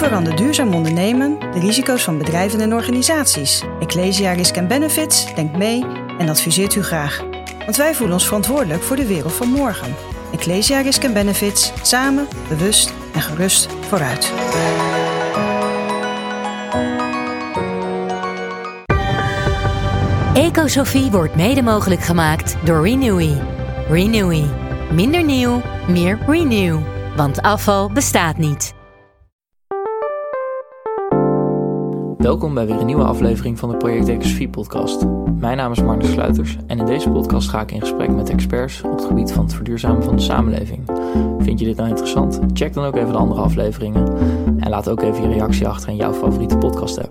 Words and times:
verandert 0.00 0.38
duurzaam 0.38 0.74
ondernemen 0.74 1.38
de 1.38 1.58
risico's 1.58 2.02
van 2.04 2.18
bedrijven 2.18 2.60
en 2.60 2.74
organisaties? 2.74 3.62
Ecclesia 3.80 4.32
Risk 4.32 4.66
Benefits 4.68 5.34
denkt 5.34 5.56
mee 5.56 5.84
en 6.18 6.28
adviseert 6.28 6.74
u 6.74 6.82
graag. 6.82 7.24
Want 7.58 7.76
wij 7.76 7.94
voelen 7.94 8.14
ons 8.14 8.26
verantwoordelijk 8.26 8.82
voor 8.82 8.96
de 8.96 9.06
wereld 9.06 9.32
van 9.32 9.48
morgen. 9.48 9.94
Ecclesia 10.32 10.80
Risk 10.80 11.12
Benefits, 11.12 11.72
samen, 11.82 12.28
bewust 12.48 12.92
en 13.14 13.22
gerust 13.22 13.68
vooruit. 13.88 14.32
Ecosofie 20.34 21.10
wordt 21.10 21.36
mede 21.36 21.62
mogelijk 21.62 22.00
gemaakt 22.00 22.56
door 22.64 22.82
Renewy. 22.82 23.36
Renewy. 23.88 24.44
Minder 24.92 25.24
nieuw, 25.24 25.62
meer 25.88 26.18
renew. 26.26 26.78
Want 27.16 27.42
afval 27.42 27.90
bestaat 27.90 28.36
niet. 28.36 28.78
Welkom 32.20 32.54
bij 32.54 32.66
weer 32.66 32.80
een 32.80 32.86
nieuwe 32.86 33.04
aflevering 33.04 33.58
van 33.58 33.70
de 33.70 33.76
Project 33.76 34.08
Ecosofie 34.08 34.48
podcast. 34.48 35.04
Mijn 35.38 35.56
naam 35.56 35.72
is 35.72 35.82
Magnus 35.82 36.10
Sluiters 36.10 36.56
en 36.66 36.78
in 36.78 36.86
deze 36.86 37.10
podcast 37.10 37.48
ga 37.48 37.60
ik 37.60 37.72
in 37.72 37.80
gesprek 37.80 38.10
met 38.10 38.30
experts 38.30 38.82
op 38.82 38.90
het 38.90 39.04
gebied 39.04 39.32
van 39.32 39.44
het 39.44 39.54
verduurzamen 39.54 40.02
van 40.02 40.16
de 40.16 40.22
samenleving. 40.22 40.90
Vind 41.38 41.58
je 41.58 41.64
dit 41.64 41.76
nou 41.76 41.88
interessant? 41.88 42.40
Check 42.52 42.74
dan 42.74 42.84
ook 42.84 42.96
even 42.96 43.12
de 43.12 43.18
andere 43.18 43.40
afleveringen 43.40 44.18
en 44.58 44.70
laat 44.70 44.88
ook 44.88 45.02
even 45.02 45.22
je 45.22 45.34
reactie 45.34 45.68
achter 45.68 45.88
in 45.88 45.96
jouw 45.96 46.12
favoriete 46.12 46.56
podcast 46.56 46.98
app. 46.98 47.10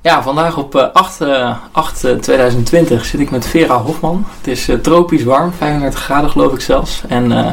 Ja, 0.00 0.22
vandaag 0.22 0.58
op 0.58 0.74
8, 0.74 1.20
uh, 1.20 1.56
8 1.72 2.04
uh, 2.04 2.14
2020 2.14 3.04
zit 3.04 3.20
ik 3.20 3.30
met 3.30 3.46
Vera 3.46 3.82
Hofman. 3.82 4.24
Het 4.38 4.46
is 4.46 4.68
uh, 4.68 4.76
tropisch 4.76 5.24
warm, 5.24 5.52
35 5.52 6.00
graden 6.00 6.30
geloof 6.30 6.52
ik 6.52 6.60
zelfs. 6.60 7.02
En 7.08 7.24
uh, 7.24 7.52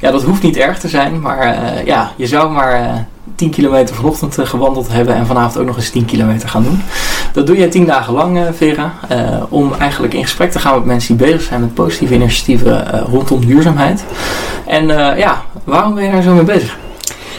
ja, 0.00 0.10
dat 0.10 0.22
hoeft 0.22 0.42
niet 0.42 0.56
erg 0.56 0.78
te 0.78 0.88
zijn, 0.88 1.20
maar 1.20 1.84
ja, 1.84 2.12
je 2.16 2.26
zou 2.26 2.50
maar 2.50 3.06
10 3.34 3.50
kilometer 3.50 3.94
vanochtend 3.94 4.38
gewandeld 4.42 4.92
hebben 4.92 5.14
en 5.14 5.26
vanavond 5.26 5.58
ook 5.58 5.66
nog 5.66 5.76
eens 5.76 5.90
10 5.90 6.04
kilometer 6.04 6.48
gaan 6.48 6.62
doen. 6.62 6.82
Dat 7.32 7.46
doe 7.46 7.56
je 7.56 7.68
10 7.68 7.86
dagen 7.86 8.14
lang, 8.14 8.40
Vera, 8.52 8.92
om 9.48 9.72
eigenlijk 9.78 10.14
in 10.14 10.22
gesprek 10.22 10.50
te 10.50 10.58
gaan 10.58 10.74
met 10.74 10.84
mensen 10.84 11.16
die 11.16 11.26
bezig 11.26 11.42
zijn 11.42 11.60
met 11.60 11.74
positieve 11.74 12.14
initiatieven 12.14 12.90
rondom 13.00 13.46
duurzaamheid. 13.46 14.04
En 14.66 14.86
ja, 15.16 15.42
waarom 15.64 15.94
ben 15.94 16.04
je 16.04 16.10
daar 16.10 16.22
zo 16.22 16.34
mee 16.34 16.44
bezig? 16.44 16.78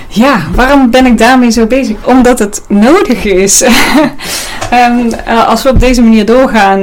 Ja, 0.07 0.41
waarom 0.55 0.91
ben 0.91 1.05
ik 1.05 1.17
daarmee 1.17 1.51
zo 1.51 1.65
bezig? 1.65 1.95
Omdat 2.05 2.39
het 2.39 2.61
nodig 2.67 3.25
is. 3.25 3.61
uh, 4.71 5.47
als 5.49 5.63
we 5.63 5.69
op 5.69 5.79
deze 5.79 6.01
manier 6.01 6.25
doorgaan 6.25 6.81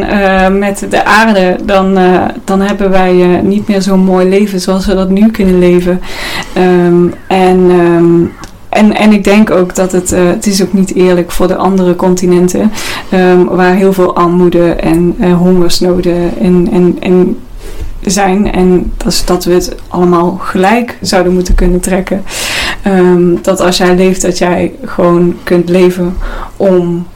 met 0.58 0.86
de 0.90 1.04
aarde, 1.04 1.56
dan, 1.64 1.98
dan 2.44 2.60
hebben 2.60 2.90
wij 2.90 3.40
niet 3.42 3.68
meer 3.68 3.82
zo'n 3.82 4.04
mooi 4.04 4.28
leven 4.28 4.60
zoals 4.60 4.86
we 4.86 4.94
dat 4.94 5.10
nu 5.10 5.30
kunnen 5.30 5.58
leven. 5.58 6.00
Um, 6.56 7.14
en, 7.26 7.58
um, 7.58 8.32
en, 8.70 8.96
en 8.96 9.12
ik 9.12 9.24
denk 9.24 9.50
ook 9.50 9.74
dat 9.74 9.92
het, 9.92 10.10
het 10.10 10.46
is 10.46 10.62
ook 10.62 10.72
niet 10.72 10.94
eerlijk 10.94 11.30
voor 11.30 11.48
de 11.48 11.56
andere 11.56 11.96
continenten, 11.96 12.72
waar 13.48 13.74
heel 13.74 13.92
veel 13.92 14.16
armoede 14.16 14.72
en 14.72 15.16
hongersnoden 15.32 16.38
en, 16.38 16.68
en, 16.72 16.96
en 17.00 17.36
zijn 18.00 18.52
en 18.52 18.92
dat, 18.96 19.06
is 19.06 19.24
dat 19.24 19.44
we 19.44 19.52
het 19.52 19.74
allemaal 19.88 20.38
gelijk 20.42 20.98
zouden 21.00 21.32
moeten 21.32 21.54
kunnen 21.54 21.80
trekken. 21.80 22.24
Um, 22.86 23.38
dat 23.42 23.60
als 23.60 23.76
jij 23.76 23.94
leeft, 23.94 24.22
dat 24.22 24.38
jij 24.38 24.72
gewoon 24.84 25.36
kunt 25.42 25.68
leven 25.68 26.16
om. 26.56 27.06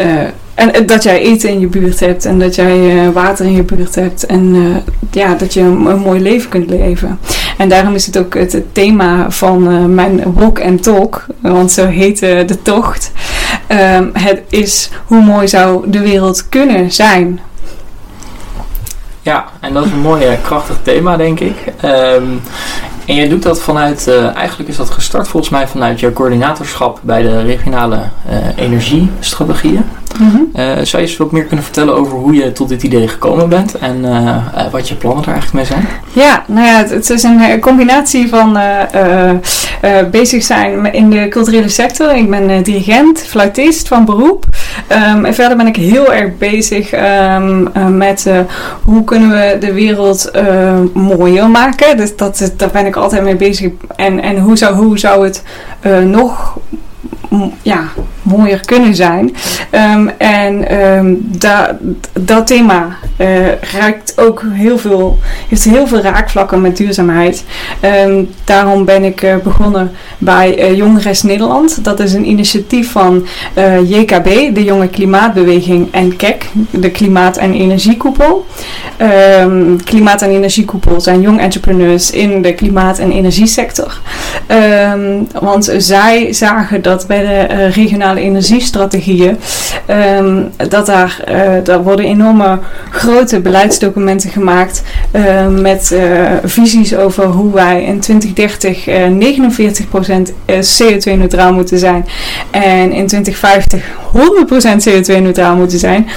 Uh, 0.00 0.06
en 0.54 0.86
dat 0.86 1.02
jij 1.02 1.20
eten 1.20 1.50
in 1.50 1.60
je 1.60 1.66
buurt 1.66 2.00
hebt 2.00 2.24
en 2.24 2.38
dat 2.38 2.54
jij 2.54 3.06
uh, 3.06 3.10
water 3.10 3.46
in 3.46 3.52
je 3.52 3.62
buurt 3.62 3.94
hebt 3.94 4.26
en 4.26 4.54
uh, 4.54 4.76
ja, 5.10 5.34
dat 5.34 5.54
je 5.54 5.60
een, 5.60 5.98
mooi 5.98 6.20
leven 6.20 6.50
kunt 6.50 6.70
leven. 6.70 7.18
En 7.56 7.68
daarom 7.68 7.94
is 7.94 8.06
het 8.06 8.18
ook 8.18 8.34
het, 8.34 8.62
thema 8.72 9.30
van 9.30 9.94
mijn 9.94 10.32
walk 10.32 10.58
en 10.58 10.80
talk, 10.80 11.26
want 11.40 11.72
zo 11.72 11.86
heet 11.86 12.18
de 12.18 12.58
tocht. 12.62 13.12
Um, 13.68 14.10
het 14.12 14.42
is 14.48 14.90
hoe 15.06 15.22
mooi 15.22 15.48
zou 15.48 15.90
de 15.90 16.00
wereld 16.00 16.48
kunnen 16.48 16.92
zijn 16.92 17.40
ja, 19.24 19.44
en 19.60 19.74
dat 19.74 19.84
is 19.84 19.90
een 19.90 20.00
mooi 20.00 20.38
krachtig 20.42 20.76
thema, 20.82 21.16
denk 21.16 21.40
ik. 21.40 21.56
Um, 21.84 22.40
en 23.06 23.14
jij 23.14 23.28
doet 23.28 23.42
dat 23.42 23.60
vanuit, 23.60 24.08
eigenlijk 24.34 24.68
is 24.68 24.76
dat 24.76 24.90
gestart 24.90 25.28
volgens 25.28 25.52
mij 25.52 25.68
vanuit 25.68 26.00
jouw 26.00 26.12
coördinatorschap 26.12 26.98
bij 27.02 27.22
de 27.22 27.42
regionale 27.42 28.00
energiestrategieën. 28.56 29.84
Uh, 30.20 30.64
zou 30.64 31.02
je 31.02 31.08
eens 31.08 31.16
wat 31.16 31.32
meer 31.32 31.44
kunnen 31.44 31.64
vertellen 31.64 31.94
over 31.94 32.18
hoe 32.18 32.34
je 32.34 32.52
tot 32.52 32.68
dit 32.68 32.82
idee 32.82 33.08
gekomen 33.08 33.48
bent 33.48 33.78
en 33.78 34.04
wat 34.70 34.88
je 34.88 34.94
plannen 34.94 35.24
er 35.24 35.32
eigenlijk 35.32 35.70
mee 35.70 35.78
zijn? 35.78 35.86
Ja, 36.12 36.44
nou 36.46 36.66
ja, 36.66 36.94
het, 36.94 37.10
is 37.10 37.22
een 37.22 37.60
combinatie 37.60 38.28
van 38.28 38.58
bezig 40.10 40.42
zijn 40.42 40.92
in 40.92 41.10
de 41.10 41.28
culturele 41.28 41.68
sector. 41.68 42.14
Ik 42.16 42.30
ben 42.30 42.62
dirigent, 42.62 43.18
fluitist 43.18 43.88
van 43.88 44.04
beroep. 44.04 44.44
Um, 44.88 45.24
en 45.24 45.34
verder 45.34 45.56
ben 45.56 45.66
ik 45.66 45.76
heel 45.76 46.12
erg 46.12 46.38
bezig 46.38 46.92
um, 46.92 47.96
met 47.96 48.30
hoe 48.82 49.04
kunnen 49.04 49.30
we 49.30 49.56
de 49.60 49.72
wereld 49.72 50.30
mooier 50.92 51.48
maken. 51.48 51.96
Dus 51.96 52.16
dat, 52.16 52.52
daar 52.56 52.70
ben 52.70 52.86
ik 52.86 52.96
altijd 52.96 53.22
mee 53.22 53.36
bezig. 53.36 53.70
En, 53.96 54.20
en 54.20 54.38
hoe, 54.38 54.56
zou, 54.56 54.74
hoe 54.74 54.98
zou 54.98 55.24
het 55.24 55.42
nog 56.06 56.58
ja, 57.62 57.84
mooier 58.22 58.60
kunnen 58.64 58.94
zijn. 58.94 59.34
Um, 59.70 60.08
en 60.18 60.78
um, 60.78 61.26
da, 61.38 61.78
dat 62.12 62.46
thema 62.46 62.96
uh, 63.18 63.46
raakt 63.72 64.12
ook 64.16 64.44
heel 64.52 64.78
veel, 64.78 65.18
heeft 65.48 65.64
heel 65.64 65.86
veel 65.86 66.00
raakvlakken 66.00 66.60
met 66.60 66.76
duurzaamheid. 66.76 67.44
Um, 68.06 68.28
daarom 68.44 68.84
ben 68.84 69.04
ik 69.04 69.22
uh, 69.22 69.36
begonnen 69.36 69.90
bij 70.18 70.70
uh, 70.70 70.76
Jongeres 70.76 71.22
Nederland. 71.22 71.84
Dat 71.84 72.00
is 72.00 72.12
een 72.12 72.28
initiatief 72.28 72.90
van 72.90 73.26
JKB, 73.86 74.54
de 74.54 74.64
Jonge 74.64 74.88
Klimaatbeweging, 74.88 75.88
en 75.92 76.16
KEK, 76.16 76.50
de 76.70 76.90
Klimaat- 76.90 77.36
en 77.36 77.52
Energiekoepel. 77.52 78.46
klimaat- 79.84 80.22
en 80.22 80.30
Energiekoepel 80.30 81.00
zijn 81.00 81.20
jong 81.20 81.40
entrepreneurs 81.40 82.10
in 82.10 82.42
de 82.42 82.54
klimaat- 82.54 82.98
en 82.98 83.12
energiesector. 83.12 84.00
want 85.40 85.72
zij 85.76 86.32
zagen 86.32 86.82
dat 86.82 87.06
bij 87.06 87.23
de 87.26 87.66
regionale 87.66 88.20
energiestrategieën, 88.20 89.38
um, 90.20 90.50
dat 90.68 90.86
daar, 90.86 91.24
uh, 91.28 91.64
daar 91.64 91.82
worden 91.82 92.04
enorme 92.04 92.58
grote 92.90 93.40
beleidsdocumenten 93.40 94.30
gemaakt 94.30 94.82
met 95.48 95.96
visies 96.44 96.96
over 96.96 97.24
hoe 97.24 97.52
wij 97.52 97.82
in 97.82 98.00
2030 98.00 98.86
49% 99.10 100.32
CO2-neutraal 100.46 101.52
moeten 101.52 101.78
zijn. 101.78 102.06
En 102.50 102.92
in 102.92 103.06
2050 103.06 103.84
100% 104.14 104.18
CO2-neutraal 104.88 105.56
moeten 105.56 105.78
zijn. 105.78 106.08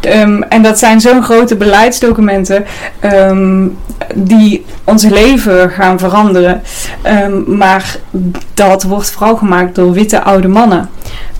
Um, 0.00 0.42
en 0.42 0.62
dat 0.62 0.78
zijn 0.78 1.00
zo'n 1.00 1.22
grote 1.22 1.56
beleidsdocumenten 1.56 2.64
um, 3.04 3.76
die 4.14 4.64
ons 4.84 5.04
leven 5.04 5.70
gaan 5.70 5.98
veranderen. 5.98 6.62
maar 7.46 7.96
dat 8.54 8.82
wordt 8.82 9.10
vooral 9.10 9.36
gemaakt 9.36 9.74
door 9.74 9.92
witte 9.92 10.22
oude 10.22 10.48
mannen. 10.48 10.88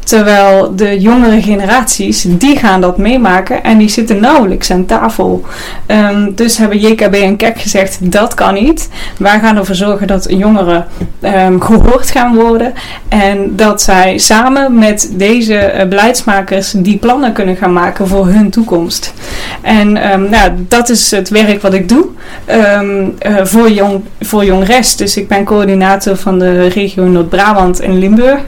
Terwijl 0.05 0.77
de 0.77 1.01
jongere 1.01 1.43
generaties, 1.43 2.25
die 2.29 2.57
gaan 2.57 2.81
dat 2.81 2.99
meemaken 2.99 3.63
en 3.63 3.79
die 3.79 3.89
zitten 3.89 4.21
nauwelijks 4.21 4.71
aan 4.71 4.87
tafel. 4.87 5.45
Um, 5.87 6.35
dus 6.35 6.57
hebben 6.57 6.79
JKB 6.79 7.15
en 7.15 7.37
KEK 7.37 7.61
gezegd, 7.61 7.99
dat 8.13 8.35
kan 8.35 8.55
niet. 8.55 8.89
Wij 9.19 9.39
gaan 9.41 9.57
ervoor 9.57 9.75
zorgen 9.75 10.07
dat 10.07 10.27
jongeren 10.29 10.87
um, 11.21 11.61
gehoord 11.61 12.11
gaan 12.11 12.35
worden. 12.35 12.73
En 13.09 13.57
dat 13.57 13.83
zij 13.83 14.19
samen 14.19 14.79
met 14.79 15.11
deze 15.13 15.73
uh, 15.75 15.89
beleidsmakers 15.89 16.71
die 16.77 16.99
plannen 16.99 17.33
kunnen 17.33 17.57
gaan 17.57 17.73
maken 17.73 18.09
voor 18.09 18.27
hun 18.27 18.51
toekomst. 18.51 19.15
En 19.61 20.13
um, 20.13 20.31
nou, 20.31 20.51
dat 20.69 20.89
is 20.89 21.11
het 21.11 21.29
werk 21.29 21.63
wat 21.63 21.75
ik 21.75 21.89
doe 21.89 22.07
uh, 22.49 22.81
voor, 23.43 23.71
jong, 23.71 24.03
voor 24.21 24.45
Jongres. 24.45 24.97
Dus 24.97 25.17
ik 25.17 25.29
ben 25.29 25.45
coördinator 25.45 26.17
van 26.17 26.39
de 26.39 26.67
regio 26.67 27.05
Noord-Brabant 27.05 27.81
en 27.81 27.99
Limburg. 27.99 28.41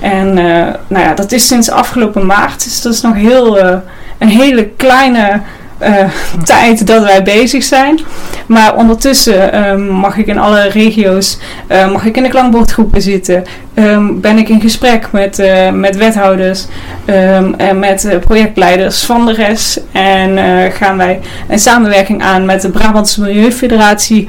En 0.00 0.38
uh, 0.38 0.66
nou 0.86 1.04
ja, 1.04 1.14
dat 1.14 1.32
is 1.32 1.46
sinds 1.46 1.70
afgelopen 1.70 2.26
maart. 2.26 2.64
Dus 2.64 2.82
dat 2.82 2.92
is 2.92 3.00
nog 3.00 3.14
heel, 3.14 3.58
uh, 3.58 3.76
een 4.18 4.28
hele 4.28 4.68
kleine 4.76 5.40
uh, 5.82 6.04
tijd 6.44 6.86
dat 6.86 7.02
wij 7.02 7.22
bezig 7.22 7.62
zijn. 7.62 8.00
Maar 8.46 8.76
ondertussen 8.76 9.68
um, 9.70 9.88
mag 9.88 10.16
ik 10.16 10.26
in 10.26 10.38
alle 10.38 10.68
regio's 10.68 11.38
mag 11.68 12.04
ik 12.04 12.16
in 12.16 12.22
de 12.22 12.28
klankbordgroepen 12.28 13.02
zitten. 13.02 13.44
Um, 13.80 14.20
ben 14.20 14.38
ik 14.38 14.48
in 14.48 14.60
gesprek 14.60 15.12
met, 15.12 15.38
uh, 15.38 15.70
met 15.70 15.96
wethouders 15.96 16.66
um, 17.06 17.54
en 17.54 17.78
met 17.78 18.18
projectleiders 18.20 19.04
van 19.04 19.26
de 19.26 19.32
RES. 19.32 19.80
En 19.92 20.38
gaan 20.72 20.96
wij 20.96 21.20
een 21.48 21.58
samenwerking 21.58 22.22
aan 22.22 22.44
met 22.44 22.60
de 22.60 22.70
Brabantse 22.70 23.20
Milieufederatie. 23.20 24.28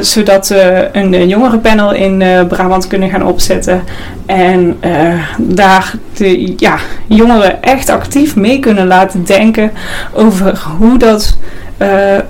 zodat 0.00 0.48
we 0.48 0.88
een 0.92 1.28
jongerenpanel 1.28 1.94
in 1.94 2.24
Brabant 2.48 2.86
kunnen 2.86 3.10
gaan 3.10 3.24
opzetten. 3.24 3.82
En 4.26 4.78
daar 5.38 5.92
de 6.16 6.54
ja, 6.56 6.78
jongeren 7.06 7.62
echt 7.62 7.88
actief 7.88 8.36
mee 8.36 8.58
kunnen 8.58 8.86
laten 8.86 9.24
denken 9.24 9.70
over 10.12 10.62
hoe 10.78 10.98
dat 10.98 11.38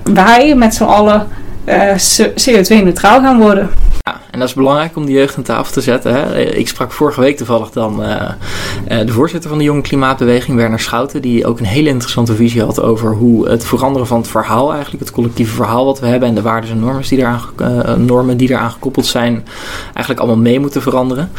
wij 0.03 0.55
met 0.55 0.75
z'n 0.75 0.83
allen 0.83 1.27
uh, 1.65 1.93
CO2-neutraal 2.33 3.21
gaan 3.21 3.37
worden. 3.37 3.69
Ja, 4.01 4.19
En 4.35 4.41
dat 4.41 4.49
is 4.49 4.55
belangrijk 4.55 4.95
om 4.95 5.05
die 5.05 5.15
jeugd 5.15 5.37
aan 5.37 5.43
tafel 5.43 5.73
te 5.73 5.81
zetten. 5.81 6.13
Hè. 6.13 6.41
Ik 6.41 6.67
sprak 6.67 6.91
vorige 6.91 7.21
week 7.21 7.37
toevallig 7.37 7.69
dan 7.69 8.01
uh, 8.01 8.29
de 8.87 9.11
voorzitter 9.11 9.49
van 9.49 9.57
de 9.57 9.63
Jonge 9.63 9.81
Klimaatbeweging, 9.81 10.57
Werner 10.57 10.79
Schouten, 10.79 11.21
die 11.21 11.45
ook 11.45 11.59
een 11.59 11.65
hele 11.65 11.89
interessante 11.89 12.35
visie 12.35 12.61
had 12.61 12.81
over 12.81 13.13
hoe 13.13 13.47
het 13.47 13.65
veranderen 13.65 14.07
van 14.07 14.17
het 14.17 14.27
verhaal, 14.27 14.73
eigenlijk 14.73 15.03
het 15.03 15.13
collectieve 15.13 15.55
verhaal 15.55 15.85
wat 15.85 15.99
we 15.99 16.07
hebben 16.07 16.29
en 16.29 16.35
de 16.35 16.41
waarden 16.41 16.69
en 16.69 16.79
normen 16.79 17.03
die 17.03 17.17
eraan, 17.17 17.41
uh, 17.61 17.93
normen 17.93 18.37
die 18.37 18.49
eraan 18.49 18.71
gekoppeld 18.71 19.05
zijn, 19.05 19.45
eigenlijk 19.85 20.19
allemaal 20.19 20.43
mee 20.43 20.59
moeten 20.59 20.81
veranderen. 20.81 21.31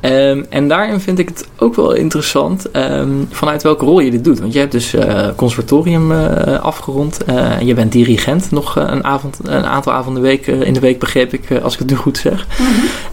Um, 0.00 0.46
en 0.48 0.68
daarin 0.68 1.00
vind 1.00 1.18
ik 1.18 1.28
het 1.28 1.48
ook 1.58 1.74
wel 1.74 1.92
interessant 1.92 2.76
um, 2.76 3.28
vanuit 3.30 3.62
welke 3.62 3.84
rol 3.84 4.00
je 4.00 4.10
dit 4.10 4.24
doet. 4.24 4.40
Want 4.40 4.52
je 4.52 4.58
hebt 4.58 4.72
dus 4.72 4.94
conservatorium 5.36 6.12
afgerond, 6.60 7.18
je 7.60 7.74
bent 7.74 7.92
dirigent 7.92 8.50
nog 8.50 8.76
een, 8.76 9.04
avond, 9.04 9.38
een 9.42 9.66
aantal 9.66 9.92
avonden 9.92 10.22
week, 10.22 10.46
in 10.46 10.72
de 10.72 10.80
week, 10.80 10.98
begreep 10.98 11.32
ik, 11.32 11.60
als 11.62 11.72
ik 11.72 11.78
het 11.78 11.90
nu 11.90 11.96
goed 11.96 12.18
zeg. 12.18 12.35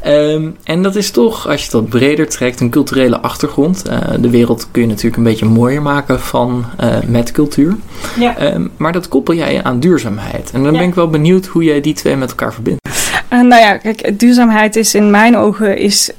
Um, 0.07 0.57
en 0.63 0.83
dat 0.83 0.95
is 0.95 1.11
toch, 1.11 1.47
als 1.47 1.65
je 1.65 1.71
dat 1.71 1.89
breder 1.89 2.29
trekt, 2.29 2.59
een 2.59 2.69
culturele 2.69 3.19
achtergrond. 3.19 3.83
Uh, 3.89 3.97
de 4.19 4.29
wereld 4.29 4.67
kun 4.71 4.81
je 4.81 4.87
natuurlijk 4.87 5.17
een 5.17 5.23
beetje 5.23 5.45
mooier 5.45 5.81
maken 5.81 6.19
van 6.19 6.65
uh, 6.83 6.95
met 7.07 7.31
cultuur. 7.31 7.75
Ja. 8.19 8.53
Um, 8.53 8.71
maar 8.77 8.91
dat 8.91 9.07
koppel 9.07 9.33
jij 9.33 9.63
aan 9.63 9.79
duurzaamheid. 9.79 10.51
En 10.53 10.63
dan 10.63 10.73
ja. 10.73 10.79
ben 10.79 10.87
ik 10.87 10.95
wel 10.95 11.09
benieuwd 11.09 11.45
hoe 11.45 11.63
jij 11.63 11.81
die 11.81 11.93
twee 11.93 12.15
met 12.15 12.29
elkaar 12.29 12.53
verbindt. 12.53 12.89
Uh, 13.33 13.41
nou 13.41 13.61
ja, 13.61 13.77
kijk, 13.77 14.19
duurzaamheid 14.19 14.75
is 14.75 14.95
in 14.95 15.11
mijn 15.11 15.37
ogen 15.37 15.77
is 15.77 16.11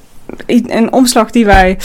een 0.47 0.93
omslag 0.93 1.31
die 1.31 1.45
wij 1.45 1.79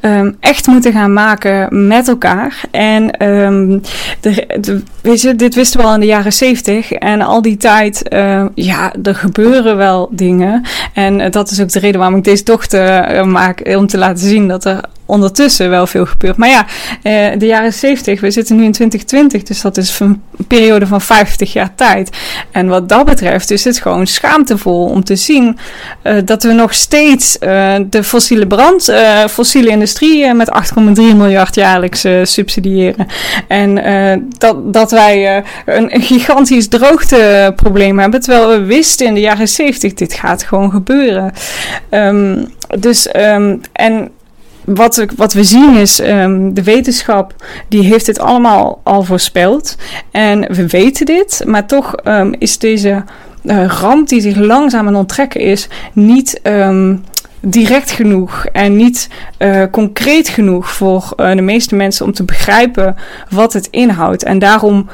um, 0.00 0.36
echt 0.40 0.66
moeten 0.66 0.92
gaan 0.92 1.12
maken 1.12 1.86
met 1.86 2.08
elkaar. 2.08 2.60
En 2.70 3.28
um, 3.28 3.82
de, 4.20 4.82
weet 5.00 5.20
je, 5.20 5.34
dit 5.34 5.54
wisten 5.54 5.80
we 5.80 5.86
al 5.86 5.94
in 5.94 6.00
de 6.00 6.06
jaren 6.06 6.32
zeventig. 6.32 6.92
En 6.92 7.22
al 7.22 7.42
die 7.42 7.56
tijd, 7.56 8.02
uh, 8.12 8.44
ja, 8.54 8.92
er 9.02 9.14
gebeuren 9.14 9.76
wel 9.76 10.08
dingen. 10.10 10.62
En 10.92 11.20
uh, 11.20 11.30
dat 11.30 11.50
is 11.50 11.60
ook 11.60 11.72
de 11.72 11.78
reden 11.78 12.00
waarom 12.00 12.18
ik 12.18 12.24
deze 12.24 12.44
dochter 12.44 13.14
uh, 13.14 13.24
maak. 13.24 13.76
Om 13.76 13.86
te 13.86 13.98
laten 13.98 14.26
zien 14.28 14.48
dat 14.48 14.64
er 14.64 14.80
ondertussen 15.06 15.70
wel 15.70 15.86
veel 15.86 16.06
gebeurt. 16.06 16.36
Maar 16.36 16.48
ja, 16.48 16.66
eh, 17.02 17.38
de 17.38 17.46
jaren 17.46 17.72
70, 17.72 18.20
we 18.20 18.30
zitten 18.30 18.56
nu 18.56 18.64
in 18.64 18.72
2020, 18.72 19.42
dus 19.42 19.60
dat 19.60 19.76
is 19.76 20.00
een 20.00 20.22
periode 20.48 20.86
van 20.86 21.00
50 21.00 21.52
jaar 21.52 21.74
tijd. 21.74 22.16
En 22.50 22.66
wat 22.66 22.88
dat 22.88 23.04
betreft 23.04 23.50
is 23.50 23.64
het 23.64 23.78
gewoon 23.78 24.06
schaamtevol 24.06 24.84
om 24.84 25.04
te 25.04 25.16
zien 25.16 25.58
uh, 26.02 26.18
dat 26.24 26.42
we 26.42 26.52
nog 26.52 26.74
steeds 26.74 27.36
uh, 27.40 27.74
de 27.86 28.04
fossiele 28.04 28.46
brand, 28.46 28.92
fossiele 29.30 29.68
industrie 29.68 30.34
met 30.34 30.50
8,3 30.78 30.84
miljard 30.94 31.54
jaarlijks 31.54 32.06
subsidiëren. 32.22 33.06
En 33.48 33.82
dat, 34.38 34.72
dat 34.72 34.90
wij 34.90 35.44
een, 35.66 35.94
een 35.94 36.02
gigantisch 36.02 36.68
droogteprobleem 36.68 37.98
hebben, 37.98 38.20
terwijl 38.20 38.48
we 38.48 38.64
wisten 38.64 39.06
in 39.06 39.14
de 39.14 39.20
jaren 39.20 39.48
70, 39.48 39.94
dit 39.94 40.12
gaat 40.12 40.42
gewoon 40.42 40.70
gebeuren. 40.70 41.32
Um, 41.90 42.46
dus, 42.78 43.08
um, 43.16 43.60
en 43.72 44.10
wat, 44.64 45.04
wat 45.16 45.32
we 45.32 45.44
zien 45.44 45.74
is, 45.74 46.00
um, 46.00 46.54
de 46.54 46.62
wetenschap 46.62 47.34
die 47.68 47.82
heeft 47.82 48.06
dit 48.06 48.18
allemaal 48.18 48.80
al 48.82 49.02
voorspeld. 49.02 49.76
En 50.10 50.40
we 50.54 50.66
weten 50.66 51.06
dit, 51.06 51.42
maar 51.46 51.66
toch 51.66 51.94
um, 52.04 52.34
is 52.38 52.58
deze 52.58 53.04
uh, 53.42 53.66
ramp 53.66 54.08
die 54.08 54.20
zich 54.20 54.36
langzaam 54.36 54.86
aan 54.86 54.96
onttrekken 54.96 55.40
is, 55.40 55.68
niet 55.92 56.40
um, 56.42 57.04
direct 57.40 57.90
genoeg 57.90 58.46
en 58.52 58.76
niet 58.76 59.08
uh, 59.38 59.62
concreet 59.70 60.28
genoeg 60.28 60.70
voor 60.70 61.12
uh, 61.16 61.34
de 61.34 61.42
meeste 61.42 61.74
mensen 61.74 62.06
om 62.06 62.12
te 62.12 62.24
begrijpen 62.24 62.96
wat 63.30 63.52
het 63.52 63.68
inhoudt. 63.70 64.22
En 64.22 64.38
daarom, 64.38 64.88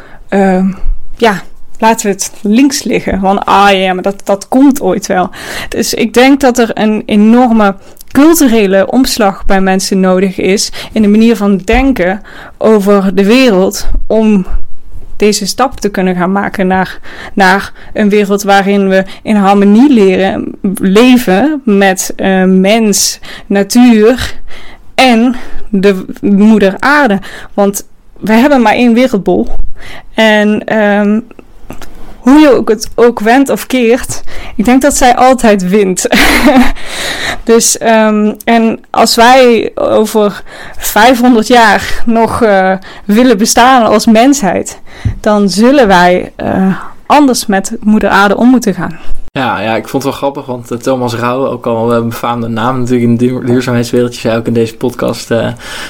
ja, 1.16 1.42
laten 1.78 2.06
we 2.06 2.12
het 2.12 2.32
links 2.42 2.82
liggen. 2.82 3.20
Van, 3.20 3.44
ah 3.44 3.72
ja, 3.72 3.92
maar 3.92 4.02
dat, 4.02 4.20
dat 4.24 4.48
komt 4.48 4.80
ooit 4.80 5.06
wel. 5.06 5.30
Dus 5.68 5.94
ik 5.94 6.14
denk 6.14 6.40
dat 6.40 6.58
er 6.58 6.70
een 6.74 7.02
enorme 7.06 7.74
culturele 8.12 8.90
omslag 8.90 9.44
bij 9.46 9.60
mensen 9.60 10.00
nodig 10.00 10.38
is 10.38 10.72
in 10.92 11.02
de 11.02 11.08
manier 11.08 11.36
van 11.36 11.56
denken 11.56 12.22
over 12.58 13.14
de 13.14 13.24
wereld 13.24 13.88
om 14.06 14.46
deze 15.16 15.46
stap 15.46 15.80
te 15.80 15.90
kunnen 15.90 16.16
gaan 16.16 16.32
maken 16.32 16.66
naar, 16.66 16.98
naar 17.34 17.72
een 17.92 18.08
wereld 18.08 18.42
waarin 18.42 18.88
we 18.88 19.04
in 19.22 19.36
harmonie 19.36 19.92
leren 19.92 20.54
leven 20.80 21.62
met 21.64 22.12
uh, 22.16 22.44
mens, 22.44 23.20
natuur 23.46 24.34
en 24.94 25.34
de 25.68 26.04
moeder 26.20 26.74
aarde. 26.78 27.18
Want 27.54 27.86
we 28.20 28.32
hebben 28.32 28.62
maar 28.62 28.72
één 28.72 28.94
wereldbol. 28.94 29.46
En 30.14 30.76
um, 30.78 31.26
hoe 32.20 32.38
je 32.38 32.56
ook 32.56 32.68
het 32.68 32.90
ook 32.94 33.20
wendt 33.20 33.50
of 33.50 33.66
keert, 33.66 34.22
ik 34.56 34.64
denk 34.64 34.82
dat 34.82 34.96
zij 34.96 35.16
altijd 35.16 35.68
wint. 35.68 36.06
dus, 37.44 37.80
um, 37.82 38.36
en 38.44 38.80
als 38.90 39.14
wij 39.14 39.70
over 39.74 40.42
500 40.76 41.46
jaar 41.46 42.02
nog 42.06 42.42
uh, 42.42 42.72
willen 43.04 43.38
bestaan 43.38 43.82
als 43.86 44.06
mensheid, 44.06 44.80
dan 45.20 45.48
zullen 45.48 45.86
wij 45.86 46.32
uh, 46.42 46.76
anders 47.06 47.46
met 47.46 47.76
Moeder 47.80 48.10
Aarde 48.10 48.36
om 48.36 48.48
moeten 48.48 48.74
gaan. 48.74 48.98
Ja, 49.32 49.60
ja, 49.60 49.76
ik 49.76 49.88
vond 49.88 50.02
het 50.02 50.12
wel 50.12 50.20
grappig, 50.20 50.46
want 50.46 50.72
uh, 50.72 50.78
Thomas 50.78 51.14
Rauw, 51.14 51.46
ook 51.46 51.66
al 51.66 51.92
een 51.92 52.08
befaamde 52.08 52.48
naam 52.48 52.78
natuurlijk 52.78 53.20
in 53.20 53.30
het 53.30 53.46
duurzaamheidswereldje, 53.46 54.20
zei 54.20 54.36
ook 54.36 54.46
in 54.46 54.52
deze 54.52 54.76
podcast, 54.76 55.30
uh, 55.30 55.48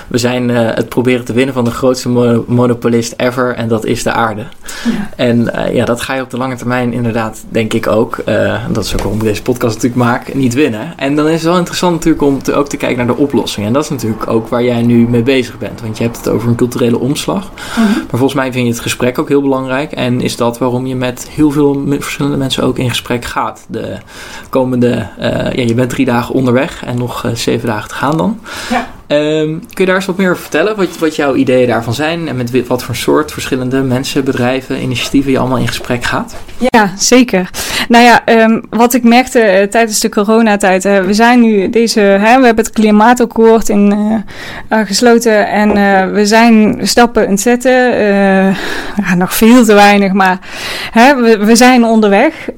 we 0.09 0.19
zijn 0.19 0.49
uh, 0.49 0.59
het 0.75 0.89
proberen 0.89 1.25
te 1.25 1.33
winnen 1.33 1.55
van 1.55 1.65
de 1.65 1.71
grootste 1.71 2.09
mo 2.09 2.45
monopolist 2.47 3.15
ever 3.17 3.55
en 3.55 3.69
dat 3.69 3.85
is 3.85 4.03
de 4.03 4.13
aarde. 4.13 4.41
Ja. 4.85 5.11
En 5.17 5.51
ja, 5.73 5.85
dat 5.85 6.01
ga 6.01 6.15
je 6.15 6.23
op 6.23 6.31
de 6.31 6.37
lange 6.37 6.57
termijn 6.57 6.93
inderdaad, 6.93 7.45
denk 7.49 7.73
ik 7.73 7.87
ook, 7.87 8.23
dat 8.71 8.85
is 8.85 8.93
ook 8.93 9.01
waarom 9.01 9.19
ik 9.19 9.25
deze 9.25 9.43
podcast 9.43 9.75
natuurlijk 9.75 10.03
maak, 10.03 10.35
niet 10.35 10.55
winnen. 10.55 10.93
En 10.97 11.17
dan 11.17 11.27
is 11.27 11.33
het 11.33 11.43
wel 11.43 11.57
interessant 11.57 11.95
natuurlijk 11.95 12.23
om 12.23 12.43
te, 12.43 12.55
ook 12.55 12.69
te 12.69 12.77
kijken 12.77 12.99
naar 12.99 13.17
de 13.17 13.23
oplossing. 13.23 13.67
En 13.67 13.73
dat 13.73 13.85
is 13.85 13.91
natuurlijk 13.91 14.27
ook 14.27 14.49
waar 14.49 14.63
jij 14.63 14.83
nu 14.83 15.09
mee 15.09 15.23
bezig 15.23 15.59
bent, 15.59 15.81
want 15.81 15.99
je 15.99 16.05
hebt 16.05 16.17
het 16.17 16.29
over 16.29 16.49
een 16.49 16.55
culturele 16.55 16.99
omslag. 16.99 17.51
-huh. 17.75 17.85
Maar 17.85 18.07
volgens 18.09 18.35
mij 18.35 18.53
vind 18.53 18.67
je 18.67 18.73
het 18.73 18.81
gesprek 18.81 19.19
ook 19.19 19.29
heel 19.29 19.43
belangrijk 19.43 19.93
en 19.93 20.21
is 20.21 20.37
dat 20.37 20.59
waarom 20.59 20.87
je 20.87 20.97
met 20.97 21.29
heel 21.31 21.51
veel 21.51 21.83
verschillende 21.89 22.37
mensen 22.37 22.63
ook 22.63 22.79
in 22.79 22.89
gesprek 22.89 23.25
gaat 23.25 23.29
de 23.69 23.99
komende. 24.49 25.09
Uh, 25.19 25.27
ja, 25.53 25.63
je 25.63 25.75
bent 25.75 25.91
drie 25.91 26.07
dagen 26.07 26.35
onderweg 26.35 26.85
en 26.85 26.99
nog 26.99 27.25
uh, 27.25 27.35
zeven 27.35 27.69
dagen 27.69 27.89
te 27.89 27.95
gaan 27.95 28.17
dan. 28.17 28.41
Ja. 28.71 28.89
Um, 29.13 29.59
kun 29.59 29.69
je 29.75 29.85
daar 29.85 29.95
eens 29.95 30.07
wat 30.07 30.17
meer 30.17 30.31
over 30.31 30.43
vertellen? 30.43 30.77
Wat, 30.77 30.99
wat 30.99 31.17
jouw 31.17 31.35
ideeën 31.35 31.69
daarvan 31.69 31.95
zijn 31.95 32.29
en 32.29 32.37
met 32.37 32.67
wat 32.67 32.83
voor 32.83 32.97
soort 32.97 33.33
verschillende 33.33 33.83
mensen, 33.83 34.25
bedrijven, 34.25 34.83
initiatieven 34.83 35.31
je 35.31 35.39
allemaal 35.39 35.59
in 35.59 35.69
gesprek 35.69 36.05
gaat? 36.05 36.37
Ja, 36.59 36.93
zeker. 36.99 37.51
Nou 37.89 38.05
ja, 38.05 38.43
um, 38.45 38.63
wat 38.71 38.95
ik 38.95 39.03
merkte 39.03 39.61
uh, 39.61 39.67
tijdens 39.67 40.01
de 40.01 40.09
coronatijd, 40.09 40.85
uh, 40.85 40.99
we 40.99 41.15
zijn 41.15 41.41
nu 41.41 41.71
deze, 41.71 42.01
hè, 42.01 42.39
we 42.39 42.47
hebben 42.47 42.65
het 42.65 42.71
klimaatakkoord 42.71 43.69
in, 43.69 43.95
uh, 44.69 44.79
gesloten 44.87 45.49
en 45.49 45.73
we 46.13 46.27
zijn 46.27 46.79
stappen 46.83 47.25
aan 47.25 47.31
het 47.31 47.41
zetten. 47.41 48.57
nog 49.17 49.35
veel 49.35 49.65
te 49.65 49.75
weinig, 49.75 50.13
maar 50.13 50.39
hè, 50.91 51.15
we, 51.15 51.45
we 51.45 51.57
zijn 51.57 51.85
onderweg 51.85 52.49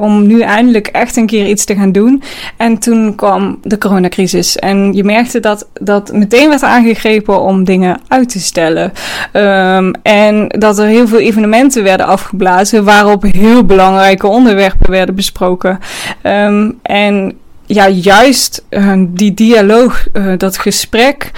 om 0.00 0.26
nu 0.26 0.40
eindelijk 0.40 0.86
echt 0.86 1.16
een 1.16 1.26
keer 1.26 1.46
iets 1.46 1.64
te 1.64 1.74
gaan 1.74 1.92
doen. 1.92 2.22
En 2.56 2.78
toen 2.78 3.14
kwam 3.14 3.58
de 3.62 3.78
coronacrisis 3.78 4.56
en 4.56 4.92
je 4.92 5.04
merkte 5.04 5.40
dat 5.40 5.66
dat 5.84 6.12
meteen 6.12 6.48
werd 6.48 6.62
aangegrepen 6.62 7.40
om 7.40 7.64
dingen 7.64 8.00
uit 8.08 8.28
te 8.28 8.40
stellen. 8.40 8.92
Um, 9.32 9.92
en 10.02 10.48
dat 10.48 10.78
er 10.78 10.86
heel 10.86 11.08
veel 11.08 11.18
evenementen 11.18 11.82
werden 11.82 12.06
afgeblazen 12.06 12.84
waarop 12.84 13.22
heel 13.22 13.64
belangrijke 13.64 14.26
onderwerpen 14.26 14.90
werden 14.90 15.14
besproken. 15.14 15.78
Um, 16.22 16.78
en 16.82 17.32
ja, 17.66 17.88
juist 17.88 18.64
uh, 18.70 18.92
die 19.08 19.34
dialoog, 19.34 20.06
uh, 20.12 20.32
dat 20.36 20.58
gesprek, 20.58 21.30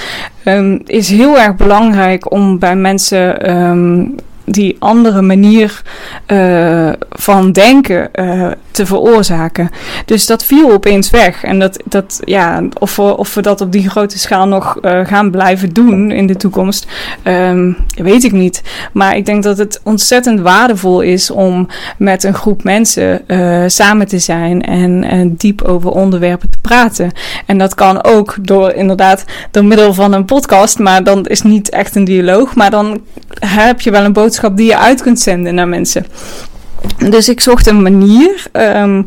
um, 0.45 0.83
is 0.87 1.09
heel 1.09 1.39
erg 1.39 1.57
belangrijk 1.57 2.33
om 2.33 2.59
bij 2.59 2.77
mensen 2.77 3.37
die 4.47 4.77
andere 4.79 5.23
manier 5.23 5.83
uh, 6.27 6.93
van 7.11 7.53
denken 7.53 8.09
uh, 8.15 8.51
te 8.71 8.87
veroorzaken. 8.87 9.71
Dus 10.05 10.27
dat 10.27 10.45
viel 10.45 10.73
opeens 10.73 11.11
weg. 11.11 11.45
En 11.45 11.59
dat, 11.59 11.83
dat 11.85 12.21
ja, 12.25 12.63
of, 12.79 12.97
we, 12.97 13.17
of 13.17 13.35
we 13.35 13.43
dat 13.43 13.61
op 13.61 13.73
die 13.73 13.91
grote 13.91 14.19
schaal 14.19 14.47
nog 14.47 14.79
uh, 14.83 15.07
gaan 15.07 15.31
blijven 15.31 15.73
doen 15.73 16.11
in 16.11 16.27
de 16.27 16.37
toekomst, 16.37 16.87
um, 17.25 17.77
weet 17.95 18.25
ik 18.25 18.33
niet. 18.33 18.63
Maar 18.93 19.17
ik 19.17 19.27
denk 19.27 19.43
dat 19.43 19.59
het 19.59 19.81
ontzettend 19.83 20.41
waardevol 20.41 21.01
is 21.01 21.31
om 21.31 21.69
met 21.99 22.25
een 22.25 22.35
groep 22.35 22.65
mensen 22.65 23.25
samen 23.67 24.09
te 24.09 24.19
zijn 24.19 24.63
en, 24.63 25.05
en 25.05 25.35
diep 25.37 25.63
over 25.63 25.91
onderwerpen 25.91 26.51
te 26.51 26.59
praten. 26.61 27.11
En 27.47 27.59
dat 27.59 27.75
kan 27.75 28.05
ook 28.05 28.37
door 28.41 28.73
inderdaad 28.73 29.25
door 29.51 29.65
middel 29.65 29.95
van 29.95 30.13
een 30.13 30.25
podcast, 30.25 30.79
maar 30.79 31.05
dan 31.05 31.25
is 31.25 31.43
niet 31.43 31.71
echt 31.71 31.97
een 31.97 32.05
dialoog, 32.05 32.55
maar 32.55 32.71
dan 32.71 33.01
heb 33.39 33.81
je 33.81 33.91
wel 33.91 34.05
een 34.05 34.13
boodschap 34.13 34.35
die 34.57 34.67
je 34.67 34.79
uit 34.79 35.03
kunt 35.03 35.21
zenden 35.21 35.55
naar 35.55 35.69
mensen. 35.69 36.07
Dus 37.11 37.29
ik 37.29 37.41
zocht 37.41 37.67
een 37.67 37.83
manier, 37.83 38.47
um, 38.53 39.07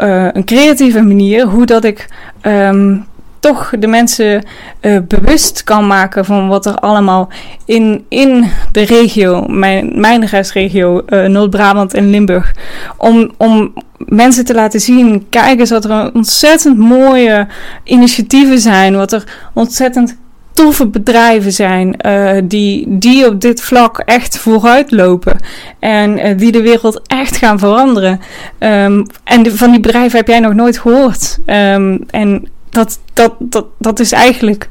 uh, 0.00 0.28
een 0.32 0.44
creatieve 0.44 1.02
manier, 1.02 1.46
hoe 1.46 1.66
dat 1.66 1.84
ik 1.84 2.08
um, 2.42 3.06
toch 3.40 3.72
de 3.78 3.86
mensen 3.86 4.44
uh, 4.80 4.98
bewust 5.08 5.64
kan 5.64 5.86
maken 5.86 6.24
van 6.24 6.48
wat 6.48 6.66
er 6.66 6.74
allemaal 6.74 7.28
in, 7.64 8.04
in 8.08 8.50
de 8.72 8.82
regio, 8.82 9.44
mijn, 9.46 10.00
mijn 10.00 10.26
restregio, 10.26 11.02
uh, 11.06 11.24
Noord-Brabant 11.24 11.94
en 11.94 12.10
Limburg, 12.10 12.54
om, 12.96 13.30
om 13.36 13.72
mensen 13.96 14.44
te 14.44 14.54
laten 14.54 14.80
zien, 14.80 15.26
kijk 15.30 15.60
eens 15.60 15.70
wat 15.70 15.84
er 15.84 16.14
ontzettend 16.14 16.78
mooie 16.78 17.46
initiatieven 17.84 18.58
zijn, 18.58 18.96
wat 18.96 19.12
er 19.12 19.24
ontzettend 19.54 20.16
toffe 20.58 20.86
bedrijven 20.86 21.52
zijn 21.52 21.96
uh, 22.06 22.30
die, 22.44 22.84
die 22.88 23.26
op 23.26 23.40
dit 23.40 23.62
vlak 23.62 23.98
echt 23.98 24.38
vooruit 24.38 24.90
lopen 24.90 25.36
en 25.78 26.18
uh, 26.18 26.38
die 26.38 26.52
de 26.52 26.62
wereld 26.62 27.00
echt 27.06 27.36
gaan 27.36 27.58
veranderen. 27.58 28.20
Um, 28.58 29.06
en 29.24 29.42
de, 29.42 29.56
van 29.56 29.70
die 29.70 29.80
bedrijven 29.80 30.18
heb 30.18 30.28
jij 30.28 30.40
nog 30.40 30.54
nooit 30.54 30.78
gehoord. 30.78 31.38
Um, 31.46 32.04
en 32.10 32.48
dat, 32.70 32.98
dat, 33.12 33.34
dat, 33.38 33.66
dat 33.78 34.00
is 34.00 34.12
eigenlijk, 34.12 34.68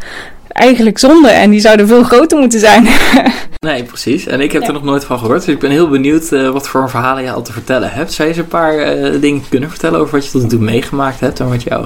eigenlijk 0.47 0.97
zonde 0.97 1.29
en 1.29 1.49
die 1.49 1.59
zouden 1.59 1.87
veel 1.87 2.03
groter 2.03 2.37
moeten 2.37 2.59
zijn. 2.59 2.87
nee, 3.67 3.83
precies. 3.83 4.27
En 4.27 4.41
ik 4.41 4.51
heb 4.51 4.61
ja. 4.61 4.67
er 4.67 4.73
nog 4.73 4.83
nooit 4.83 5.05
van 5.05 5.19
gehoord, 5.19 5.45
dus 5.45 5.53
ik 5.53 5.59
ben 5.59 5.71
heel 5.71 5.89
benieuwd 5.89 6.31
uh, 6.31 6.49
wat 6.49 6.67
voor 6.67 6.89
verhalen 6.89 7.23
je 7.23 7.31
al 7.31 7.41
te 7.41 7.53
vertellen 7.53 7.91
hebt. 7.91 8.13
Zou 8.13 8.27
je 8.27 8.33
eens 8.33 8.43
een 8.43 8.49
paar 8.49 8.75
dingen 9.19 9.43
kunnen 9.49 9.69
vertellen 9.69 9.99
over 9.99 10.15
wat 10.15 10.25
je 10.25 10.31
tot 10.31 10.41
nu 10.41 10.47
toe 10.47 10.59
meegemaakt 10.59 11.19
hebt 11.19 11.39
en 11.39 11.49
wat 11.49 11.63
jou 11.63 11.85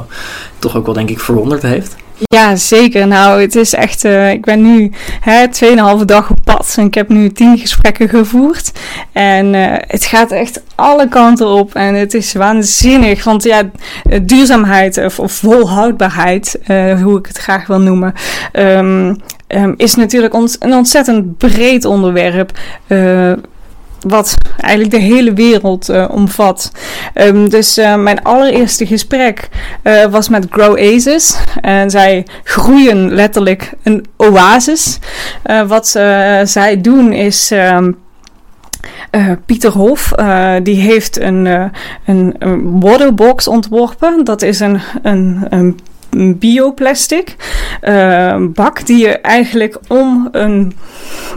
toch 0.60 0.77
ook 0.77 0.86
wel 0.86 0.96
denk 0.96 1.10
ik 1.10 1.20
verwonderd 1.20 1.62
heeft? 1.62 1.96
Ja, 2.24 2.56
zeker. 2.56 3.08
Nou, 3.08 3.42
het 3.42 3.56
is 3.56 3.74
echt. 3.74 4.04
Uh, 4.04 4.32
ik 4.32 4.46
ben 4.46 4.62
nu 4.62 4.92
hè, 5.20 5.46
2,5 6.00 6.06
dag 6.06 6.30
op 6.30 6.38
pad 6.44 6.75
en 6.78 6.86
ik 6.86 6.94
heb 6.94 7.10
nu 7.10 7.30
10 7.32 7.58
gesprekken 7.58 8.10
gevoerd. 8.10 8.72
En 9.12 9.54
uh, 9.54 9.66
het 9.78 10.06
gaat 10.06 10.32
echt 10.32 10.63
alle 10.75 11.08
kanten 11.08 11.48
op 11.48 11.75
en 11.75 11.94
het 11.94 12.13
is 12.13 12.34
waanzinnig. 12.34 13.24
Want 13.24 13.44
ja, 13.44 13.70
duurzaamheid 14.22 14.98
of, 14.98 15.20
of 15.20 15.32
volhoudbaarheid, 15.32 16.60
uh, 16.68 17.01
hoe 17.01 17.20
ik 17.20 17.25
het 17.25 17.38
graag 17.38 17.68
wil 17.68 17.80
noemen. 17.80 18.13
Um, 18.54 19.18
is 19.78 19.96
natuurlijk 19.96 20.34
ont 20.34 20.56
een 20.60 20.74
ontzettend 20.74 21.38
breed 21.38 21.86
onderwerp 21.86 22.51
wat 24.08 24.36
eigenlijk 24.58 24.91
de 24.91 25.00
hele 25.00 25.34
wereld 25.34 25.89
uh, 25.89 26.05
omvat. 26.12 26.72
Um, 27.15 27.50
dus 27.50 27.77
uh, 27.77 27.96
mijn 27.96 28.24
allereerste 28.24 28.86
gesprek 28.86 29.50
uh, 29.84 30.05
was 30.05 30.29
met 30.29 30.48
Grow 30.50 30.77
Aces. 30.77 31.38
En 31.62 31.89
zij 31.89 32.25
groeien 32.43 33.13
letterlijk 33.13 33.74
een 33.84 34.05
oasis. 34.17 35.00
wat 35.67 35.88
zij 36.43 36.81
doen 36.81 37.13
is. 37.13 37.51
Uh, 37.51 37.77
Pieter 39.46 39.72
Hof, 39.72 40.12
die 40.63 40.81
heeft 40.81 41.20
een, 41.20 41.72
een, 42.05 42.36
waterbox 42.79 43.48
ontworpen. 43.48 44.24
Dat 44.24 44.41
is 44.41 44.60
een, 44.60 44.79
een, 45.01 45.48
een 46.10 46.38
bioplastic 46.38 47.36
bak 48.39 48.86
die 48.86 48.98
je 48.98 49.17
eigenlijk 49.17 49.79
om 49.88 50.27
een, 50.31 50.75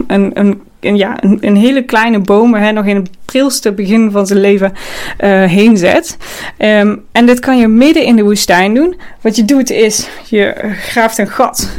een, 0.07 0.31
een 0.33 0.61
een, 0.85 0.97
ja, 0.97 1.17
een, 1.39 1.55
hele 1.55 1.83
kleine 1.83 2.19
boom, 2.19 2.53
hè, 2.53 2.71
nog 2.71 2.85
in 2.85 2.95
het 2.95 3.09
prilste 3.25 3.71
begin 3.71 4.11
van 4.11 4.27
zijn 4.27 4.39
leven, 4.39 4.73
uh, 5.23 5.43
heen 5.43 5.77
zet. 5.77 6.17
Um, 6.57 7.03
en 7.11 7.25
dit 7.25 7.39
kan 7.39 7.57
je 7.57 7.67
midden 7.67 8.03
in 8.03 8.15
de 8.15 8.23
woestijn 8.23 8.73
doen. 8.73 8.95
Wat 9.21 9.35
je 9.35 9.45
doet 9.45 9.69
is, 9.69 10.07
je 10.29 10.53
graaft 10.79 11.17
een 11.17 11.29
gat, 11.29 11.69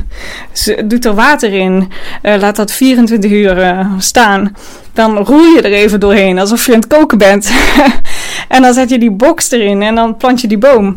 doet 0.84 1.04
er 1.04 1.14
water 1.14 1.52
in, 1.52 1.88
uh, 2.22 2.36
laat 2.38 2.56
dat 2.56 2.72
24 2.72 3.30
uur 3.30 3.58
uh, 3.58 3.92
staan. 3.98 4.54
Dan 4.96 5.18
roei 5.18 5.54
je 5.54 5.62
er 5.62 5.72
even 5.72 6.00
doorheen, 6.00 6.38
alsof 6.38 6.66
je 6.66 6.72
aan 6.72 6.78
het 6.78 6.88
koken 6.88 7.18
bent. 7.18 7.52
en 8.48 8.62
dan 8.62 8.74
zet 8.74 8.90
je 8.90 8.98
die 8.98 9.10
box 9.10 9.50
erin 9.50 9.82
en 9.82 9.94
dan 9.94 10.16
plant 10.16 10.40
je 10.40 10.48
die 10.48 10.58
boom. 10.58 10.96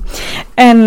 En 0.54 0.86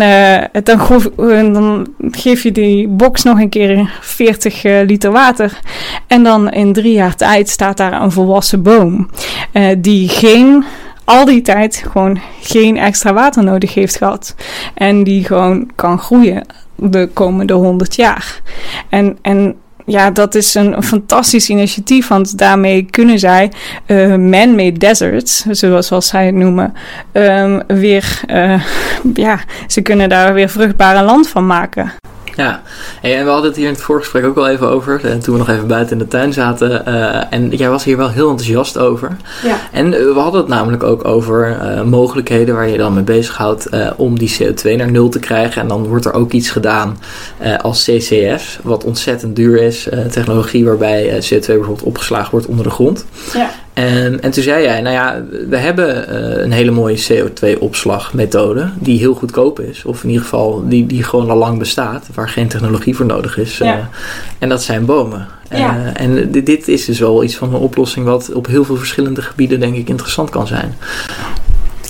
dan, 0.63 1.53
dan, 1.53 1.87
geef 2.11 2.43
je 2.43 2.51
die 2.51 2.87
box 2.87 3.23
nog 3.23 3.39
een 3.39 3.49
keer 3.49 3.97
40 4.01 4.63
liter 4.63 5.11
water. 5.11 5.59
En 6.07 6.23
dan 6.23 6.51
in 6.51 6.73
drie 6.73 6.93
jaar 6.93 7.15
tijd 7.15 7.49
staat 7.49 7.77
daar 7.77 8.01
een 8.01 8.11
volwassen 8.11 8.61
boom. 8.61 9.09
Uh, 9.53 9.67
die 9.77 10.09
geen 10.09 10.63
al 11.05 11.25
die 11.25 11.41
tijd 11.41 11.83
gewoon 11.91 12.19
geen 12.41 12.77
extra 12.77 13.13
water 13.13 13.43
nodig 13.43 13.73
heeft 13.73 13.97
gehad. 13.97 14.35
En 14.73 15.03
die 15.03 15.23
gewoon 15.23 15.69
kan 15.75 15.99
groeien 15.99 16.45
de 16.75 17.09
komende 17.13 17.53
100 17.53 17.95
jaar. 17.95 18.41
En, 18.89 19.17
en 19.21 19.55
ja, 19.85 20.11
dat 20.11 20.35
is 20.35 20.53
een, 20.53 20.83
fantastisch 20.83 21.49
initiatief, 21.49 22.07
want 22.07 22.37
daarmee 22.37 22.87
kunnen 22.89 23.19
zij 23.19 23.51
uh, 23.87 24.15
man-made 24.15 24.77
deserts, 24.77 25.45
zoals, 25.49 26.07
zij 26.07 26.25
het 26.25 26.35
noemen, 26.35 26.73
um, 27.13 27.61
weer, 27.67 28.21
uh, 28.27 28.63
ja, 29.13 29.39
ze 29.67 29.81
kunnen 29.81 30.09
daar 30.09 30.33
weer 30.33 30.49
vruchtbare 30.49 31.03
land 31.03 31.29
van 31.29 31.45
maken. 31.45 31.91
Ja, 32.35 32.61
en 33.01 33.23
we 33.23 33.29
hadden 33.29 33.49
het 33.49 33.55
hier 33.55 33.67
in 33.67 33.73
het 33.73 33.81
voorgesprek 33.81 34.25
ook 34.25 34.37
al 34.37 34.47
even 34.47 34.69
over. 34.69 35.05
Eh, 35.05 35.11
toen 35.11 35.33
we 35.33 35.39
nog 35.39 35.49
even 35.49 35.67
buiten 35.67 35.91
in 35.91 36.03
de 36.03 36.07
tuin 36.07 36.33
zaten. 36.33 36.83
Uh, 36.87 37.33
en 37.33 37.49
jij 37.49 37.69
was 37.69 37.83
hier 37.83 37.97
wel 37.97 38.09
heel 38.09 38.29
enthousiast 38.29 38.77
over. 38.77 39.17
Ja. 39.43 39.57
En 39.71 39.93
eh, 39.93 39.99
we 39.99 40.19
hadden 40.19 40.41
het 40.41 40.49
namelijk 40.49 40.83
ook 40.83 41.05
over 41.05 41.57
uh, 41.61 41.81
mogelijkheden 41.81 42.55
waar 42.55 42.69
je 42.69 42.77
dan 42.77 42.93
mee 42.93 43.03
bezighoudt 43.03 43.73
uh, 43.73 43.91
om 43.95 44.19
die 44.19 44.35
CO2 44.39 44.75
naar 44.75 44.91
nul 44.91 45.09
te 45.09 45.19
krijgen. 45.19 45.61
En 45.61 45.67
dan 45.67 45.83
wordt 45.85 46.05
er 46.05 46.13
ook 46.13 46.31
iets 46.31 46.49
gedaan 46.49 46.97
als 47.61 47.83
CCS, 47.83 48.59
wat 48.63 48.83
ontzettend 48.83 49.35
duur 49.35 49.61
is. 49.61 49.89
technologie 50.11 50.65
waarbij 50.65 51.21
CO2 51.21 51.45
bijvoorbeeld 51.45 51.83
opgeslagen 51.83 52.31
wordt 52.31 52.45
onder 52.45 52.63
de 52.63 52.71
grond. 52.71 53.05
Ja. 53.33 53.49
En, 53.73 54.21
en 54.21 54.31
toen 54.31 54.43
zei 54.43 54.63
jij, 54.63 54.81
nou 54.81 54.95
ja, 54.95 55.23
we 55.49 55.57
hebben 55.57 55.95
uh, 56.09 56.43
een 56.43 56.51
hele 56.51 56.71
mooie 56.71 57.03
CO2-opslagmethode 57.09 58.65
die 58.79 58.97
heel 58.99 59.13
goedkoop 59.13 59.59
is. 59.59 59.85
Of 59.85 60.03
in 60.03 60.09
ieder 60.09 60.23
geval 60.23 60.63
die, 60.67 60.85
die 60.85 61.03
gewoon 61.03 61.29
al 61.29 61.37
lang 61.37 61.59
bestaat, 61.59 62.07
waar 62.13 62.29
geen 62.29 62.47
technologie 62.47 62.95
voor 62.95 63.05
nodig 63.05 63.37
is. 63.37 63.57
Ja. 63.57 63.77
Uh, 63.77 63.83
en 64.39 64.49
dat 64.49 64.63
zijn 64.63 64.85
bomen. 64.85 65.27
Ja. 65.49 65.77
Uh, 65.77 66.01
en 66.01 66.31
dit 66.31 66.67
is 66.67 66.85
dus 66.85 66.99
wel 66.99 67.23
iets 67.23 67.35
van 67.35 67.53
een 67.53 67.59
oplossing 67.59 68.05
wat 68.05 68.33
op 68.33 68.47
heel 68.47 68.65
veel 68.65 68.75
verschillende 68.75 69.21
gebieden 69.21 69.59
denk 69.59 69.75
ik 69.75 69.89
interessant 69.89 70.29
kan 70.29 70.47
zijn. 70.47 70.77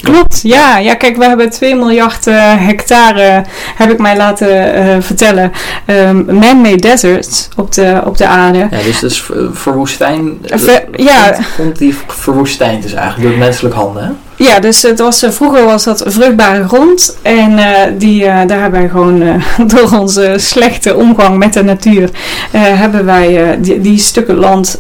Klopt, 0.04 0.40
ja. 0.44 0.78
Ja, 0.78 0.96
kijk, 0.96 1.18
we 1.18 1.26
hebben 1.26 1.50
2 1.50 1.76
miljard 1.76 2.28
uh, 2.28 2.36
hectare, 2.58 3.44
heb 3.76 3.92
ik 3.92 4.00
mij 4.00 4.18
laten 4.18 4.78
uh, 4.78 4.96
vertellen, 5.00 5.52
um, 5.88 6.26
man-made 6.26 6.76
deserts 6.76 7.50
op 7.56 7.72
de, 7.72 8.02
op 8.06 8.18
de 8.18 8.28
aarde. 8.28 8.58
Ja, 8.58 8.82
dus 8.84 9.00
dat 9.00 9.12
is 9.12 9.26
verwoestijn. 9.52 10.38
Ver, 10.46 10.84
ja. 10.92 11.38
Komt 11.58 11.78
die 11.78 11.96
verwoestijnd 12.08 12.84
dus 12.84 12.94
eigenlijk 12.94 13.30
door 13.30 13.40
menselijk 13.40 13.76
handen, 13.76 14.04
hè? 14.04 14.12
Ja, 14.36 14.60
dus 14.60 14.82
het 14.82 15.00
was, 15.00 15.26
vroeger 15.30 15.66
was 15.66 15.84
dat 15.84 16.04
vruchtbare 16.06 16.68
grond. 16.68 17.18
En 17.22 17.52
uh, 17.52 17.66
die, 17.98 18.24
uh, 18.24 18.28
daar 18.48 18.62
hebben 18.62 18.80
wij 18.80 18.90
gewoon 18.90 19.42
door 19.74 20.00
onze 20.00 20.34
slechte 20.38 20.96
omgang 20.96 21.38
met 21.38 21.54
de 21.54 21.64
natuur, 21.64 22.10
hebben 22.52 23.06
wij 23.06 23.58
die, 23.62 23.82
die, 23.82 23.98
stukken 23.98 24.36
land 24.36 24.80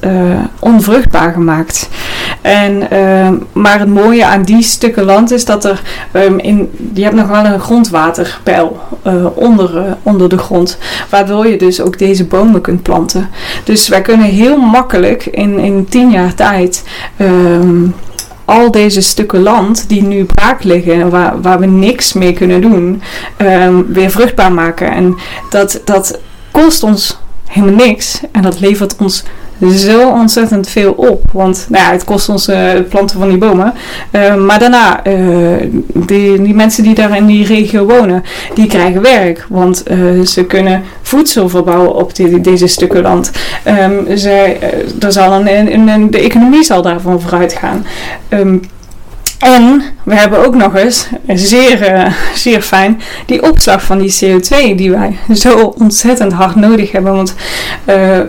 onvruchtbaar 0.60 1.34
gemaakt. 1.34 1.90
En, 2.42 2.88
maar 3.52 3.80
het 3.80 3.88
mooie 3.88 4.26
aan 4.26 4.44
die 4.44 4.64
stukken 4.64 5.04
land 5.04 5.32
is 5.32 5.46
dat 5.46 5.66
er, 5.66 5.82
um, 6.14 6.40
in, 6.40 6.72
je 6.94 7.04
hebt 7.04 7.16
nog 7.16 7.28
wel 7.28 7.46
een 7.46 7.60
grondwaterpeil 7.60 8.80
onder, 9.34 9.98
onder 10.04 10.30
de 10.30 10.38
grond. 10.38 10.78
Waardoor 11.10 11.48
je 11.48 11.58
dus 11.58 11.82
ook 11.82 12.00
deze 12.00 12.26
bomen 12.26 12.62
kunt 12.62 12.84
planten. 12.84 13.30
Dus 13.64 13.88
wij 13.88 14.02
kunnen 14.02 14.28
heel 14.28 14.58
makkelijk 14.58 15.26
in, 15.26 15.60
in 15.60 15.86
tien 15.90 16.12
jaar 16.12 16.34
tijd... 16.34 16.84
Um, 17.18 17.94
al 18.46 18.72
deze 18.72 19.02
stukken 19.02 19.42
land 19.42 19.90
die 19.90 20.04
nu 20.04 20.26
braak 20.26 20.64
liggen, 20.64 21.10
waar, 21.10 21.42
waar 21.42 21.60
we 21.60 21.66
niks 21.66 22.14
mee 22.14 22.34
kunnen 22.34 22.62
doen, 22.62 23.02
um, 23.38 23.94
weer 23.94 24.10
vruchtbaar 24.12 24.52
maken. 24.52 24.92
En 24.92 25.16
dat, 25.50 25.82
dat 25.86 26.20
kost 26.52 26.84
ons 26.84 27.18
helemaal 27.48 27.86
niks. 27.86 28.22
En 28.32 28.42
dat 28.42 28.60
levert 28.60 28.96
ons 28.98 29.24
zo 29.72 30.10
ontzettend 30.10 30.70
veel 30.70 30.92
op. 30.92 31.22
Want 31.32 31.66
nou 31.70 31.84
ja, 31.84 31.92
het 31.92 32.04
kost 32.04 32.30
ons 32.30 32.46
het 32.46 32.90
planten 32.90 33.20
van 33.20 33.30
die 33.30 33.38
bomen. 33.38 33.74
Uh, 34.12 34.36
maar 34.36 34.60
daarna, 34.60 35.08
uh, 35.08 35.56
die, 35.94 36.42
die 36.42 36.54
mensen 36.54 36.84
die 36.84 36.96
daar 36.96 37.18
in 37.18 37.26
die 37.26 37.46
regio 37.46 37.86
wonen, 37.86 38.24
die 38.54 38.68
krijgen 38.68 39.02
werk. 39.02 39.46
Want 39.50 39.84
ze 40.26 40.46
kunnen 40.48 40.84
voedsel 41.02 41.50
verbouwen 41.50 41.96
op 41.96 42.12
deze 42.42 42.68
stukken 42.68 43.02
land. 43.02 43.32
Um, 43.68 44.18
zij, 44.18 44.58
er 45.00 45.12
zal 45.12 45.34
een, 45.34 45.90
een, 45.90 46.12
de 46.12 46.20
economie 46.20 46.64
zal 46.64 46.82
daarvan 46.82 47.22
vooruit 47.22 47.54
gaan. 47.54 47.86
Um, 48.30 48.62
en 49.44 49.84
we 50.04 50.16
hebben 50.16 50.46
ook 50.46 50.56
nog 50.56 50.76
eens, 50.76 51.08
zeer, 51.28 51.94
uh, 51.94 52.14
zeer 52.36 52.62
fijn, 52.62 53.02
die 53.26 53.44
opslag 53.44 53.84
van 53.84 53.98
die 53.98 54.14
CO2 54.14 54.76
die 54.76 54.92
wij 54.92 55.18
zo 55.36 55.74
ontzettend 55.78 56.34
hard 56.34 56.56
nodig 56.56 56.92
hebben. 56.92 57.14
Want 57.14 57.36
uh, 57.86 58.20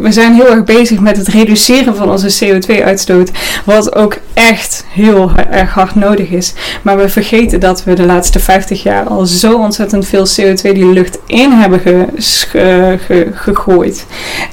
we, 0.00 0.12
zijn 0.12 0.34
heel 0.34 0.50
erg 0.50 0.64
bezig 0.64 1.00
met 1.00 1.16
het 1.16 1.28
reduceren 1.28 1.96
van 1.96 2.10
onze 2.10 2.44
CO2-uitstoot, 2.44 3.30
wat 3.64 3.94
ook 3.94 4.18
echt 4.34 4.84
heel 4.88 5.30
erg 5.50 5.74
hard 5.74 5.94
nodig 5.94 6.30
is. 6.30 6.54
Maar 6.82 6.96
we 6.96 7.08
vergeten 7.08 7.60
dat 7.60 7.84
we 7.84 7.94
de 7.94 8.06
laatste 8.06 8.38
50 8.38 8.82
jaar 8.82 9.04
al 9.04 9.26
zo 9.26 9.58
ontzettend 9.58 10.06
veel 10.06 10.26
CO2 10.26 10.62
die 10.62 10.92
lucht 10.92 11.18
in 11.26 11.50
hebben 11.50 11.80
ge, 11.80 12.98
gegooid. 13.34 14.06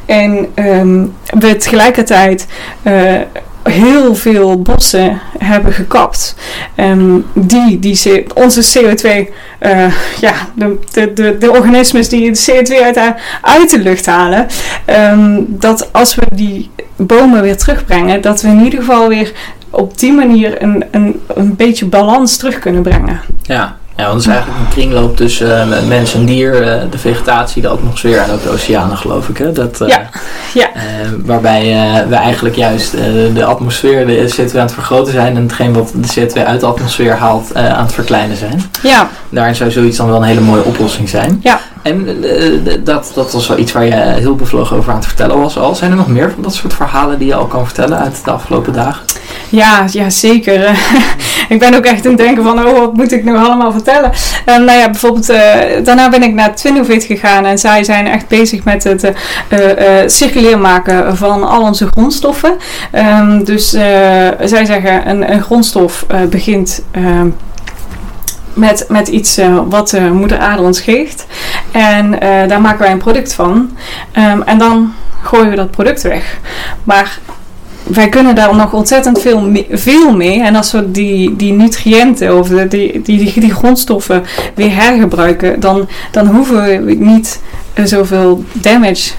En 0.06 0.48
um, 0.56 1.14
we 1.40 1.56
tegelijkertijd... 1.58 2.46
heel 3.70 4.16
veel 4.16 4.62
bossen 4.62 5.20
hebben 5.38 5.74
gekapt. 5.74 6.36
Um, 6.78 7.26
die, 7.34 7.80
die 7.80 8.26
onze 8.34 8.80
CO2, 8.80 9.08
uh, 9.60 9.94
ja, 10.20 10.34
de, 10.54 10.80
de, 10.92 11.14
de, 11.14 11.38
de, 11.38 11.52
organismes 11.52 12.10
die 12.10 12.32
de 12.32 12.52
CO2 12.52 12.84
uit, 12.84 13.14
uit 13.42 13.70
de 13.70 13.80
lucht 13.80 14.06
halen. 14.06 14.48
Um, 15.12 15.46
dat 15.50 15.94
als 15.94 16.16
we 16.16 16.26
die 16.34 16.70
bomen 16.96 17.42
weer 17.42 17.58
terugbrengen, 17.58 18.22
dat 18.22 18.42
we 18.42 18.48
in 18.48 18.64
ieder 18.64 18.80
geval 18.80 19.08
weer 19.08 19.32
op 19.70 19.98
die 19.98 20.14
manier 20.14 20.62
een, 20.62 20.84
een, 20.92 21.22
een 21.28 21.56
beetje 21.56 21.86
balans 21.86 22.38
terug 22.38 22.60
kunnen 22.60 22.82
brengen. 22.82 23.22
Ja, 23.42 23.78
ja, 23.96 24.04
want 24.04 24.14
het 24.14 24.26
is 24.26 24.28
eigenlijk 24.28 24.60
een 24.60 24.74
kringloop 24.74 25.16
tussen 25.16 25.70
uh, 25.70 25.88
mens 25.88 26.14
en 26.14 26.26
dier, 26.26 26.62
uh, 26.62 26.92
de 26.92 26.98
vegetatie, 26.98 27.62
de 27.62 27.68
atmosfeer 27.68 28.18
en 28.18 28.32
ook 28.32 28.44
de 28.44 28.50
oceanen, 28.50 28.98
geloof 28.98 29.30
ik. 29.30 29.38
Hè? 29.38 29.52
Dat, 29.52 29.82
uh, 29.82 29.88
ja. 29.88 30.10
ja. 30.54 30.70
waarbij 31.24 31.62
we 32.10 32.16
eigenlijk 32.16 32.56
juist 32.56 32.92
de 33.34 33.46
atmosfeer, 33.46 34.08
de 34.08 34.34
CO2 34.36 34.54
aan 34.54 34.60
het 34.60 34.74
vergroten 34.74 35.14
zijn 35.14 35.36
en 35.36 35.42
hetgeen 35.42 35.74
wat 35.74 35.92
de 35.96 36.28
CO2 36.28 36.46
uit 36.46 36.60
de 36.60 36.66
atmosfeer 36.66 37.14
haalt 37.14 37.56
aan 37.56 37.86
het 37.86 37.94
verkleinen 37.94 38.38
zijn. 38.38 38.72
Ja. 38.84 39.10
Daarin 39.30 39.56
zou 39.56 39.72
zoiets 39.72 39.98
dan 39.98 40.08
wel 40.08 40.18
een 40.18 40.24
hele 40.24 40.42
mooie 40.42 40.64
oplossing 40.64 41.10
zijn. 41.10 41.40
Ja. 41.44 41.60
En 41.86 42.24
dat, 42.84 43.12
dat 43.16 43.32
was 43.32 43.48
wel 43.48 43.58
iets 43.58 43.72
waar 43.72 43.86
je 43.86 43.94
heel 43.94 44.36
bevlogen 44.36 44.78
over 44.78 44.92
aan 44.92 44.98
het 44.98 45.08
vertellen 45.08 45.40
was 45.40 45.58
al. 45.58 45.76
Zijn 45.76 45.92
er 45.92 45.98
nog 45.98 46.08
meer 46.08 46.32
van 46.32 46.44
dat 46.44 46.56
soort 46.56 46.74
verhalen 46.74 47.20
die 47.20 47.28
je 47.28 47.36
al 47.36 47.46
kan 47.46 47.66
vertellen 47.66 48.00
uit 48.00 48.22
de 48.24 48.32
afgelopen 48.32 48.74
dagen? 48.74 49.06
Ja, 49.50 49.86
ja 49.92 50.10
zeker. 50.10 50.70
ik 51.54 51.60
ben 51.60 51.76
ook 51.76 51.86
echt 51.86 52.06
aan 52.06 52.12
het 52.12 52.22
denken 52.22 52.44
van, 52.44 52.68
oh, 52.68 52.80
wat 52.80 52.94
moet 52.94 53.12
ik 53.12 53.24
nu 53.24 53.36
allemaal 53.36 53.72
vertellen? 53.72 54.12
Um, 54.46 54.64
nou 54.66 54.80
ja, 54.80 54.90
bijvoorbeeld, 54.90 55.30
uh, 55.30 55.38
daarna 55.84 56.10
ben 56.10 56.24
ik 56.24 56.34
naar 56.34 56.56
Twinnovate 56.56 57.06
gegaan 57.06 57.46
en 57.46 57.58
zij 57.58 57.84
zijn 57.84 58.08
echt 58.08 58.28
bezig 58.28 58.64
met 58.64 58.84
het 58.84 59.04
uh, 59.04 59.12
circulair 60.06 60.60
maken 60.60 61.18
van 61.18 61.44
al 61.44 61.62
onze 61.62 61.88
grondstoffen. 61.90 62.58
Um, 62.94 63.44
dus 63.44 63.70
zij 63.70 64.66
zeggen, 64.66 65.10
een, 65.10 65.32
een 65.32 65.42
grondstof 65.42 66.06
begint 66.30 66.84
um, 66.96 67.36
met, 68.56 68.86
met 68.90 69.08
iets 69.08 69.40
uh, 69.40 69.60
wat 69.70 70.00
moeder 70.14 70.38
aarde 70.38 70.64
ons 70.64 70.80
geeft. 70.82 71.26
En 71.72 72.14
uh, 72.14 72.20
daar 72.20 72.62
maken 72.62 72.80
wij 72.80 72.92
een 72.92 72.98
product 72.98 73.34
van. 73.34 73.78
Um, 74.18 74.42
en 74.42 74.58
dan 74.58 74.94
gooien 75.24 75.50
we 75.50 75.56
dat 75.56 75.72
product 75.72 76.02
weg. 76.02 76.40
Maar 76.84 77.20
wij 77.84 78.10
kunnen 78.10 78.36
daar 78.36 78.56
nog 78.56 78.74
ontzettend 78.74 79.22
veel, 79.22 79.42
mee, 79.42 79.68
veel 79.70 80.16
mee. 80.16 80.42
En 80.42 80.56
als 80.56 80.72
we 80.72 80.92
die, 80.92 81.36
die 81.36 81.54
nutriënten 81.54 82.38
of 82.38 82.48
die, 82.48 82.68
die, 82.68 83.02
die, 83.02 83.40
die 83.40 83.54
grondstoffen 83.54 84.24
weer 84.56 84.76
hergebruiken, 84.76 85.60
dan, 85.60 85.88
dan 86.12 86.28
hoeven 86.28 86.86
we 86.86 86.94
niet 86.94 87.42
zoveel 87.84 88.44
damage 88.54 89.12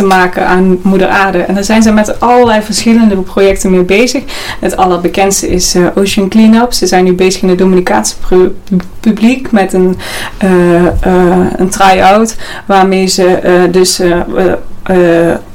te 0.00 0.06
maken 0.06 0.46
aan 0.46 0.78
moeder 0.82 1.08
aarde. 1.08 1.38
En 1.38 1.54
daar 1.54 1.64
zijn 1.64 1.82
ze 1.82 1.92
met 1.92 2.20
allerlei 2.20 2.62
verschillende 2.62 3.16
projecten 3.16 3.70
mee 3.70 3.82
bezig. 3.82 4.22
Het 4.60 4.76
allerbekendste 4.76 5.48
is 5.48 5.74
uh, 5.74 5.86
Ocean 5.94 6.28
Cleanup. 6.28 6.72
Ze 6.72 6.86
zijn 6.86 7.04
nu 7.04 7.12
bezig 7.12 7.42
in 7.42 7.48
het 7.48 7.58
Dominicaanse 7.58 8.14
publiek 9.00 9.52
met 9.52 9.72
een, 9.72 9.96
uh, 10.44 10.86
een 11.56 11.68
try-out 11.68 12.36
waarmee 12.66 13.06
ze 13.06 13.68
dus 13.70 14.00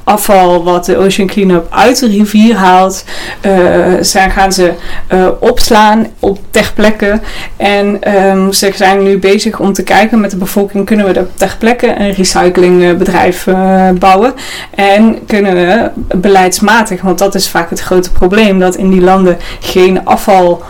afval 0.05 0.63
wat 0.63 0.85
de 0.85 0.97
Ocean 0.97 1.27
Cleanup 1.27 1.67
uit 1.69 1.99
de 1.99 2.07
rivier 2.07 2.55
haalt, 2.55 3.05
uh, 3.45 3.53
zijn, 4.01 4.31
gaan 4.31 4.53
ze 4.53 4.73
uh, 5.13 5.27
opslaan 5.39 6.07
op 6.19 6.39
ter 6.49 6.71
plekke. 6.75 7.19
En 7.57 8.15
um, 8.17 8.53
ze 8.53 8.71
zijn 8.75 9.03
nu 9.03 9.19
bezig 9.19 9.59
om 9.59 9.73
te 9.73 9.83
kijken 9.83 10.19
met 10.19 10.31
de 10.31 10.37
bevolking, 10.37 10.85
kunnen 10.85 11.05
we 11.05 11.13
er 11.13 11.27
ter 11.35 11.55
plekke 11.59 11.99
een 11.99 12.11
recyclingbedrijf 12.11 13.47
uh, 13.47 13.89
bouwen? 13.89 14.33
En 14.75 15.25
kunnen 15.27 15.55
we 15.55 15.89
beleidsmatig, 16.17 17.01
want 17.01 17.19
dat 17.19 17.35
is 17.35 17.49
vaak 17.49 17.69
het 17.69 17.79
grote 17.81 18.11
probleem, 18.11 18.59
dat 18.59 18.75
in 18.75 18.89
die 18.89 19.01
landen 19.01 19.37
geen 19.59 20.05
afval 20.05 20.63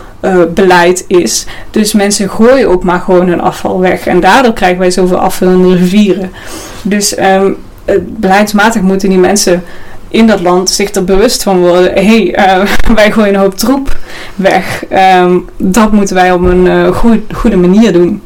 beleid 0.54 1.04
is. 1.08 1.46
Dus 1.72 1.94
mensen 1.94 2.30
gooien 2.30 2.70
ook 2.70 2.84
maar 2.84 3.00
gewoon 3.00 3.28
hun 3.28 3.42
afval 3.42 3.80
weg. 3.80 4.08
En 4.08 4.20
daardoor 4.20 4.54
krijgen 4.54 4.80
wij 4.80 4.92
zoveel 4.92 5.30
de 5.40 5.76
rivieren. 5.76 6.32
Dus 6.82 7.18
uh, 7.18 7.42
beleidsmatig 8.18 8.82
moeten 8.82 9.10
die 9.10 9.18
mensen 9.18 9.64
in 10.16 10.28
dat 10.28 10.42
land 10.42 10.70
zich 10.70 10.94
er 10.94 11.04
bewust 11.04 11.44
van 11.44 11.60
worden. 11.60 11.94
Hé, 11.94 12.32
hey, 12.34 12.60
uh, 12.60 12.68
wij 12.96 13.12
gooien 13.12 13.34
een 13.34 13.40
hoop 13.40 13.58
troep 13.58 13.98
weg. 14.36 14.84
Um, 15.22 15.50
dat 15.58 15.92
moeten 15.92 16.16
wij 16.16 16.32
op 16.32 16.42
een 16.42 16.94
goed, 16.94 17.20
goede 17.34 17.58
manier 17.58 17.94
doen. 17.94 18.22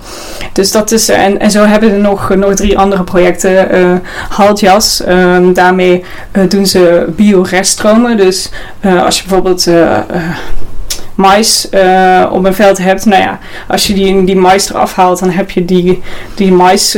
Dus 0.53 0.71
dat 0.71 0.91
is, 0.91 1.09
en, 1.09 1.39
en 1.39 1.51
zo 1.51 1.65
hebben 1.65 1.91
we 1.91 1.97
nog, 1.97 2.36
nog 2.36 2.53
drie 2.53 2.77
andere 2.77 3.03
projecten. 3.03 3.75
Uh, 3.75 3.95
Haltjas, 4.29 5.01
um, 5.07 5.53
daarmee 5.53 6.03
doen 6.47 6.65
ze 6.65 7.05
bioreststromen. 7.15 8.17
Dus 8.17 8.51
als 9.03 9.17
je 9.17 9.27
bijvoorbeeld 9.27 9.67
mais 11.15 11.67
op 12.31 12.45
een 12.45 12.53
veld 12.53 12.77
hebt. 12.77 13.05
Nou 13.05 13.21
ja, 13.21 13.39
als 13.67 13.88
je 13.88 13.93
die, 13.93 14.23
die 14.23 14.36
mais 14.36 14.69
eraf 14.69 14.95
haalt, 14.95 15.19
dan 15.19 15.29
heb 15.29 15.51
je 15.51 15.65
die, 15.65 16.01
die 16.36 16.51
mais, 16.51 16.97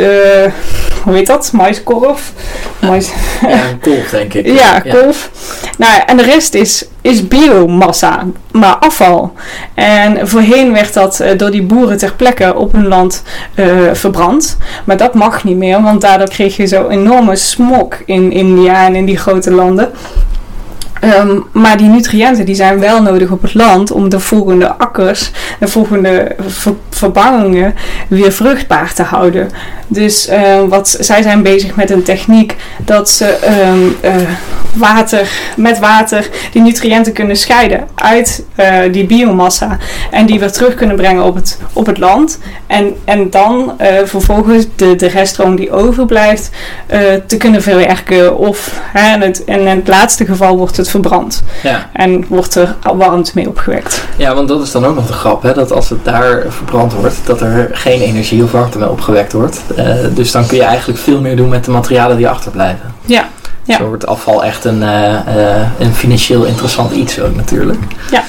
hoe 1.03 1.13
heet 1.13 1.27
dat? 1.27 1.51
Maiskorf? 1.51 2.33
Mais. 2.81 3.11
Ja, 3.41 3.49
een 3.49 3.79
kolf 3.79 4.09
denk 4.09 4.33
ik. 4.33 4.45
ja, 4.59 4.79
kolf. 4.79 5.29
Nou, 5.77 6.01
en 6.05 6.17
de 6.17 6.23
rest 6.23 6.53
is, 6.53 6.85
is 7.01 7.27
biomassa, 7.27 8.25
maar 8.51 8.75
afval. 8.75 9.33
En 9.73 10.27
voorheen 10.27 10.73
werd 10.73 10.93
dat 10.93 11.19
uh, 11.21 11.37
door 11.37 11.51
die 11.51 11.63
boeren 11.63 11.97
ter 11.97 12.13
plekke 12.13 12.55
op 12.55 12.71
hun 12.71 12.87
land 12.87 13.23
verbrand. 13.93 14.57
Maar 14.85 14.97
dat 14.97 15.13
mag 15.13 15.43
niet 15.43 15.57
meer, 15.57 15.81
want 15.81 16.01
daardoor 16.01 16.29
kreeg 16.29 16.55
je 16.55 16.65
zo 16.65 16.87
enorme 16.87 17.35
smog 17.35 17.87
in 18.05 18.31
India 18.31 18.85
en 18.85 18.95
in 18.95 19.05
die 19.05 19.17
grote 19.17 19.51
landen. 19.51 19.91
Um, 21.03 21.45
maar 21.51 21.77
die 21.77 21.87
nutriënten 21.87 22.45
die 22.45 22.55
zijn 22.55 22.79
wel 22.79 23.01
nodig 23.01 23.31
op 23.31 23.41
het 23.41 23.53
land 23.53 23.91
om 23.91 24.09
de 24.09 24.19
volgende 24.19 24.77
akkers, 24.77 25.31
de 25.59 25.67
volgende 25.67 26.35
ver 26.47 26.73
verbouwingen 26.89 27.75
weer 28.07 28.31
vruchtbaar 28.31 28.93
te 28.93 29.03
houden. 29.03 29.49
Dus 29.87 30.29
uh, 30.29 30.63
wat, 30.67 30.97
zij 30.99 31.21
zijn 31.21 31.43
bezig 31.43 31.75
met 31.75 31.89
een 31.89 32.03
techniek 32.03 32.55
dat 32.77 33.09
ze 33.09 33.37
um, 33.67 33.95
uh, 34.03 34.15
water, 34.73 35.29
met 35.57 35.79
water 35.79 36.29
die 36.51 36.61
nutriënten 36.61 37.13
kunnen 37.13 37.35
scheiden 37.35 37.87
uit 37.95 38.43
uh, 38.59 38.77
die 38.91 39.05
biomassa 39.05 39.77
en 40.11 40.25
die 40.25 40.39
weer 40.39 40.51
terug 40.51 40.73
kunnen 40.73 40.95
brengen 40.95 41.23
op 41.23 41.35
het, 41.35 41.59
op 41.73 41.85
het 41.85 41.97
land. 41.97 42.39
En, 42.67 42.95
en 43.05 43.29
dan 43.29 43.73
vervolgens 44.03 44.65
de, 44.75 44.95
de 44.95 45.07
reststroom 45.07 45.55
die 45.55 45.71
overblijft 45.71 46.49
te 47.27 47.37
kunnen 47.37 47.61
verwerken. 47.61 48.37
Of 48.37 48.81
hè, 48.93 49.15
in, 49.15 49.21
het, 49.21 49.43
in 49.45 49.67
het 49.67 49.87
laatste 49.87 50.25
geval 50.25 50.57
wordt 50.57 50.77
het 50.77 50.89
verbrand. 50.91 51.43
Ja. 51.63 51.89
En 51.93 52.25
wordt 52.27 52.56
er 52.56 52.75
warmte 52.95 53.32
mee 53.34 53.47
opgewekt. 53.47 54.04
Ja, 54.17 54.36
want 54.36 54.47
dat 54.47 54.62
is 54.62 54.71
dan 54.71 54.86
ook 54.86 54.95
nog 54.95 55.08
de 55.08 55.13
grap, 55.13 55.43
hè? 55.43 55.54
dat 55.54 55.71
als 55.71 55.89
het 55.89 56.06
daar 56.06 56.43
verbrand 56.47 56.93
wordt, 56.93 57.15
dat 57.25 57.41
er 57.41 57.69
geen 57.71 58.01
energie 58.01 58.43
of 58.43 58.51
warmte 58.51 58.77
mee 58.77 58.89
opgewekt 58.89 59.34
wordt. 59.34 59.62
Uh, 59.77 59.93
dus 60.13 60.32
dan 60.32 60.45
kun 60.45 60.58
je 60.58 60.63
eigenlijk 60.63 60.99
veel 60.99 61.21
meer 61.21 61.36
doen 61.36 61.49
met 61.49 61.65
de 61.65 61.71
materialen 61.71 62.17
die 62.17 62.27
achterblijven. 62.27 62.93
Ja. 63.06 63.27
ja. 63.63 63.77
Zo 63.77 63.88
wordt 63.88 64.08
afval 64.08 64.43
echt 64.43 64.65
een, 64.65 64.82
uh, 64.82 65.13
uh, 65.36 65.80
een 65.80 65.93
financieel 65.93 66.43
interessant 66.43 66.91
iets 66.91 67.19
ook 67.19 67.36
natuurlijk. 67.36 67.80
Ja. 68.12 68.23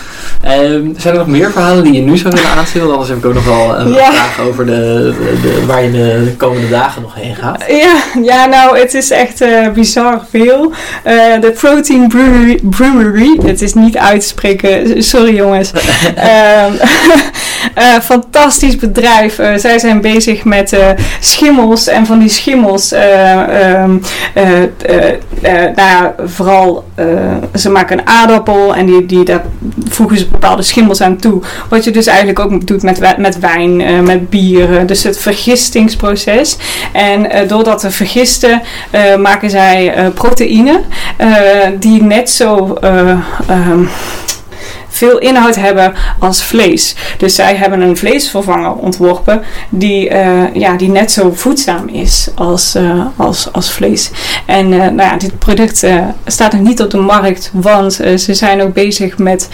Um, 0.48 0.94
zijn 0.96 1.14
er 1.14 1.20
nog 1.20 1.28
meer 1.28 1.52
verhalen 1.52 1.84
die 1.84 1.92
je 1.92 2.00
nu 2.00 2.16
zou 2.16 2.34
willen 2.34 2.50
aanstellen? 2.50 2.90
Anders 2.90 3.08
heb 3.08 3.18
ik 3.18 3.24
ook 3.24 3.34
nog 3.34 3.44
wel 3.44 3.78
een 3.78 3.92
ja. 3.92 4.12
vraag 4.12 4.40
over 4.40 4.66
de, 4.66 5.14
de, 5.42 5.66
waar 5.66 5.82
je 5.82 5.90
de, 5.90 6.22
de, 6.24 6.34
komende 6.36 6.68
dagen 6.68 7.02
nog 7.02 7.14
heen 7.14 7.34
gaat. 7.34 7.64
Ja, 7.68 8.02
ja 8.22 8.46
nou, 8.46 8.78
het 8.78 8.94
is 8.94 9.10
echt 9.10 9.42
uh, 9.42 9.68
bizar 9.68 10.20
veel. 10.30 10.72
Uh, 11.06 11.12
de 11.40 11.50
Protein 11.50 12.08
Brewery, 12.08 12.60
Brewery, 12.62 13.38
het 13.44 13.62
is 13.62 13.74
niet 13.74 13.96
uit 13.96 14.20
te 14.20 14.26
spreken, 14.26 15.02
sorry 15.02 15.34
jongens. 15.34 15.72
um, 15.74 16.72
uh, 17.78 18.00
fantastisch 18.12 18.76
bedrijf. 18.76 19.34
zij 19.56 19.78
zijn 19.78 20.00
bezig 20.00 20.44
met 20.44 20.76
schimmels 21.20 21.86
en 21.86 22.06
van 22.06 22.18
die 22.18 22.28
schimmels, 22.28 22.92
um, 22.92 24.02
nou 25.42 25.72
ja, 25.76 26.14
vooral 26.24 26.84
ze 27.54 27.70
maken 27.70 27.98
een 27.98 28.06
aardappel 28.06 28.74
en 28.74 28.86
die, 28.86 29.06
die 29.06 29.24
daar 29.24 29.42
voegen 29.88 30.18
ze 30.18 30.21
bepaalde 30.28 30.62
schimmels 30.62 31.00
aan 31.00 31.16
toe. 31.16 31.42
Wat 31.68 31.84
je 31.84 31.90
dus 31.90 32.06
eigenlijk 32.06 32.38
ook 32.38 32.66
doet 32.66 32.82
met, 32.82 33.18
met 33.18 33.38
wijn, 33.38 33.80
uh, 33.80 34.00
met 34.00 34.30
bieren. 34.30 34.86
Dus 34.86 35.02
het 35.02 35.18
vergistingsproces. 35.18 36.56
En 36.92 37.24
uh, 37.24 37.48
door 37.48 37.64
dat 37.64 37.80
te 37.80 37.90
vergisten 37.90 38.62
uh, 38.94 39.16
maken 39.16 39.50
zij 39.50 39.94
proteïne 40.14 40.80
die 41.78 42.02
net 42.02 42.30
zo... 42.30 42.76
Um, 43.50 43.88
veel 44.92 45.18
inhoud 45.18 45.54
hebben 45.54 45.94
als 46.18 46.42
vlees. 46.42 46.94
Dus 47.18 47.34
zij 47.34 47.56
hebben 47.56 47.80
een 47.80 47.96
vleesvervanger 47.96 48.72
ontworpen 48.72 49.42
die, 49.68 50.08
eh, 50.08 50.54
ja, 50.54 50.76
die 50.76 50.88
net 50.88 51.12
zo 51.12 51.32
voedzaam 51.34 51.88
is 51.88 52.28
als, 52.34 52.74
eh, 52.74 53.06
als, 53.16 53.52
als 53.52 53.72
vlees. 53.72 54.10
En 54.46 54.72
eh, 54.72 54.78
nou 54.78 54.96
ja, 54.96 55.16
dit 55.16 55.38
product 55.38 55.86
staat 56.26 56.52
nog 56.52 56.60
niet 56.60 56.82
op 56.82 56.90
de 56.90 56.98
markt, 56.98 57.50
want 57.52 57.92
ze 57.92 58.34
zijn 58.34 58.62
ook 58.62 58.72
bezig 58.72 59.18
met 59.18 59.48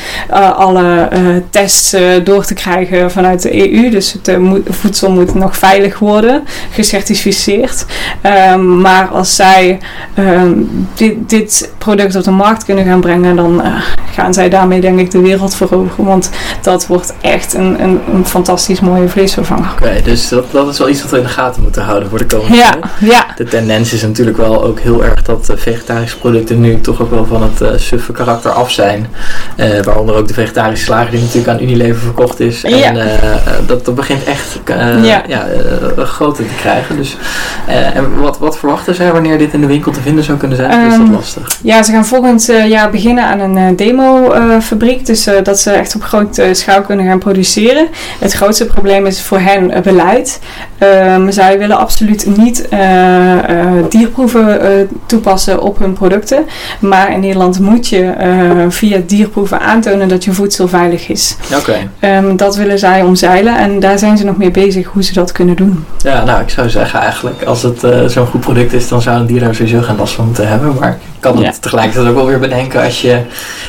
alle 0.57 1.09
tests 1.51 1.97
door 2.25 2.45
te 2.45 2.55
krijgen 2.55 3.11
vanuit 3.11 3.43
de 3.43 3.73
EU. 3.73 3.91
Dus 3.91 4.13
het 4.13 4.39
voedsel 4.69 5.11
moet 5.11 5.35
nog 5.35 5.57
veilig 5.57 5.99
worden, 5.99 6.45
gecertificeerd. 6.71 7.87
Ehm, 8.21 8.81
maar 8.81 9.09
als 9.09 9.37
zij 9.37 9.79
ehm, 10.15 10.53
dit, 10.95 11.15
dit 11.27 11.73
product 11.79 12.17
op 12.17 12.25
de 12.25 12.31
markt 12.31 12.65
kunnen 12.65 12.85
gaan 12.85 13.01
brengen, 13.01 13.37
dan 13.37 13.63
gaan 14.15 14.35
zij 14.35 14.49
daarmee 14.49 14.81
denk 14.81 14.99
ik 14.99 15.11
de 15.11 15.19
wereld 15.29 15.55
veroveren. 15.55 16.05
Want 16.05 16.31
dat 16.63 16.87
wordt 16.87 17.15
echt 17.21 17.55
een, 17.55 17.83
een, 17.83 18.01
een 18.13 18.27
fantastisch 18.27 18.81
mooie 18.81 19.09
vleesvervanger. 19.09 19.71
Oké, 19.73 20.01
dus 20.05 20.29
dat, 20.29 20.45
dat 20.51 20.69
is 20.69 20.79
wel 20.79 20.89
iets 20.89 21.03
wat 21.03 21.11
we 21.11 21.17
in 21.17 21.23
de 21.23 21.29
gaten 21.29 21.63
moeten 21.63 21.83
houden 21.83 22.09
voor 22.09 22.19
de 22.19 22.27
komende 22.27 22.57
ja, 22.57 22.79
Ja. 22.99 23.27
De 23.37 23.45
tendens 23.45 23.93
is 23.93 24.03
natuurlijk 24.03 24.37
wel 24.37 24.65
ook 24.65 24.81
heel 24.81 25.05
erg 25.05 25.23
dat 25.23 25.53
vegetarische 25.55 26.19
producten 26.19 26.61
nu 26.61 26.81
toch 26.81 27.01
ook 27.01 27.11
wel 27.11 27.27
van 27.27 27.43
het 27.43 27.61
uh, 27.61 27.69
suffe 27.77 28.13
karakter 28.13 28.51
af 28.51 28.71
zijn. 28.71 29.07
Uh, 29.57 29.83
waaronder 29.83 30.15
ook 30.15 30.29
de 30.29 30.35
vegetarische 30.35 30.85
slager 30.85 31.11
die 31.11 31.21
natuurlijk 31.21 31.49
aan 31.49 31.63
Unilever 31.63 32.01
verkocht 32.01 32.41
is. 32.41 32.65
En 32.65 32.77
ja. 32.77 32.95
uh, 32.95 33.05
dat, 33.67 33.85
dat 33.85 33.95
begint 33.95 34.25
echt 34.25 34.61
ja. 35.03 35.23
ja 35.29 35.47
groter 35.97 36.47
te 36.47 36.55
krijgen. 36.55 36.97
Dus, 36.97 37.17
en 37.67 38.21
wat, 38.21 38.39
wat 38.39 38.59
verwachten 38.59 38.95
zij 38.95 39.13
wanneer 39.13 39.39
dit 39.39 39.53
in 39.53 39.61
de 39.61 39.67
winkel 39.67 39.93
te 39.93 40.01
vinden 40.01 40.25
zou 40.25 40.39
kunnen 40.39 40.57
zijn? 40.57 40.73
Um, 40.73 40.87
is 40.87 40.93
dat 40.93 41.01
ehm, 41.01 41.13
lastig? 41.13 41.59
Ja, 41.63 41.83
ze 41.83 41.93
gaan 41.93 42.07
volgend 42.07 42.53
jaar 42.69 42.91
beginnen 42.91 43.25
aan 43.25 43.41
een 43.41 43.77
demo-fabriek. 43.77 45.07
dus 45.07 45.18
dat 45.43 45.59
ze 45.59 45.71
echt 45.71 45.95
op 45.95 46.03
grote 46.03 46.49
schaal 46.53 46.83
kunnen 46.83 47.07
gaan 47.07 47.19
produceren. 47.19 47.89
Het 48.19 48.33
grootste 48.33 48.67
probleem 48.67 49.07
is 49.07 49.23
voor 49.23 49.39
hen 49.39 49.83
beleid. 49.83 50.41
Um, 51.15 51.33
zij 51.33 51.59
willen 51.59 51.79
absoluut 51.79 52.37
niet 52.37 52.67
uh, 52.73 52.79
uh, 52.79 53.39
dierproeven 53.89 54.49
uh, 54.63 54.71
toepassen 55.07 55.63
op 55.63 55.79
hun 55.79 55.93
producten. 55.93 56.45
Maar 56.81 57.13
in 57.13 57.21
Nederland 57.21 57.61
moet 57.61 57.89
je 57.89 58.15
via 58.69 59.01
dierproeven 59.07 59.61
aantonen 59.61 60.09
dat 60.09 60.25
je 60.25 60.33
voedsel 60.33 60.69
veilig 60.69 61.09
is. 61.09 61.37
Oké. 61.55 61.89
Okay. 62.01 62.17
Um, 62.17 62.37
dat 62.37 62.57
willen 62.57 62.79
zij 62.79 63.03
omzeilen 63.03 63.59
en 63.59 63.81
daar 63.81 63.99
zijn 63.99 64.17
ze 64.17 64.25
nog 64.25 64.37
mee 64.37 64.51
bezig 64.51 64.87
hoe 64.87 65.03
ze 65.03 65.13
dat 65.13 65.33
kunnen 65.33 65.57
doen. 65.57 65.85
Ja, 65.99 66.25
nou 66.25 66.43
ik 66.43 66.51
zou 66.51 66.71
zeggen 66.71 67.01
eigenlijk 67.01 67.43
als 67.43 67.63
het 67.63 67.81
zo'n 68.07 68.27
goed 68.27 68.41
product 68.41 68.73
is, 68.73 68.89
dan 68.89 69.03
zou 69.03 69.21
een 69.21 69.27
dier 69.27 69.41
daar 69.41 69.55
sowieso 69.55 69.81
geen 69.81 69.97
last 69.97 70.15
van 70.15 70.25
moeten 70.25 70.49
hebben. 70.49 70.75
Maar 70.81 70.91
ik 70.91 71.21
kan 71.21 71.37
het 71.37 71.45
ja. 71.45 71.53
tegelijkertijd 71.61 72.09
ook 72.09 72.15
wel 72.15 72.27
weer 72.27 72.39
bedenken 72.39 72.83
als 72.83 73.01
je 73.01 73.21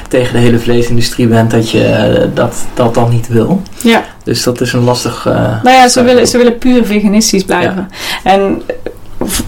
tegen 0.08 0.34
de 0.34 0.40
hele 0.40 0.60
vleesindustrie 0.60 1.28
bent 1.28 1.39
dat 1.48 1.70
je 1.70 2.30
dat, 2.34 2.56
dat 2.74 2.94
dan 2.94 3.10
niet 3.10 3.28
wil. 3.28 3.62
Ja. 3.82 4.04
Dus 4.24 4.44
dat 4.44 4.62
is 4.62 4.74
een 4.74 4.84
lastig. 4.84 5.26
Uh, 5.28 5.34
nou 5.64 5.76
ja, 5.76 5.88
ze 5.88 6.04
willen, 6.04 6.28
ze 6.28 6.38
willen 6.38 6.58
puur 6.58 6.86
veganistisch 6.86 7.44
blijven. 7.44 7.90
En 8.24 8.62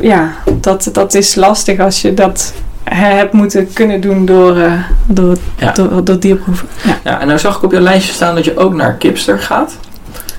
ja, 0.02 0.32
dat, 0.60 0.90
dat 0.94 1.14
is 1.14 1.36
lastig 1.36 1.80
als 1.80 2.02
je 2.02 2.14
dat 2.14 2.54
hebt 2.84 3.34
moeten 3.34 3.74
kunnen 3.74 4.02
doen 4.02 4.26
door, 4.26 4.58
uh, 4.58 4.74
door, 5.06 5.38
ja. 5.58 5.72
door, 5.72 6.04
door 6.04 6.20
dierproeven. 6.20 6.68
Ja. 6.84 6.98
ja, 7.04 7.20
en 7.20 7.28
nou 7.28 7.40
zag 7.40 7.56
ik 7.56 7.64
op 7.64 7.72
je 7.72 7.82
lijstje 7.82 8.14
staan 8.14 8.36
dat 8.36 8.46
je 8.46 8.58
ook 8.58 8.74
naar 8.74 8.94
Kipster 8.94 9.40
gaat. 9.40 9.78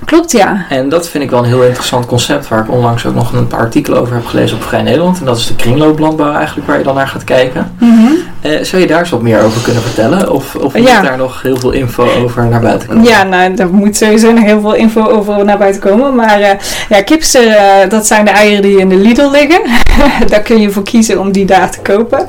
Klopt, 0.05 0.33
ja. 0.33 0.67
En 0.69 0.89
dat 0.89 1.09
vind 1.09 1.25
ik 1.25 1.31
wel 1.31 1.39
een 1.39 1.45
heel 1.45 1.65
interessant 1.65 2.07
concept, 2.07 2.49
waar 2.49 2.61
ik 2.61 2.71
onlangs 2.71 3.07
ook 3.07 3.15
nog 3.15 3.33
een 3.33 3.47
paar 3.47 3.61
artikelen 3.61 4.01
over 4.01 4.15
heb 4.15 4.27
gelezen 4.27 4.57
op 4.57 4.63
Vrij 4.63 4.83
Nederland. 4.83 5.19
En 5.19 5.25
dat 5.25 5.39
is 5.39 5.47
de 5.47 5.57
kringlooplandbouw 5.57 6.33
eigenlijk, 6.33 6.67
waar 6.67 6.79
je 6.79 6.85
dan 6.85 6.95
naar 6.95 7.09
gaat 7.09 7.25
kijken. 7.25 7.73
Mm 7.79 8.17
uh, 8.43 8.63
zou 8.63 8.83
je 8.83 8.89
daar 8.89 8.99
eens 8.99 9.11
wat 9.11 9.23
meer 9.23 9.41
over 9.41 9.63
kunnen 9.63 9.83
vertellen? 9.83 10.33
Of, 10.33 10.55
of 10.55 10.75
moet 10.75 10.87
daar 10.87 11.17
nog 11.17 11.43
heel 11.43 11.57
veel 11.57 11.71
info 11.71 12.09
over 12.23 12.47
naar 12.47 12.61
buiten 12.61 12.89
komen? 12.89 13.05
Ja, 13.05 13.23
nou, 13.23 13.55
er 13.57 13.75
moet 13.75 13.97
sowieso 13.97 14.33
nog 14.33 14.45
heel 14.45 14.61
veel 14.61 14.75
info 14.75 15.07
over 15.07 15.45
naar 15.45 15.59
buiten 15.59 15.81
komen. 15.81 16.15
Maar 16.15 16.41
uh, 16.41 16.49
ja, 16.89 17.03
kipster, 17.03 17.47
uh, 17.47 17.57
dat 17.89 18.07
zijn 18.07 18.25
de 18.25 18.31
eieren 18.31 18.63
die 18.63 18.79
in 18.79 18.89
de 18.89 18.97
Lidl 18.97 19.31
liggen. 19.31 19.61
daar 20.31 20.41
kun 20.41 20.61
je 20.61 20.71
voor 20.71 20.83
kiezen 20.83 21.21
om 21.21 21.33
die 21.33 21.45
daar 21.45 21.71
te 21.71 21.81
kopen. 21.81 22.27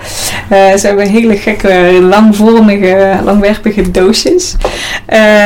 ze 0.49 0.87
hebben 0.87 1.07
hele 1.07 1.37
gekke, 1.37 1.97
langvormige, 2.01 3.19
langwerpige 3.23 3.91
doosjes. 3.91 4.55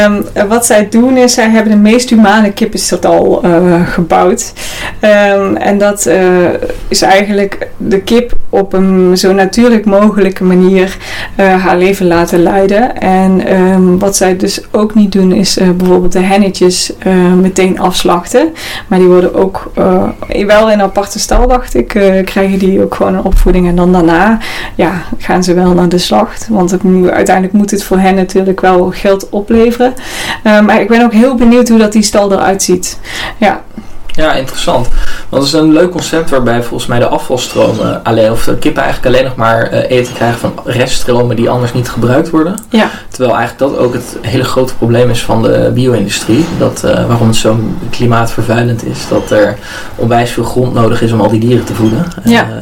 Um, 0.06 0.25
wat 0.47 0.65
zij 0.65 0.89
doen 0.89 1.17
is, 1.17 1.34
zij 1.34 1.49
hebben 1.49 1.71
de 1.71 1.77
meest 1.77 2.10
humane 2.10 2.51
kippenstal 2.51 3.43
gebouwd. 3.86 4.53
Um, 5.01 5.56
en 5.56 5.77
dat 5.77 6.10
is 6.88 7.01
eigenlijk 7.01 7.67
de 7.77 7.99
kip 7.99 8.32
op 8.49 8.73
een 8.73 9.17
zo 9.17 9.34
natuurlijk 9.34 9.86
mogelijke 9.86 10.43
manier 10.43 10.57
uh, 10.65 11.63
haar 11.63 11.78
leven 11.78 12.08
laten 12.08 12.43
leiden. 12.43 12.98
En 12.98 13.54
um, 13.62 14.00
wat 14.00 14.15
zij 14.15 14.38
dus 14.38 14.62
ook 14.72 14.96
niet 14.96 15.12
doen 15.12 15.32
is 15.32 15.58
uh, 15.58 15.70
bijvoorbeeld 15.70 16.12
de 16.12 16.20
hennetjes 16.20 16.93
uh, 17.08 17.34
meteen 17.34 17.80
afslachten. 17.80 18.54
Maar 18.88 19.00
die 19.00 19.08
worden 19.08 19.34
ook 19.34 19.72
wel 20.46 20.72
in 20.72 20.80
een 20.80 20.82
aparte 20.82 21.20
stal, 21.20 21.48
dacht 21.48 21.76
ik, 21.76 21.88
krijgen 22.26 22.60
die 22.60 22.84
ook 22.84 22.96
gewoon 22.96 23.13
een 23.13 23.24
opvoeding. 23.24 23.67
En 23.67 23.76
dan 23.76 23.91
daarna 23.91 24.39
ja, 24.76 25.04
gaan 25.17 25.43
ze 25.43 25.54
wel 25.54 25.74
naar 25.74 25.89
de 25.89 25.98
slacht. 25.98 26.48
Want 26.50 26.78
uiteindelijk 27.12 27.54
moet 27.54 27.72
het 27.72 27.84
voor 27.84 28.00
hen 28.00 28.15
natuurlijk 28.15 28.62
wel 28.62 28.91
geld 28.91 29.30
opleveren. 29.30 29.93
maar 30.43 30.82
ik 30.82 30.88
ben 30.88 31.04
ook 31.04 31.13
heel 31.13 31.36
benieuwd 31.36 31.70
hoe 31.70 31.80
dat 31.80 31.91
die 31.91 32.02
stal 32.02 32.32
eruit 32.32 32.63
ziet. 32.63 33.00
Ja. 33.38 33.62
Ja, 34.17 34.34
interessant. 34.34 34.88
Want 35.30 35.43
het 35.43 35.53
is 35.53 35.60
een 35.60 35.73
leuk 35.73 35.91
concept 35.91 36.30
waarbij 36.30 36.63
volgens 36.63 36.89
mij 36.89 36.99
de 36.99 37.08
afvalstromen 37.08 38.03
alleen, 38.03 38.32
of 38.32 38.43
de 38.43 38.58
kippen 38.58 38.84
eigenlijk 38.84 39.15
alleen 39.15 39.27
nog 39.27 39.36
maar 39.36 39.73
uh, 39.73 39.89
eten 39.89 40.13
krijgen 40.13 40.39
van 40.39 40.53
reststromen 40.65 41.36
die 41.36 41.49
anders 41.49 41.73
niet 41.73 41.89
gebruikt 41.89 42.30
worden. 42.30 42.56
Ja. 42.69 42.89
Terwijl 43.10 43.36
eigenlijk 43.38 43.71
dat 43.71 43.80
ook 43.82 43.93
het 43.93 44.17
hele 44.21 44.43
grote 44.43 44.75
probleem 44.75 45.10
is 45.10 45.23
van 45.23 45.41
de 45.41 45.71
bio-industrie. 45.73 46.45
Dat, 46.58 46.82
uh, 46.86 47.08
waarom 47.08 47.27
het 47.27 47.36
zo 47.36 47.60
klimaatvervuilend 47.89 48.86
is. 48.86 49.08
Dat 49.10 49.32
er 49.32 49.58
onwijs 49.95 50.32
veel 50.32 50.43
grond 50.43 50.73
nodig 50.73 51.01
is 51.01 51.12
om 51.12 51.21
al 51.21 51.30
die 51.30 51.39
dieren 51.39 51.65
te 51.65 51.73
voeden. 51.73 52.06
Ja. 52.23 52.47
Uh, 52.47 52.56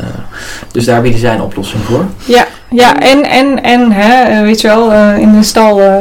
dus 0.72 0.86
daar 0.86 1.02
bieden 1.02 1.20
zij 1.20 1.34
een 1.34 1.42
oplossing 1.42 1.84
voor. 1.84 2.06
Ja, 2.26 2.46
ja, 2.70 3.00
en, 3.00 3.24
en, 3.30 3.64
en 3.64 3.92
hè, 3.92 4.24
eh, 4.24 4.42
weet 4.42 4.62
je 4.62 4.68
wel, 4.68 4.92
uh, 4.92 5.18
in 5.18 5.32
de 5.32 5.44
stal 5.44 5.82
uh, 5.82 5.96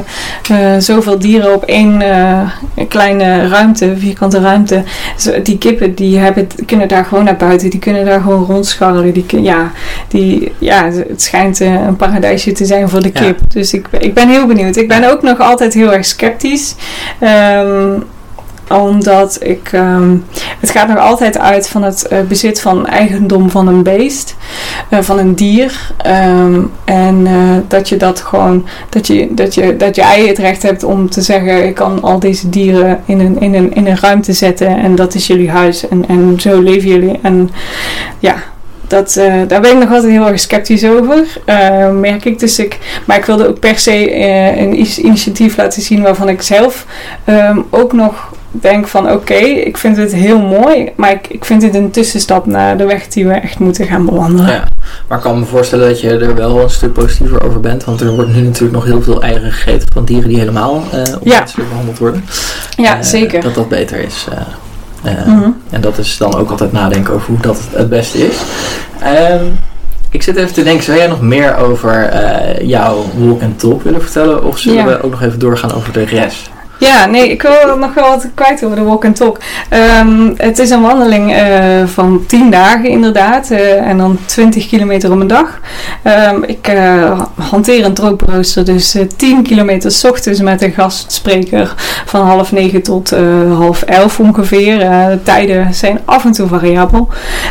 uh, 0.50 0.78
zoveel 0.78 1.18
dieren 1.18 1.54
op 1.54 1.64
één 1.64 2.02
kleine 2.88 3.48
ruimte, 3.48 3.94
vierkante 3.96 4.40
ruimte. 4.40 4.82
Die 5.42 5.58
kippen 5.58 5.94
die 5.94 6.18
hebben, 6.18 6.48
kunnen 6.66 6.88
daar 6.88 7.04
gewoon 7.04 7.24
naar 7.24 7.36
buiten, 7.36 7.70
die 7.70 7.80
kunnen 7.80 8.04
daar 8.04 8.20
gewoon 8.20 8.44
rondscharrelen. 8.44 9.12
Die, 9.12 9.42
ja, 9.42 9.70
die, 10.08 10.52
ja, 10.58 10.90
het 10.90 11.22
schijnt 11.22 11.60
een 11.60 11.96
paradijsje 11.96 12.52
te 12.52 12.64
zijn 12.64 12.88
voor 12.88 13.02
de 13.02 13.10
kip. 13.10 13.38
Ja. 13.38 13.46
Dus 13.48 13.72
ik, 13.72 13.88
ik 13.98 14.14
ben 14.14 14.28
heel 14.28 14.46
benieuwd. 14.46 14.76
Ik 14.76 14.88
ben 14.88 15.10
ook 15.10 15.22
nog 15.22 15.40
altijd 15.40 15.74
heel 15.74 15.92
erg 15.92 16.04
sceptisch. 16.04 16.74
Um, 17.20 18.04
omdat 18.68 19.38
ik. 19.40 19.72
Um, 19.72 20.24
het 20.60 20.70
gaat 20.70 20.88
nog 20.88 20.98
altijd 20.98 21.38
uit 21.38 21.68
van 21.68 21.82
het 21.82 22.06
uh, 22.12 22.20
bezit 22.20 22.60
van 22.60 22.86
eigendom 22.86 23.50
van 23.50 23.68
een 23.68 23.82
beest, 23.82 24.36
uh, 24.90 25.00
van 25.00 25.18
een 25.18 25.34
dier. 25.34 25.92
Um, 26.06 26.70
en 26.84 27.26
uh, 27.26 27.56
dat 27.68 27.88
je 27.88 27.96
dat 27.96 28.20
gewoon. 28.20 28.66
Dat, 28.88 29.06
je, 29.06 29.34
dat, 29.34 29.54
je, 29.54 29.76
dat 29.76 29.96
jij 29.96 30.26
het 30.26 30.38
recht 30.38 30.62
hebt 30.62 30.84
om 30.84 31.10
te 31.10 31.22
zeggen: 31.22 31.66
ik 31.66 31.74
kan 31.74 32.02
al 32.02 32.18
deze 32.18 32.48
dieren 32.48 33.02
in 33.04 33.20
een, 33.20 33.40
in 33.40 33.54
een, 33.54 33.74
in 33.74 33.86
een 33.86 33.98
ruimte 34.00 34.32
zetten 34.32 34.78
en 34.78 34.94
dat 34.94 35.14
is 35.14 35.26
jullie 35.26 35.50
huis 35.50 35.88
en, 35.88 36.04
en 36.08 36.40
zo 36.40 36.60
leven 36.60 36.88
jullie. 36.88 37.18
En 37.22 37.50
ja, 38.18 38.34
dat, 38.86 39.14
daar 39.48 39.60
ben 39.60 39.72
ik 39.72 39.78
nog 39.78 39.92
altijd 39.92 40.12
heel 40.12 40.28
erg 40.28 40.40
sceptisch 40.40 40.84
over, 40.84 41.26
merk 41.92 42.24
ik. 42.24 42.38
Dus 42.38 42.58
ik. 42.58 42.78
Maar 43.06 43.16
ik 43.16 43.24
wilde 43.24 43.48
ook 43.48 43.58
per 43.58 43.78
se 43.78 44.14
een 44.58 44.78
initiatief 45.04 45.56
laten 45.56 45.82
zien 45.82 46.02
waarvan 46.02 46.28
ik 46.28 46.42
zelf 46.42 46.86
um, 47.26 47.64
ook 47.70 47.92
nog 47.92 48.32
denk 48.60 48.88
van 48.88 49.04
oké, 49.04 49.14
okay, 49.14 49.50
ik 49.50 49.76
vind 49.76 49.96
het 49.96 50.14
heel 50.14 50.38
mooi, 50.38 50.92
maar 50.96 51.10
ik, 51.10 51.26
ik 51.28 51.44
vind 51.44 51.60
dit 51.60 51.74
een 51.74 51.90
tussenstap 51.90 52.46
naar 52.46 52.76
de 52.76 52.84
weg 52.84 53.08
die 53.08 53.26
we 53.26 53.32
echt 53.32 53.58
moeten 53.58 53.86
gaan 53.86 54.04
bewandelen. 54.04 54.52
Ja, 54.52 54.64
maar 55.08 55.18
ik 55.18 55.24
kan 55.24 55.38
me 55.38 55.44
voorstellen 55.44 55.88
dat 55.88 56.00
je 56.00 56.10
er 56.10 56.34
wel 56.34 56.60
een 56.60 56.70
stuk 56.70 56.92
positiever 56.92 57.44
over 57.44 57.60
bent, 57.60 57.84
want 57.84 58.00
er 58.00 58.14
wordt 58.14 58.34
nu 58.34 58.40
natuurlijk 58.40 58.72
nog 58.72 58.84
heel 58.84 59.02
veel 59.02 59.22
eieren 59.22 59.52
gegeten 59.52 59.88
van 59.92 60.04
dieren 60.04 60.28
die 60.28 60.38
helemaal 60.38 60.74
uh, 60.74 60.92
onmenselijk 60.92 61.56
ja. 61.56 61.64
behandeld 61.68 61.98
worden. 61.98 62.24
Ja, 62.76 62.96
uh, 62.96 63.02
zeker. 63.02 63.40
Dat 63.40 63.54
dat 63.54 63.68
beter 63.68 63.98
is. 63.98 64.26
Uh, 65.04 65.26
mm 65.26 65.42
-hmm. 65.42 65.56
En 65.70 65.80
dat 65.80 65.98
is 65.98 66.16
dan 66.16 66.34
ook 66.34 66.50
altijd 66.50 66.72
nadenken 66.72 67.14
over 67.14 67.26
hoe 67.26 67.40
dat 67.40 67.58
het, 67.58 67.78
het 67.78 67.88
beste 67.88 68.26
is. 68.26 68.36
Um, 69.30 69.58
ik 70.10 70.22
zit 70.22 70.36
even 70.36 70.54
te 70.54 70.62
denken, 70.62 70.84
zou 70.84 70.98
jij 70.98 71.06
nog 71.06 71.20
meer 71.20 71.56
over 71.56 72.10
jouw 72.64 73.04
walk 73.16 73.40
en 73.40 73.56
talk 73.56 73.82
willen 73.82 74.02
vertellen? 74.02 74.44
Of 74.44 74.58
zullen 74.58 74.78
ja. 74.78 74.86
we 74.86 75.02
ook 75.02 75.10
nog 75.10 75.22
even 75.22 75.38
doorgaan 75.38 75.72
over 75.72 75.92
de 75.92 76.04
rest? 76.04 76.50
Ja, 76.78 77.06
nee, 77.06 77.30
ik 77.30 77.42
wil 77.42 77.78
nog 77.78 77.94
wel 77.94 78.08
wat 78.08 78.26
kwijt 78.34 78.64
over 78.64 78.76
de 78.76 78.82
walk 78.82 79.04
and 79.04 79.16
talk. 79.16 79.38
Ehm, 79.68 80.32
het 80.36 80.58
is 80.58 80.70
een 80.70 80.82
wandeling 80.82 81.32
eh, 81.34 81.86
van 81.86 82.24
10 82.26 82.50
dagen 82.50 82.88
inderdaad. 82.88 83.50
eh, 83.50 83.88
en 83.88 83.98
dan 83.98 84.18
20 84.26 84.66
kilometer 84.68 85.12
om 85.12 85.20
een 85.20 85.26
dag. 85.26 85.60
Ehm, 86.02 86.42
ik 86.46 86.68
eh, 86.68 87.20
hanteer 87.34 87.84
een 87.84 87.94
drooprooster, 87.94 88.64
dus 88.64 88.94
eh 88.94 89.02
10 89.16 89.42
kilometer 89.42 89.90
's 89.90 90.04
ochtends 90.04 90.40
met 90.40 90.62
een 90.62 90.72
gastspreker 90.72 91.74
van 92.06 92.26
half 92.26 92.52
9 92.52 92.82
tot 92.82 93.10
half 93.58 93.82
11 93.82 94.20
ongeveer. 94.20 94.78
De 94.78 95.18
tijden 95.22 95.74
zijn 95.74 96.00
af 96.04 96.24
en 96.24 96.32
toe 96.32 96.48
variabel. 96.48 97.08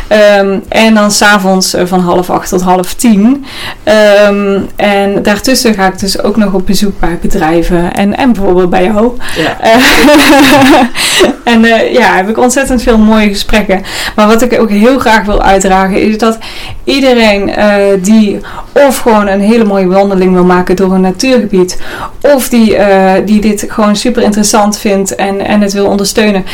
Ehm, 0.08 0.58
en 0.68 0.94
dan 0.94 1.10
s'avonds 1.10 1.74
uh, 1.74 1.82
van 1.84 2.00
half 2.00 2.30
8 2.30 2.48
tot 2.48 2.62
half 2.62 2.94
10. 2.94 3.44
Ehm, 3.82 4.60
en 4.76 5.22
daartussen 5.22 5.74
ga 5.74 5.86
ik 5.86 5.98
dus 5.98 6.22
ook 6.22 6.36
nog 6.36 6.52
op 6.52 6.66
bezoek 6.66 7.00
bij 7.00 7.18
bedrijven 7.20 7.92
en, 7.92 8.16
en 8.16 8.32
bijvoorbeeld 8.32 8.70
bij 8.70 8.84
jou. 8.84 9.13
Ja. 9.36 9.60
en 11.52 11.64
eh, 11.64 11.92
ja, 11.92 12.14
heb 12.14 12.28
ik 12.28 12.38
ontzettend 12.38 12.82
veel 12.82 12.98
mooie 12.98 13.28
gesprekken. 13.28 13.82
Maar 14.16 14.26
wat 14.26 14.42
ik 14.42 14.60
ook 14.60 14.70
heel 14.70 14.98
graag 14.98 15.24
wil 15.24 15.42
uitdragen 15.42 16.02
is 16.02 16.18
dat 16.18 16.38
iedereen 16.84 17.54
eh, 17.54 17.76
die 18.00 18.40
of 18.72 18.98
gewoon 18.98 19.28
een 19.28 19.40
hele 19.40 19.64
mooie 19.64 19.86
wandeling 19.86 20.32
wil 20.32 20.44
maken 20.44 20.76
door 20.76 20.94
een 20.94 21.00
natuurgebied, 21.00 21.80
of 22.20 22.48
die, 22.48 22.76
eh, 22.76 23.26
die 23.26 23.40
dit 23.40 23.64
gewoon 23.68 23.96
super 23.96 24.22
interessant 24.22 24.78
vindt 24.78 25.14
en, 25.14 25.46
en 25.46 25.60
het 25.60 25.72
wil 25.72 25.86
ondersteunen, 25.86 26.44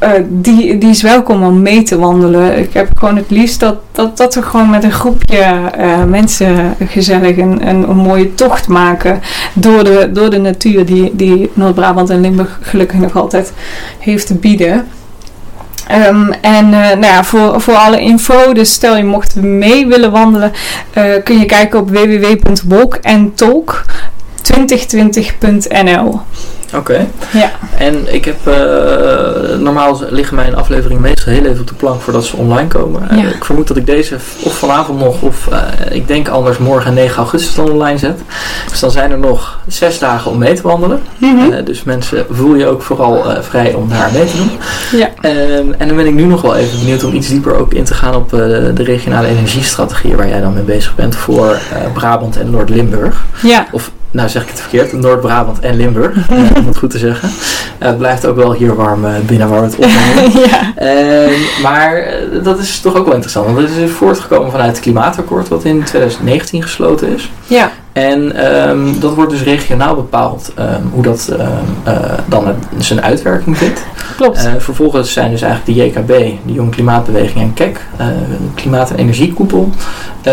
eh, 0.00 0.10
die, 0.28 0.78
die 0.78 0.90
is 0.90 1.02
welkom 1.02 1.42
om 1.42 1.62
mee 1.62 1.82
te 1.82 1.98
wandelen. 1.98 2.58
Ik 2.58 2.72
heb 2.72 2.88
gewoon 2.98 3.16
het 3.16 3.30
liefst 3.30 3.60
dat, 3.60 3.76
dat, 3.92 4.16
dat 4.16 4.34
we 4.34 4.42
gewoon 4.42 4.70
met 4.70 4.84
een 4.84 4.92
groepje 4.92 5.36
eh, 5.76 6.04
mensen 6.04 6.74
gezellig 6.88 7.36
een, 7.36 7.68
een, 7.68 7.96
mooie 7.96 8.34
tocht 8.34 8.68
maken 8.68 9.20
door 9.52 9.84
de, 9.84 10.10
door 10.12 10.30
de 10.30 10.38
natuur 10.38 10.86
die, 10.86 11.16
die 11.16 11.50
Noord-Brabant 11.52 12.10
en 12.10 12.20
Limburg 12.20 12.58
gelukkig 12.62 12.98
nog 12.98 13.16
altijd 13.16 13.52
heeft 13.98 14.26
te 14.26 14.34
bieden. 14.34 14.88
Ehm, 15.86 16.30
en 16.40 16.64
eh, 16.64 16.88
nou 16.88 17.04
ja, 17.04 17.24
voor, 17.24 17.60
voor 17.60 17.74
alle 17.74 18.00
info, 18.00 18.52
dus 18.52 18.72
stel 18.72 18.96
je 18.96 19.04
mocht 19.04 19.36
mee 19.36 19.86
willen 19.86 20.10
wandelen, 20.10 20.52
kun 21.24 21.38
je 21.38 21.44
kijken 21.44 21.78
op 21.80 21.90
www.walkandtalk2020.nl. 24.50 26.20
Oké. 26.74 27.06
Ja. 27.32 27.50
En 27.78 28.14
ik 28.14 28.24
heb, 28.24 28.46
eh, 28.46 29.58
normaal 29.58 30.00
liggen 30.10 30.36
mijn 30.36 30.54
afleveringen 30.56 31.02
meestal 31.02 31.32
heel 31.32 31.44
even 31.44 31.60
op 31.60 31.66
de 31.66 31.74
plank 31.74 32.00
voordat 32.00 32.24
ze 32.24 32.36
online 32.36 32.68
komen. 32.68 33.10
Eh, 33.10 33.16
Ja. 33.22 33.28
ik 33.28 33.44
vermoed 33.44 33.68
dat 33.68 33.76
ik 33.76 33.86
deze 33.86 34.14
of 34.42 34.52
vanavond 34.58 34.98
nog, 34.98 35.22
of 35.22 35.48
eh, 35.48 35.58
ik 35.90 36.06
denk 36.08 36.28
anders 36.28 36.58
morgen 36.58 36.94
9 36.94 37.16
augustus 37.16 37.54
dan 37.54 37.70
online 37.70 37.98
zet. 37.98 38.18
Dus 38.70 38.80
dan 38.80 38.90
zijn 38.90 39.10
er 39.10 39.18
nog 39.18 39.58
zes 39.66 39.98
dagen 39.98 40.30
om 40.30 40.38
mee 40.38 40.54
te 40.54 40.62
wandelen. 40.62 41.00
Eh, 41.20 41.64
dus 41.64 41.82
mensen, 41.84 42.26
voel 42.30 42.54
je 42.54 42.66
ook 42.66 42.82
vooral 42.82 43.24
vrij 43.40 43.74
om 43.74 43.88
daar 43.88 44.10
mee 44.12 44.24
te 44.24 44.36
doen. 44.36 44.50
Ja. 45.00 45.08
Ehm, 45.20 45.72
en 45.78 45.86
dan 45.88 45.96
ben 45.96 46.06
ik 46.06 46.14
nu 46.14 46.24
nog 46.24 46.42
wel 46.42 46.56
even 46.56 46.78
benieuwd 46.78 47.04
om 47.04 47.14
iets 47.14 47.28
dieper 47.28 47.54
ook 47.56 47.74
in 47.74 47.84
te 47.84 47.94
gaan 47.94 48.14
op 48.14 48.30
de 48.30 48.72
regionale 48.82 49.26
energiestrategie 49.28 50.16
waar 50.16 50.28
jij 50.28 50.40
dan 50.40 50.54
mee 50.54 50.62
bezig 50.62 50.94
bent 50.94 51.16
voor 51.16 51.58
Brabant 51.94 52.36
en 52.38 52.50
Noord-Limburg. 52.50 53.24
ja. 53.42 53.66
Nou 54.12 54.28
zeg 54.28 54.42
ik 54.42 54.48
het 54.48 54.60
verkeerd, 54.60 54.92
Noord-Brabant 54.92 55.58
en 55.60 55.76
Limburg, 55.76 56.16
eh, 56.30 56.38
om 56.56 56.66
het 56.66 56.76
goed 56.76 56.90
te 56.90 56.98
zeggen. 56.98 57.30
Eh, 57.78 57.88
het 57.88 57.98
blijft 57.98 58.26
ook 58.26 58.36
wel 58.36 58.52
hier 58.52 58.74
warm 58.74 59.04
eh, 59.04 59.12
binnen 59.26 59.48
waar 59.48 59.60
we 59.60 59.66
het 59.66 59.76
opnemen. 59.76 60.40
ja. 60.50 60.72
Ehm, 60.76 61.62
maar 61.62 62.04
dat 62.42 62.58
is 62.58 62.80
toch 62.80 62.96
ook 62.96 63.04
wel 63.04 63.14
interessant, 63.14 63.46
want 63.46 63.58
het 63.58 63.76
is 63.76 63.90
voortgekomen 63.90 64.50
vanuit 64.50 64.70
het 64.70 64.80
klimaatakkoord 64.80 65.48
wat 65.48 65.64
in 65.64 65.82
2019 65.84 66.62
gesloten 66.62 67.14
is. 67.14 67.30
Ja. 67.46 67.70
En 67.92 68.36
ehm, 68.36 69.00
dat 69.00 69.14
wordt 69.14 69.30
dus 69.30 69.42
regionaal 69.42 69.94
bepaald 69.94 70.52
ehm, 70.56 70.80
hoe 70.92 71.02
dat 71.02 71.28
ehm, 71.38 71.48
eh, 71.84 71.94
dan 72.26 72.46
het- 72.46 72.56
zijn 72.78 73.02
uitwerking 73.02 73.56
vindt. 73.58 73.84
Klopt. 74.16 74.46
Eh, 74.46 74.52
vervolgens 74.58 75.12
zijn 75.12 75.30
dus 75.30 75.42
eigenlijk 75.42 75.78
de 75.78 75.84
JKB, 75.86 76.08
de 76.46 76.52
Jong 76.52 76.70
Klimaatbeweging 76.70 77.40
en 77.40 77.54
KEK, 77.54 77.80
eh, 77.96 78.06
de 78.06 78.36
Klimaat- 78.54 78.90
en 78.90 78.96
Energiekoepel, 78.96 79.70
eh, 80.22 80.32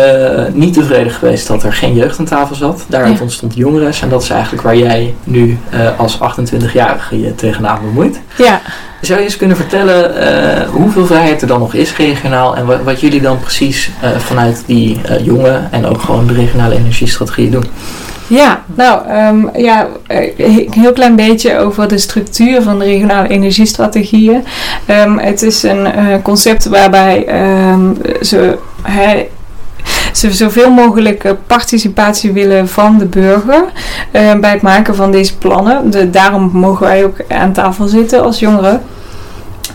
niet 0.52 0.74
tevreden 0.74 1.12
geweest 1.12 1.46
dat 1.46 1.62
er 1.62 1.72
geen 1.72 1.94
jeugd 1.94 2.18
aan 2.18 2.24
tafel 2.24 2.54
zat. 2.56 2.84
Daaruit 2.88 3.16
Ja. 3.16 3.22
ontstond 3.22 3.54
Jongres 3.54 4.02
en 4.02 4.08
dat 4.08 4.22
is 4.22 4.30
eigenlijk 4.30 4.62
waar 4.62 4.76
jij 4.76 5.14
nu 5.24 5.58
eh, 5.70 5.98
als 5.98 6.18
28-jarige 6.20 7.20
je 7.20 7.34
tegenaan 7.34 7.78
bemoeit. 7.80 8.20
ja. 8.36 8.60
Zou 9.00 9.18
je 9.18 9.24
eens 9.24 9.36
kunnen 9.36 9.56
vertellen 9.56 10.16
eh, 10.16 10.68
hoeveel 10.68 11.06
vrijheid 11.06 11.42
er 11.42 11.48
dan 11.48 11.58
nog 11.58 11.74
is 11.74 11.96
regionaal 11.96 12.56
en 12.56 12.66
wat, 12.66 12.82
wat 12.82 13.00
jullie 13.00 13.20
dan 13.20 13.38
precies 13.40 13.90
eh, 14.00 14.10
vanuit 14.16 14.62
die 14.66 15.00
eh, 15.02 15.24
jonge 15.24 15.60
en 15.70 15.86
ook 15.86 16.00
gewoon 16.00 16.26
de 16.26 16.32
regionale 16.32 16.74
energiestrategie 16.74 17.50
doen? 17.50 17.64
Ja, 18.26 18.62
nou 18.74 19.08
ja, 19.12 19.48
ja, 19.56 19.86
een 20.36 20.68
heel 20.70 20.92
klein 20.92 21.16
beetje 21.16 21.58
over 21.58 21.88
de 21.88 21.98
structuur 21.98 22.62
van 22.62 22.78
de 22.78 22.84
regionale 22.84 23.28
energiestrategieën. 23.28 24.44
Ehm, 24.86 25.18
het 25.18 25.42
is 25.42 25.62
een 25.62 25.86
concept 26.22 26.64
waarbij 26.64 27.26
ehm, 27.26 27.94
ze, 28.22 28.58
hè, 28.82 29.26
ze 30.18 30.32
zoveel 30.32 30.70
mogelijk 30.70 31.24
eh, 31.24 31.32
participatie 31.46 32.32
willen 32.32 32.68
van 32.68 32.98
de 32.98 33.04
burger 33.04 33.64
eh, 34.10 34.34
bij 34.34 34.50
het 34.50 34.62
maken 34.62 34.94
van 34.94 35.10
deze 35.10 35.38
plannen. 35.38 35.90
De, 35.90 36.10
daarom 36.10 36.50
mogen 36.52 36.86
wij 36.86 37.04
ook 37.04 37.16
aan 37.28 37.52
tafel 37.52 37.86
zitten 37.86 38.22
als 38.22 38.38
jongeren. 38.38 38.82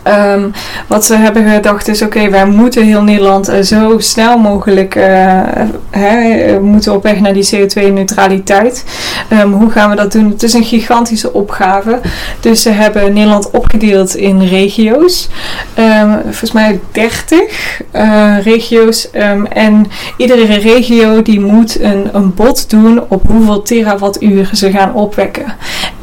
Ehm, 0.03 0.49
wat 0.87 1.05
ze 1.05 1.15
hebben 1.15 1.51
gedacht 1.51 1.87
is, 1.87 2.01
oké, 2.01 2.29
wij 2.29 2.45
moeten 2.45 2.83
heel 2.83 3.03
Nederland 3.03 3.47
eh, 3.47 3.61
zo 3.61 3.99
snel 3.99 4.37
mogelijk 4.37 4.95
eh, 4.95 5.41
hè, 5.89 6.19
eh, 6.19 6.59
moeten 6.59 6.93
op 6.93 7.03
weg 7.03 7.19
naar 7.19 7.33
die 7.33 7.49
CO2-neutraliteit. 7.55 8.85
Ehm, 9.29 9.51
hoe 9.51 9.69
gaan 9.69 9.89
we 9.89 9.95
dat 9.95 10.11
doen? 10.11 10.29
Het 10.29 10.43
is 10.43 10.53
een 10.53 10.63
gigantische 10.63 11.33
opgave. 11.33 11.99
Dus 12.39 12.61
ze 12.61 12.69
hebben 12.69 13.13
Nederland 13.13 13.51
opgedeeld 13.51 14.15
in 14.15 14.41
regio's. 14.41 15.29
Ehm, 15.73 16.11
volgens 16.21 16.51
mij 16.51 16.79
30 16.91 17.81
eh, 17.91 18.35
regio's. 18.43 19.09
En 19.49 19.85
iedere 20.17 20.57
regio 20.57 21.21
die 21.21 21.39
moet 21.39 21.81
een, 21.81 22.09
een 22.11 22.33
bod 22.33 22.69
doen 22.69 23.03
op 23.07 23.27
hoeveel 23.27 23.61
terawattuur 23.61 24.49
ze 24.53 24.71
gaan 24.71 24.93
opwekken. 24.93 25.45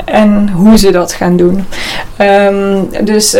En 0.04 0.50
hoe 0.52 0.78
ze 0.78 0.90
dat 0.90 1.12
gaan 1.12 1.36
doen. 1.36 1.64
Dus 3.02 3.36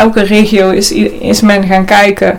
elke 0.00 0.22
regio 0.22 0.70
is, 0.70 0.92
is 1.20 1.40
men 1.40 1.64
gaan 1.64 1.84
kijken 1.84 2.38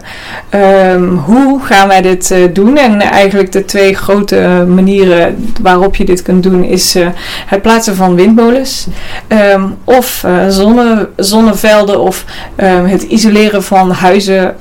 ehm, 0.50 1.04
hoe 1.04 1.62
gaan 1.64 1.88
wij 1.88 2.02
dit 2.02 2.32
eh, 2.32 2.40
doen. 2.54 2.78
En 2.78 3.02
eigenlijk 3.02 3.52
de 3.52 3.66
twee 3.66 3.96
grote 3.96 4.66
manieren 4.68 5.54
waarop 5.62 5.96
je 5.96 6.06
dit 6.06 6.22
kunt 6.22 6.44
doen 6.44 6.64
is 6.64 6.96
eh, 6.96 7.08
het 7.46 7.62
plaatsen 7.62 7.96
van 7.96 8.16
windmolens. 8.16 8.88
ehm, 9.28 9.64
of 9.84 10.24
eh, 10.24 10.48
zonne, 10.50 11.10
zonnevelden 11.16 12.00
of 12.00 12.26
ehm, 12.56 12.86
het 12.86 13.02
isoleren 13.02 13.64
van 13.64 13.92
huizen. 13.92 14.56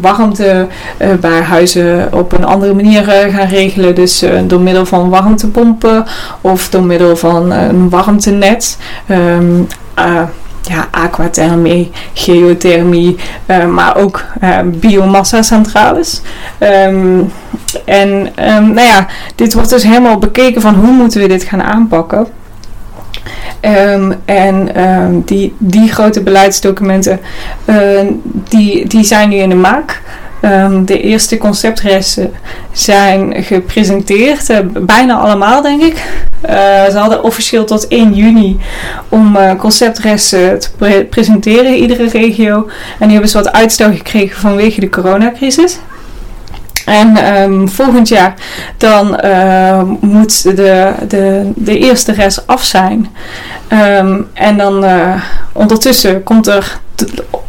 warmte 0.00 0.66
bij 1.20 1.40
huizen 1.40 2.08
op 2.12 2.32
een 2.32 2.44
andere 2.44 2.74
manier 2.74 3.02
gaan 3.02 3.48
regelen. 3.48 3.94
Dus 3.94 4.24
door 4.46 4.60
middel 4.60 4.86
van 4.86 5.08
warmtepompen 5.08 6.04
of 6.40 6.68
door 6.68 6.82
middel 6.82 7.16
van 7.16 7.50
een 7.50 7.88
warmtenet. 7.88 8.78
Ja, 10.62 10.88
aquathermie, 10.90 11.90
geothermie, 12.12 13.16
eh, 13.46 13.66
maar 13.66 13.96
ook 13.96 14.24
eh 14.40 14.58
biomassa-centrales. 14.64 16.20
Ehm, 16.58 17.20
en 17.84 18.28
ehm, 18.34 18.72
nou 18.72 18.86
ja, 18.86 19.06
dit 19.34 19.54
wordt 19.54 19.70
dus 19.70 19.82
helemaal 19.82 20.18
bekeken 20.18 20.60
van 20.60 20.74
hoe 20.74 20.92
moeten 20.92 21.20
we 21.20 21.28
dit 21.28 21.44
gaan 21.44 21.62
aanpakken. 21.62 22.26
Ehm, 23.60 24.12
en 24.24 24.68
die, 25.24 25.54
die 25.58 25.92
grote 25.92 26.22
beleidsdocumenten 26.22 27.20
ehm, 27.64 28.06
die, 28.48 28.86
die 28.86 29.04
zijn 29.04 29.28
nu 29.28 29.36
in 29.36 29.48
de 29.48 29.54
maak. 29.54 30.02
Ehm, 30.40 30.84
de 30.84 31.00
eerste 31.00 31.38
conceptresten 31.38 32.32
zijn 32.72 33.42
gepresenteerd, 33.44 34.50
eh, 34.50 34.58
bijna 34.80 35.14
allemaal 35.14 35.62
denk 35.62 35.82
ik. 35.82 36.04
Eh, 36.40 36.84
ze 36.90 36.98
hadden 36.98 37.22
officieel 37.22 37.64
tot 37.64 37.86
1 37.88 38.14
juni 38.14 38.58
om 39.08 39.36
eh, 39.36 39.54
conceptresten 39.58 40.58
te 40.58 40.68
pre- 40.76 41.04
presenteren, 41.04 41.74
iedere 41.74 42.08
regio. 42.08 42.56
En 42.98 42.98
die 42.98 43.10
hebben 43.10 43.28
ze 43.28 43.36
wat 43.36 43.52
uitstel 43.52 43.92
gekregen 43.92 44.40
vanwege 44.40 44.80
de 44.80 44.88
coronacrisis. 44.88 45.78
En 46.84 47.16
ehm, 47.16 47.66
volgend 47.66 48.08
jaar 48.08 48.34
dan 48.76 49.06
moet 50.00 50.42
de, 50.56 50.92
de, 51.08 51.50
de 51.54 51.78
eerste 51.78 52.12
rest 52.12 52.46
af 52.46 52.64
zijn. 52.64 53.08
Ehm, 53.70 54.20
en 54.32 54.56
dan 54.56 54.84
eh, 54.84 55.22
ondertussen 55.52 56.22
komt 56.22 56.46
er 56.46 56.78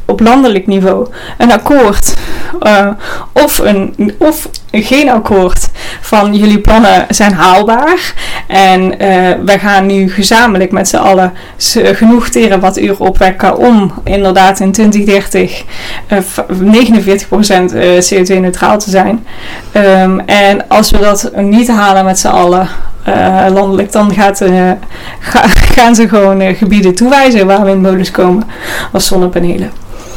op 0.05 0.19
landelijk 0.19 0.67
niveau 0.67 1.07
een 1.37 1.51
akkoord 1.51 2.13
eh, 2.59 2.87
of, 3.33 3.57
een, 3.57 4.15
of 4.17 4.49
geen 4.71 5.09
akkoord 5.09 5.67
van 6.01 6.35
jullie 6.35 6.59
plannen 6.59 7.05
zijn 7.09 7.33
haalbaar. 7.33 8.13
En 8.47 8.99
eh 8.99 9.35
wij 9.45 9.59
gaan 9.59 9.85
nu 9.85 10.09
gezamenlijk 10.11 10.71
met 10.71 10.87
z'n 10.87 10.95
allen 10.97 11.33
genoeg 11.73 12.29
terawattuur 12.29 12.99
opwekken 12.99 13.57
om 13.57 13.93
inderdaad 14.03 14.59
in 14.59 14.71
2030 14.71 15.63
eh, 16.07 16.17
v- 16.21 16.39
49% 16.39 17.73
eh, 17.73 18.01
CO2-neutraal 18.13 18.79
te 18.79 18.89
zijn. 18.89 19.25
Ehm, 19.71 20.19
en 20.19 20.67
als 20.67 20.91
we 20.91 20.97
dat 20.99 21.31
niet 21.35 21.67
halen 21.69 22.05
met 22.05 22.19
z'n 22.19 22.27
allen, 22.27 22.67
eh, 23.03 23.45
landelijk, 23.53 23.91
dan 23.91 24.13
gaat, 24.13 24.41
eh, 24.41 24.71
ga- 25.19 25.47
gaan 25.75 25.95
ze 25.95 26.07
gewoon 26.07 26.39
eh, 26.41 26.57
gebieden 26.57 26.95
toewijzen 26.95 27.45
waar 27.47 27.63
windmolens 27.65 28.11
komen 28.11 28.43
als 28.91 29.05
zonnepanelen. 29.07 29.71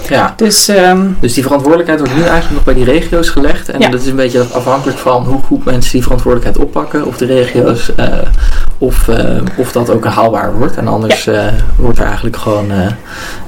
Ja, 0.09 0.33
Dus 0.37 0.68
ehm, 0.68 1.07
dus 1.20 1.35
die 1.35 1.42
verantwoordelijkheid 1.42 2.01
wordt 2.01 2.14
nu 2.14 2.23
eigenlijk 2.23 2.53
nog 2.55 2.64
bij 2.64 2.75
die 2.75 2.85
regio's 2.85 3.29
gelegd. 3.29 3.68
En 3.68 3.81
Ja. 3.81 3.88
dat 3.88 4.01
is 4.01 4.07
een 4.07 4.16
beetje 4.16 4.44
afhankelijk 4.53 4.99
van 4.99 5.25
hoe 5.25 5.40
goed 5.47 5.64
mensen 5.64 5.92
die 5.92 6.03
verantwoordelijkheid 6.03 6.66
oppakken. 6.66 7.07
Of 7.07 7.16
de 7.16 7.27
regio's, 7.27 7.90
of, 8.79 9.09
eh, 9.09 9.25
of 9.57 9.73
dat 9.73 9.91
ook 9.91 10.05
haalbaar 10.05 10.55
wordt. 10.55 10.77
En 10.77 10.89
anders 10.89 11.27
eh, 11.27 11.47
wordt 11.77 11.99
er 11.99 12.07
eigenlijk 12.07 12.37
gewoon, 12.37 12.71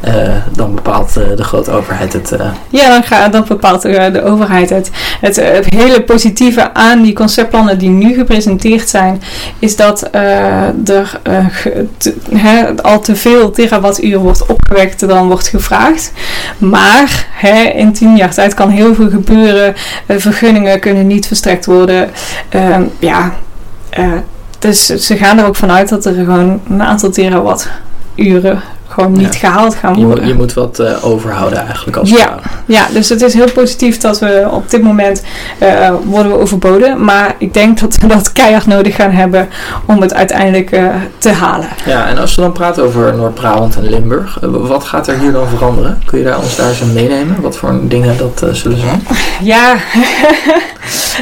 eh, 0.01 0.12
dan 0.53 0.75
bepaalt 0.75 1.12
de 1.15 1.45
grote 1.45 1.71
overheid 1.71 2.12
het. 2.12 2.37
Ja, 2.69 3.01
dan, 3.01 3.31
dan 3.31 3.45
bepaalt 3.49 3.83
de, 3.83 4.11
de 4.12 4.23
overheid 4.25 4.71
het. 4.71 4.91
Het, 5.21 5.37
het 5.37 5.65
hele 5.75 6.03
positieve 6.03 6.75
aan 6.75 7.03
die 7.03 7.12
conceptplannen 7.12 7.79
die 7.79 7.89
nu 7.89 8.15
gepresenteerd 8.15 8.89
zijn, 8.89 9.23
is 9.59 9.77
dat 9.77 10.09
er 10.11 11.21
te- 11.99 12.75
al 12.83 13.01
te 13.01 13.17
veel 13.17 13.51
terawattuur 13.51 14.19
wordt 14.19 14.47
opgewekt 14.47 15.09
dan 15.09 15.27
wordt 15.27 15.49
gevraagd. 15.49 16.12
Maar 16.59 17.27
in 17.75 17.93
tien 17.93 18.17
jaar 18.17 18.35
tijd 18.35 18.55
kan 18.55 18.69
heel 18.71 18.95
veel 18.95 19.11
gebeuren. 19.11 19.75
Vergunningen 20.09 20.81
kunnen 20.81 21.07
niet 21.07 21.27
verstrekt 21.27 21.67
worden. 21.67 22.11
Ehm, 22.49 22.83
ja, 22.99 23.33
dus 24.66 24.87
ze 24.87 25.16
gaan 25.16 25.38
er 25.38 25.46
ook 25.46 25.57
vanuit 25.57 25.88
dat 25.88 26.05
er 26.05 26.14
gewoon 26.14 26.61
een 26.68 26.83
aantal 26.83 27.11
terawatturen 27.11 28.62
gewoon 28.97 29.13
niet 29.13 29.35
Ja. 29.35 29.39
gehaald 29.49 29.75
gaan 29.75 29.93
je, 29.93 29.99
moet, 29.99 30.07
worden. 30.07 30.27
je 30.27 30.35
moet 30.35 30.53
wat 30.55 30.79
eh, 30.79 31.05
overhouden 31.05 31.67
eigenlijk 31.67 31.97
als 31.97 32.11
Ja. 32.11 32.39
Ja, 32.67 32.87
dus 32.93 33.09
het 33.09 33.23
is 33.23 33.35
heel 33.35 33.53
positief 33.53 33.99
dat 33.99 34.19
we 34.19 34.49
op 34.51 34.71
dit 34.71 34.83
moment 34.83 35.23
eh, 35.59 35.91
worden 36.05 36.33
we 36.33 36.39
overboden. 36.39 37.05
Maar 37.05 37.35
ik 37.39 37.55
denk 37.55 37.81
dat 37.81 37.97
we 37.97 38.07
dat 38.07 38.33
keihard 38.33 38.67
nodig 38.67 38.95
gaan 38.95 39.11
hebben 39.11 39.49
om 39.87 40.01
het 40.01 40.15
uiteindelijk 40.15 40.71
eh, 40.71 40.85
te 41.19 41.31
halen. 41.33 41.69
Ja, 41.85 42.07
en 42.07 42.19
als 42.19 42.35
we 42.35 42.43
dan 42.43 42.53
praten 42.53 42.83
over 42.85 43.15
Noord-Brabant 43.17 43.77
en 43.77 43.89
Limburg, 43.89 44.39
wat 44.41 44.85
gaat 44.85 45.09
er 45.09 45.19
hier 45.19 45.33
dan 45.33 45.49
veranderen? 45.49 46.03
Kun 46.05 46.19
je 46.19 46.25
daar 46.25 46.39
ons 46.39 46.57
daar 46.57 46.69
eens 46.69 46.81
in 46.81 46.93
meenemen? 46.93 47.41
Wat 47.41 47.57
voor 47.57 47.81
dingen 47.83 48.17
dat 48.19 48.57
zullen 48.57 48.79
zijn? 48.79 49.03
Ja, 49.41 49.75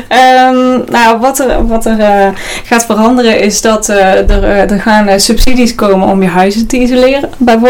Ehm, 0.09 0.81
nou 0.91 1.19
wat 1.21 1.39
er, 1.39 1.67
wat 1.67 1.87
er 1.87 2.33
gaat 2.65 2.85
veranderen 2.85 3.41
is 3.41 3.61
dat 3.61 3.89
er, 3.89 4.31
er 4.71 4.81
gaan 4.81 5.21
subsidies 5.21 5.75
komen 5.75 6.09
om 6.09 6.23
je 6.23 6.29
huizen 6.29 6.67
te 6.67 6.77
isoleren, 6.77 7.29
bijvoorbeeld. 7.39 7.63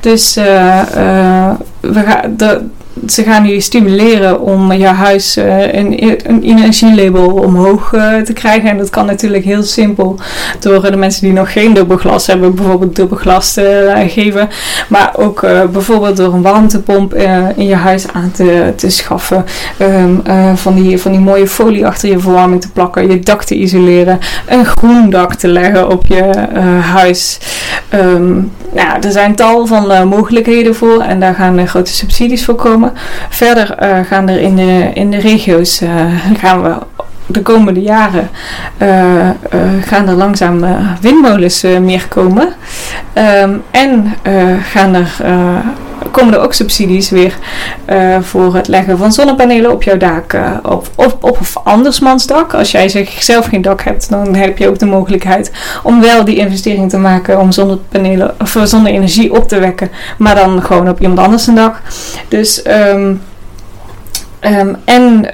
Dus 0.00 0.36
eh, 0.36 0.80
eh, 0.80 1.54
we 1.80 2.00
gaan 2.00 2.36
de, 2.36 2.64
ze 3.10 3.22
gaan 3.22 3.46
je 3.46 3.60
stimuleren 3.60 4.40
om 4.40 4.72
je 4.72 4.86
huis 4.86 5.36
eh, 5.36 5.72
een, 5.72 6.02
een 6.30 6.42
energielabel 6.42 7.26
omhoog 7.26 7.92
eh, 7.92 8.16
te 8.16 8.32
krijgen. 8.32 8.70
En 8.70 8.78
dat 8.78 8.90
kan 8.90 9.06
natuurlijk 9.06 9.44
heel 9.44 9.62
simpel 9.62 10.18
door 10.58 10.90
de 10.90 10.96
mensen 10.96 11.22
die 11.22 11.32
nog 11.32 11.52
geen 11.52 11.74
dubbelglas 11.74 12.26
hebben, 12.26 12.54
bijvoorbeeld 12.54 12.96
dubbelglas 12.96 13.52
te 13.52 13.62
eh, 13.62 14.10
geven. 14.10 14.48
Maar 14.88 15.12
ook 15.16 15.40
bijvoorbeeld 15.72 16.16
door 16.16 16.34
een 16.34 16.42
warmtepomp 16.42 17.14
in 17.56 17.66
je 17.66 17.74
huis 17.74 18.08
aan 18.12 18.30
te, 18.76 18.88
schaffen. 18.90 19.44
Ehm, 19.76 20.14
eh, 20.24 20.54
van, 20.54 20.74
die, 20.74 20.98
van 20.98 21.12
die 21.12 21.20
mooie 21.20 21.48
folie 21.48 21.86
achter 21.86 22.08
je 22.08 22.18
verwarming 22.18 22.60
te 22.60 22.70
plakken, 22.70 23.10
je 23.10 23.18
dak 23.18 23.44
te 23.44 23.54
isoleren, 23.54 24.18
een 24.46 24.64
groen 24.64 25.10
dak 25.10 25.34
te 25.34 25.48
leggen 25.48 25.90
op 25.90 26.06
je 26.06 26.30
huis. 26.80 27.38
Ehm, 27.88 28.32
nou, 28.72 29.00
er 29.00 29.12
zijn 29.12 29.34
tal 29.34 29.66
van 29.66 30.08
mogelijkheden 30.08 30.74
voor 30.74 31.00
en 31.00 31.20
daar 31.20 31.34
gaan 31.34 31.68
grote 31.68 31.92
subsidies 31.92 32.44
voor 32.44 32.54
komen. 32.54 32.92
Verder 33.28 33.74
eh, 33.74 33.98
gaan 34.06 34.28
er 34.28 34.40
in 34.40 34.56
de, 34.56 34.90
in 34.94 35.10
de 35.10 35.18
regio's 35.18 35.80
eh, 35.80 35.90
gaan 36.38 36.62
we 36.62 36.74
de 37.26 37.42
komende 37.42 37.80
jaren 37.80 38.30
eh, 38.78 39.28
gaan 39.84 40.08
er 40.08 40.14
langzaam 40.14 40.64
windmolens 41.00 41.62
meer 41.62 42.08
komen. 42.08 42.52
Ehm, 43.12 43.50
en 43.70 44.14
gaan 44.72 44.94
er, 44.94 45.16
komen 46.10 46.34
er 46.34 46.40
ook 46.40 46.52
subsidies 46.52 47.10
weer 47.10 47.34
eh, 47.84 48.16
voor 48.20 48.54
het 48.54 48.68
leggen 48.68 48.98
van 48.98 49.12
zonnepanelen 49.12 49.72
op 49.72 49.82
jouw 49.82 49.96
dak 49.96 50.32
eh, 50.32 50.52
of, 50.62 50.90
of 50.94 51.16
op 51.20 51.38
een 51.40 51.62
andersmans 51.64 52.26
dak. 52.26 52.54
Als 52.54 52.70
jij 52.70 53.08
zelf 53.18 53.46
geen 53.46 53.62
dak 53.62 53.82
hebt, 53.82 54.10
dan 54.10 54.34
heb 54.34 54.58
je 54.58 54.68
ook 54.68 54.78
de 54.78 54.86
mogelijkheid 54.86 55.52
om 55.82 56.00
wel 56.00 56.24
die 56.24 56.36
investering 56.36 56.90
te 56.90 56.98
maken 56.98 57.40
om 57.40 57.52
zonnepanelen 57.52 58.34
of 58.40 58.56
eh, 58.56 58.64
zonne-energie 58.64 59.32
op 59.34 59.48
te 59.48 59.58
wekken, 59.58 59.90
maar 60.18 60.34
dan 60.34 60.62
gewoon 60.62 60.88
op 60.88 61.00
iemand 61.00 61.18
anders 61.18 61.46
een 61.46 61.54
dak. 61.54 61.80
Dus 62.28 62.62
ehm, 62.62 63.14
en 64.84 65.26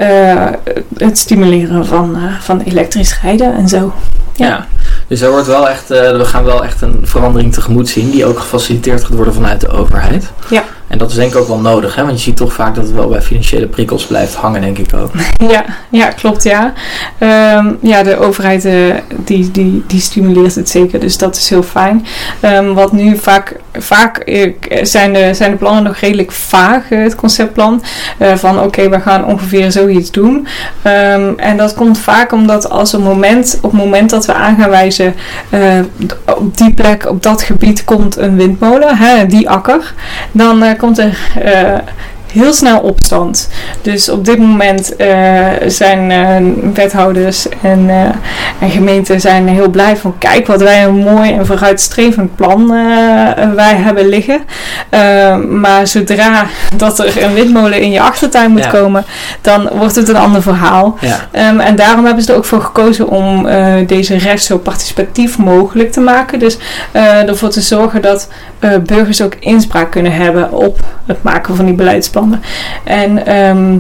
het 0.97 1.19
stimuleren 1.19 1.87
van, 1.87 2.17
van 2.41 2.61
elektrisch 2.61 3.21
rijden 3.23 3.55
en 3.55 3.69
zo. 3.69 3.93
Ja. 4.35 4.67
Dus 5.09 5.21
er 5.21 5.31
wordt 5.31 5.47
wel 5.47 5.69
echt, 5.69 5.91
eh, 5.91 6.17
we 6.17 6.25
gaan 6.25 6.45
wel 6.45 6.65
echt 6.65 6.81
een 6.81 7.01
verandering 7.03 7.53
tegemoet 7.53 7.89
zien, 7.89 8.11
die 8.11 8.27
ook 8.27 8.39
gefaciliteerd 8.39 9.05
gaat 9.05 9.15
worden 9.15 9.35
vanuit 9.35 9.61
de 9.61 9.69
overheid. 9.69 10.31
Ja. 10.49 10.65
En 10.89 10.99
dat 10.99 11.11
is 11.11 11.17
denk 11.17 11.33
ik 11.33 11.39
ook 11.39 11.49
wel 11.49 11.59
nodig, 11.59 11.95
hè? 11.95 12.05
want 12.05 12.17
je 12.17 12.23
ziet 12.23 12.37
toch 12.37 12.53
vaak 12.53 12.75
dat 12.75 12.85
het 12.85 12.95
wel 12.95 13.09
bij 13.09 13.23
financiële 13.23 13.67
prikkels 13.67 14.07
blijft 14.07 14.35
hangen, 14.35 14.61
denk 14.61 14.79
ik 14.79 14.95
ook. 14.95 15.11
Ja, 15.49 15.65
ja 15.89 16.09
klopt, 16.09 16.43
ja. 16.43 16.73
Ehm, 17.19 17.73
ja, 17.81 18.03
de 18.03 18.19
overheid 18.19 18.65
eh, 18.65 18.75
die, 19.17 19.51
die, 19.51 19.85
die 19.87 20.01
stimuleert 20.01 20.55
het 20.55 20.69
zeker, 20.69 21.01
dus 21.01 21.19
dat 21.19 21.37
is 21.37 21.49
heel 21.49 21.63
fijn. 21.63 22.07
Ehm, 22.41 22.73
wat 22.73 22.93
nu 22.93 23.17
vaak, 23.17 23.57
vaak 23.73 24.19
eh, 24.19 24.53
zijn, 24.83 25.13
de, 25.13 25.35
zijn 25.35 25.51
de 25.51 25.57
plannen 25.57 25.83
nog 25.83 25.97
redelijk 25.97 26.33
vaag, 26.33 26.91
eh, 26.91 27.03
het 27.03 27.15
conceptplan. 27.15 27.83
Van 28.35 28.61
oké, 28.61 28.89
we 28.89 29.01
gaan 29.01 29.25
ongeveer 29.25 29.73
zoiets 29.73 30.11
doen. 30.11 30.47
Ehm, 30.83 31.33
en 31.37 31.57
dat 31.57 31.75
komt 31.75 31.99
vaak 31.99 32.33
omdat 32.33 32.71
als 32.71 32.93
een 32.93 33.03
moment, 33.03 33.59
op 33.63 33.71
het 33.71 33.81
moment 33.81 34.11
dat 34.11 34.27
we 34.27 34.35
aan 34.35 34.57
gaan 34.57 34.71
wijzen, 34.71 35.15
op 36.25 36.57
die 36.57 36.75
plek, 36.75 37.09
op 37.09 37.23
dat 37.23 37.43
gebied 37.43 37.85
komt 37.85 38.17
een 38.17 38.37
windmolen, 38.37 38.97
hè, 38.97 39.27
die 39.27 39.51
akker, 39.51 39.95
dan 40.33 40.59
komt 40.77 40.99
er 40.99 41.17
heel 42.33 42.53
snel 42.53 42.79
opstand. 42.81 43.49
Dus 43.83 44.09
op 44.09 44.25
dit 44.25 44.39
moment 44.39 44.97
eh, 44.97 45.47
zijn 45.67 46.11
eh, 46.11 46.73
wethouders 46.75 47.49
en, 47.63 47.91
eh, 47.91 48.03
en 48.59 48.71
gemeenten 48.71 49.21
zijn 49.21 49.49
heel 49.49 49.69
blij 49.69 49.97
van 49.97 50.19
kijk 50.19 50.47
wat 50.47 50.63
wij 50.63 50.85
een 50.85 50.97
mooi 50.97 51.33
en 51.33 51.47
vooruitstrevend 51.47 52.35
plan 52.37 52.67
wij 53.55 53.75
hebben 53.75 54.09
liggen. 54.09 54.41
Maar 55.61 55.87
zodra 55.87 56.47
dat 56.77 56.99
er 56.99 57.23
een 57.23 57.35
windmolen 57.35 57.81
in 57.81 57.91
je 57.91 58.01
achtertuin 58.01 58.51
moet 58.51 58.65
Ja. 58.65 58.71
komen, 58.71 59.05
dan 59.41 59.69
wordt 59.73 59.95
het 59.95 60.09
een 60.09 60.17
ander 60.17 60.43
verhaal. 60.43 60.97
Ja. 61.01 61.29
Ehm, 61.31 61.61
en 61.61 61.77
daarom 61.77 62.05
hebben 62.05 62.25
ze 62.25 62.33
er 62.33 62.39
ook 62.39 62.45
voor 62.45 62.61
gekozen 62.61 63.09
om 63.09 63.49
deze 63.87 64.17
rest 64.17 64.47
zo 64.47 64.59
participatief 64.59 65.39
mogelijk 65.39 65.93
te 65.93 66.01
maken. 66.01 66.39
Dus 66.39 66.59
ervoor 67.27 67.49
te 67.49 67.61
zorgen 67.61 68.03
dat 68.03 68.29
burgers 68.87 69.23
ook 69.23 69.35
inspraak 69.41 69.91
kunnen 69.91 70.13
hebben 70.13 70.53
op 70.53 70.81
het 71.07 71.23
maken 71.23 71.57
van 71.57 71.65
die 71.65 71.75
beleidsplannen. 71.75 72.16
En 72.85 73.27
ehm, 73.27 73.79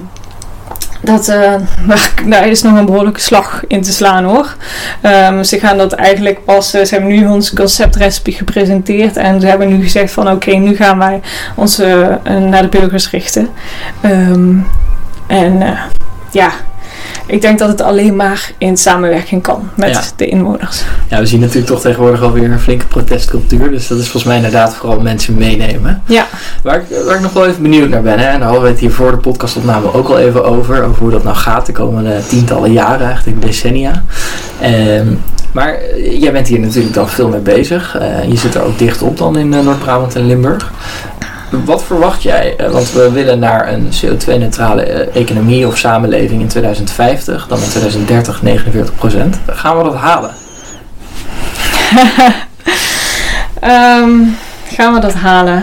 dat, 1.00 1.28
eh, 1.28 1.54
daar, 2.32 2.48
is 2.48 2.62
nog 2.62 2.78
een 2.78 2.86
behoorlijke 2.86 3.20
slag 3.20 3.64
in 3.66 3.82
te 3.82 3.92
slaan 3.92 4.24
hoor. 4.24 4.56
Ehm, 5.00 5.42
ze 5.42 5.58
gaan 5.58 5.76
dat 5.76 5.92
eigenlijk 5.92 6.44
pas, 6.44 6.74
eh, 6.74 6.84
ze 6.84 6.94
hebben 6.94 7.12
nu 7.12 7.26
ons 7.26 7.52
conceptrecipe 7.52 8.32
gepresenteerd 8.32 9.16
en 9.16 9.40
ze 9.40 9.46
hebben 9.46 9.68
nu 9.68 9.82
gezegd 9.82 10.12
van 10.12 10.30
oké, 10.30 10.50
nu 10.50 10.76
gaan 10.76 10.98
wij 10.98 11.20
ons 11.54 11.78
eh, 11.78 12.08
naar 12.24 12.62
de 12.62 12.68
burgers 12.68 13.10
richten. 13.10 13.48
Ehm, 14.00 14.54
en 15.26 15.76
ja, 16.30 16.50
ik 17.26 17.40
denk 17.40 17.58
dat 17.58 17.68
het 17.68 17.80
alleen 17.80 18.16
maar 18.16 18.50
in 18.58 18.76
samenwerking 18.76 19.42
kan 19.42 19.70
met 19.74 19.90
Ja. 19.90 20.00
de 20.16 20.26
inwoners. 20.26 20.82
ja, 21.08 21.18
we 21.18 21.26
zien 21.26 21.40
natuurlijk 21.40 21.66
toch 21.66 21.80
tegenwoordig 21.80 22.22
alweer 22.22 22.50
een 22.50 22.60
flinke 22.60 22.86
protestcultuur, 22.86 23.70
dus 23.70 23.88
dat 23.88 23.98
is 23.98 24.04
volgens 24.04 24.24
mij 24.24 24.36
inderdaad 24.36 24.74
vooral 24.74 25.00
mensen 25.00 25.34
meenemen. 25.34 26.02
Ja. 26.06 26.26
Waar 26.62 26.76
ik, 26.76 27.04
waar 27.06 27.14
ik 27.14 27.20
nog 27.20 27.32
wel 27.32 27.46
even 27.46 27.62
benieuwd 27.62 27.88
naar 27.88 28.02
ben, 28.02 28.18
hè, 28.18 28.26
en 28.26 28.38
daar 28.38 28.48
hadden 28.48 28.62
we 28.64 28.68
het 28.70 28.78
hier 28.78 28.92
voor 28.92 29.10
de 29.10 29.16
podcastopname 29.16 29.92
ook 29.94 30.08
al 30.08 30.18
even 30.18 30.44
over, 30.44 30.82
over 30.84 31.02
hoe 31.02 31.10
dat 31.10 31.24
nou 31.24 31.36
gaat 31.36 31.66
de 31.66 31.72
komende 31.72 32.20
tientallen 32.28 32.72
jaren, 32.72 33.06
eigenlijk 33.06 33.42
decennia. 33.42 34.04
Ehm, 34.60 35.06
maar 35.52 35.74
eh, 35.74 36.20
jij 36.20 36.32
bent 36.32 36.48
hier 36.48 36.60
natuurlijk 36.60 36.94
dan 36.94 37.08
veel 37.08 37.28
mee 37.28 37.40
bezig. 37.40 37.96
Eh, 37.98 38.24
je 38.28 38.36
zit 38.36 38.54
er 38.54 38.62
ook 38.62 38.78
dicht 38.78 39.02
op 39.02 39.18
dan 39.18 39.38
in 39.38 39.54
eh, 39.54 39.60
Noord-Brabant 39.60 40.14
en 40.14 40.26
Limburg. 40.26 40.70
Wat 41.50 41.84
verwacht 41.84 42.22
jij? 42.22 42.56
Eh, 42.56 42.70
want 42.70 42.92
we 42.92 43.10
willen 43.10 43.38
naar 43.38 43.72
een 43.72 43.88
CO2-neutrale 43.88 44.82
eh, 44.82 45.22
economie 45.22 45.66
of 45.66 45.76
samenleving 45.76 46.40
in 46.40 46.48
2050, 46.48 47.46
dan 47.46 47.58
in 47.58 47.68
2030 47.68 48.42
49 48.42 48.94
procent. 48.94 49.38
Gaan 49.46 49.76
we 49.76 49.84
dat 49.84 49.94
halen? 49.94 50.30
Ehm, 53.60 54.10
gaan 54.74 54.94
we 54.94 55.00
dat 55.00 55.14
halen? 55.14 55.62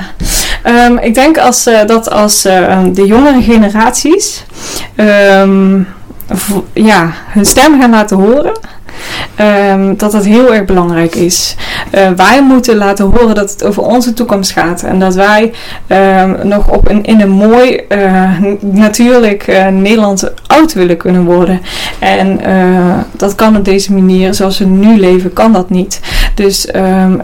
Ehm, 0.63 0.97
ik 0.97 1.13
denk 1.13 1.37
als, 1.37 1.65
eh, 1.65 1.85
dat 1.85 2.09
als 2.09 2.45
eh, 2.45 2.79
de 2.93 3.05
jongere 3.05 3.41
generaties 3.41 4.43
ehm, 4.95 5.81
ja, 6.73 7.11
hun 7.27 7.45
stem 7.45 7.79
gaan 7.79 7.89
laten 7.89 8.17
horen, 8.17 8.59
ehm, 9.35 9.93
dat 9.97 10.11
dat 10.11 10.25
heel 10.25 10.53
erg 10.53 10.65
belangrijk 10.65 11.15
is. 11.15 11.55
Uh, 11.95 12.09
wij 12.15 12.43
moeten 12.43 12.75
laten 12.75 13.05
horen 13.05 13.35
dat 13.35 13.51
het 13.51 13.63
over 13.63 13.83
onze 13.83 14.13
toekomst 14.13 14.51
gaat. 14.51 14.83
En 14.83 14.99
dat 14.99 15.15
wij 15.15 15.53
ehm, 15.87 16.47
nog 16.47 16.69
op 16.69 16.89
in 16.89 17.21
een 17.21 17.29
mooi, 17.29 17.81
uh, 17.89 18.29
natuurlijk 18.59 19.47
uh, 19.47 19.67
Nederland 19.67 20.31
oud 20.47 20.73
willen 20.73 20.97
kunnen 20.97 21.25
worden. 21.25 21.61
En 21.99 22.39
dat 23.11 23.35
kan 23.35 23.57
op 23.57 23.65
deze 23.65 23.93
manier, 23.93 24.33
zoals 24.33 24.57
we 24.57 24.65
nu 24.65 24.99
leven, 24.99 25.33
kan 25.33 25.53
dat 25.53 25.69
niet. 25.69 25.99
Dus 26.35 26.67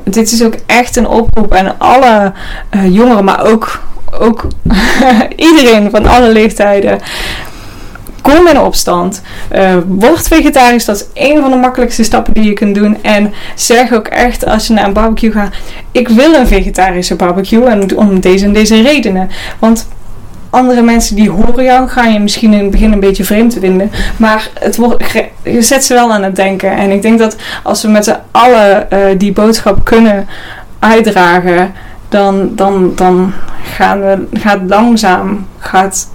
dit 0.04 0.32
is 0.32 0.44
ook 0.44 0.56
echt 0.66 0.96
een 0.96 1.08
oproep 1.08 1.54
aan 1.54 1.76
alle 1.78 2.32
jongeren, 2.90 3.24
maar 3.24 3.46
ook 3.46 3.88
ook 4.12 4.48
iedereen 5.36 5.90
van 5.90 6.06
alle 6.06 6.32
leeftijden. 6.32 7.00
Kom 8.22 8.48
in 8.48 8.60
opstand. 8.60 9.22
Uh, 9.56 9.78
word 9.88 10.28
vegetarisch. 10.28 10.86
Dat 10.86 10.96
is 10.96 11.06
een 11.14 11.42
van 11.42 11.50
de 11.50 11.58
makkelijkste 11.58 12.04
stappen 12.04 12.34
die 12.34 12.44
je 12.44 12.54
kunt 12.54 12.76
doen. 12.76 12.98
En 13.04 13.34
zeg 13.56 13.94
ook 13.94 14.08
echt 14.08 14.46
als 14.46 14.68
je 14.68 14.74
naar 14.74 14.86
een 14.86 14.94
barbecue 14.94 15.32
gaat: 15.32 15.54
Ik 15.92 16.08
wil 16.08 16.34
een 16.34 16.48
vegetarische 16.48 17.16
barbecue. 17.16 17.66
En 17.66 17.98
om 17.98 18.20
deze 18.20 18.46
en 18.46 18.54
deze 18.54 18.82
redenen. 18.82 19.30
Want 19.60 19.88
andere 20.50 20.82
mensen 20.82 21.16
die 21.16 21.30
horen 21.30 21.64
jou, 21.64 21.88
gaan 21.88 22.14
je 22.14 22.20
misschien 22.20 22.54
in 22.54 22.60
het 22.60 22.72
begin 22.72 22.92
een 22.92 23.00
beetje 23.00 23.24
vreemd 23.24 23.58
vinden. 23.60 23.92
Maar 24.18 24.50
het 24.60 24.76
wordt, 24.76 25.04
je 25.44 25.62
zet 25.62 25.84
ze 25.84 25.94
wel 25.94 26.12
aan 26.12 26.24
het 26.24 26.36
denken. 26.36 26.72
En 26.72 26.92
ik 26.92 27.02
denk 27.02 27.20
dat 27.20 27.36
als 27.64 27.82
we 27.82 27.88
met 27.88 28.04
z'n 28.04 28.18
allen 28.32 28.88
uh, 28.94 29.00
die 29.18 29.34
boodschap 29.34 29.86
kunnen 29.86 30.28
uitdragen 30.80 31.74
dan, 32.10 32.56
dan, 32.56 32.92
dan 32.96 33.34
gaan 33.64 34.00
we, 34.00 34.28
gaat 34.34 34.60
langzaam 34.68 35.48
gaat, 35.60 36.10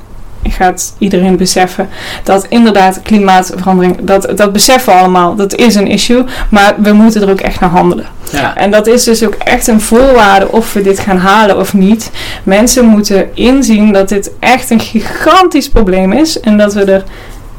gaat 0.50 0.94
iedereen 0.98 1.36
beseffen 1.36 1.88
dat 2.22 2.46
inderdaad 2.48 3.02
klimaatverandering, 3.02 3.96
dat, 4.00 4.32
dat 4.36 4.52
beseffen 4.52 4.92
we 4.92 4.98
allemaal, 4.98 5.34
dat 5.34 5.54
is 5.54 5.74
een 5.74 5.86
issue, 5.86 6.24
maar 6.50 6.74
we 6.78 6.92
moeten 6.92 7.22
er 7.22 7.30
ook 7.30 7.40
echt 7.40 7.60
naar 7.60 7.70
handelen. 7.70 8.06
Ja. 8.32 8.56
En 8.56 8.70
dat 8.70 8.86
is 8.86 9.04
dus 9.04 9.24
ook 9.24 9.34
echt 9.34 9.66
een 9.66 9.80
voorwaarde 9.80 10.52
of 10.52 10.72
we 10.72 10.82
dit 10.82 10.98
gaan 10.98 11.18
halen 11.18 11.58
of 11.58 11.74
niet. 11.74 12.10
Mensen 12.42 12.84
moeten 12.84 13.36
inzien 13.36 13.92
dat 13.92 14.08
dit 14.08 14.30
echt 14.38 14.70
een 14.70 14.80
gigantisch 14.80 15.68
probleem 15.68 16.12
is 16.12 16.40
en 16.40 16.58
dat 16.58 16.74
we 16.74 16.84
er 16.84 17.04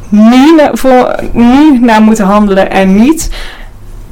nu, 0.09 0.59
voor, 0.71 1.15
naar 1.81 2.01
moeten 2.01 2.25
handelen 2.25 2.71
en 2.71 2.95
niet 2.95 3.29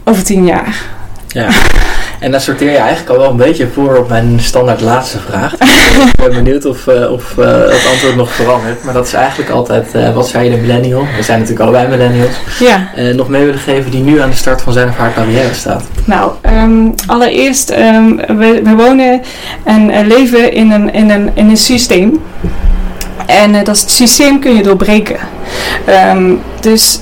over 0.04 0.24
tien 0.24 0.46
jaar. 0.46 0.86
Ja. 1.28 1.48
En 2.24 2.32
dan 2.32 2.42
sorteer 2.42 2.72
je 2.72 2.78
eigenlijk 2.78 3.10
al 3.10 3.18
wel 3.18 3.30
een 3.30 3.38
beetje 3.38 3.68
voor 3.74 3.98
op 3.98 4.10
mijn 4.10 4.40
standaard 4.40 4.82
laatste 4.82 5.20
vraag. 5.20 5.54
ik 6.14 6.16
ben 6.16 6.30
benieuwd 6.30 6.66
of, 6.66 6.88
uh, 6.88 7.12
of 7.12 7.36
uh, 7.40 7.46
het 7.46 7.88
antwoord 7.92 8.16
nog 8.16 8.32
verandert. 8.32 8.84
Maar 8.84 8.94
dat 8.94 9.06
is 9.06 9.14
eigenlijk 9.14 9.50
altijd, 9.50 9.96
uh, 9.96 10.16
wat 10.16 10.28
zei 10.28 10.44
je 10.44 10.56
de 10.56 10.62
millennial? 10.62 11.06
We 11.16 11.24
zijn 11.24 11.40
natuurlijk 11.40 11.70
allebei 11.70 11.98
millennials. 11.98 12.32
Ja. 12.60 12.90
nog 13.14 13.30
mee 13.30 13.46
willen 13.46 13.60
geven 13.60 13.92
die 13.92 14.04
nu 14.04 14.22
aan 14.22 14.30
de 14.30 14.36
start 14.36 14.62
van 14.62 14.74
zijn 14.74 14.90
of 14.90 14.98
haar 14.98 15.14
carrière 15.14 15.54
staat. 15.54 15.84
Nou, 16.06 16.32
um, 16.46 16.94
allereerst, 17.08 17.72
um, 17.72 18.16
we, 18.16 18.62
we, 18.64 18.76
wonen 18.76 19.22
en 19.64 20.08
leven 20.08 20.54
in 20.54 20.72
een, 20.72 20.94
in, 20.94 21.10
een, 21.10 21.32
in 21.34 21.50
een 21.50 21.58
systeem. 21.58 22.22
En 23.26 23.64
dat 23.64 23.84
systeem 23.90 24.40
kun 24.40 24.56
je 24.56 24.64
doorbreken. 24.64 25.18
Um, 26.16 26.42
dus 26.60 27.00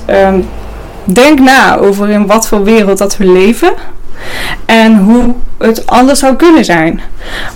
denk 1.04 1.38
na 1.38 1.76
over 1.76 2.08
in 2.08 2.26
wat 2.26 2.48
voor 2.48 2.64
wereld 2.64 2.98
dat 2.98 3.16
we 3.16 3.24
leven 3.26 3.72
en 4.66 4.96
hoe 4.96 5.34
het 5.58 5.86
anders 5.86 6.18
zou 6.18 6.36
kunnen 6.36 6.64
zijn. 6.64 7.00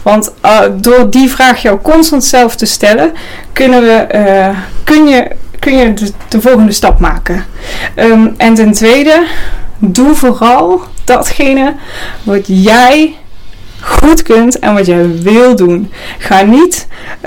Want 0.02 0.32
uh, 0.44 0.60
door 0.74 1.10
die 1.10 1.30
vraag 1.30 1.62
jou 1.62 1.80
constant 1.82 2.24
zelf 2.24 2.56
te 2.56 2.66
stellen, 2.66 3.12
kunnen 3.52 3.80
we, 3.80 4.06
uh, 4.14 4.58
kun 4.84 5.06
je, 5.06 5.30
kun 5.58 5.76
je 5.76 5.94
de, 5.94 6.12
de 6.28 6.40
volgende 6.40 6.72
stap 6.72 6.98
maken. 6.98 7.44
Um, 7.96 8.34
en 8.36 8.54
ten 8.54 8.72
tweede, 8.72 9.26
doe 9.78 10.14
vooral 10.14 10.80
datgene 11.04 11.74
wat 12.22 12.42
jij 12.46 13.16
goed 13.80 14.22
kunt 14.22 14.58
en 14.58 14.74
wat 14.74 14.86
jij 14.86 15.20
wil 15.22 15.56
doen. 15.56 15.92
Ga 16.18 16.42
niet 16.42 16.86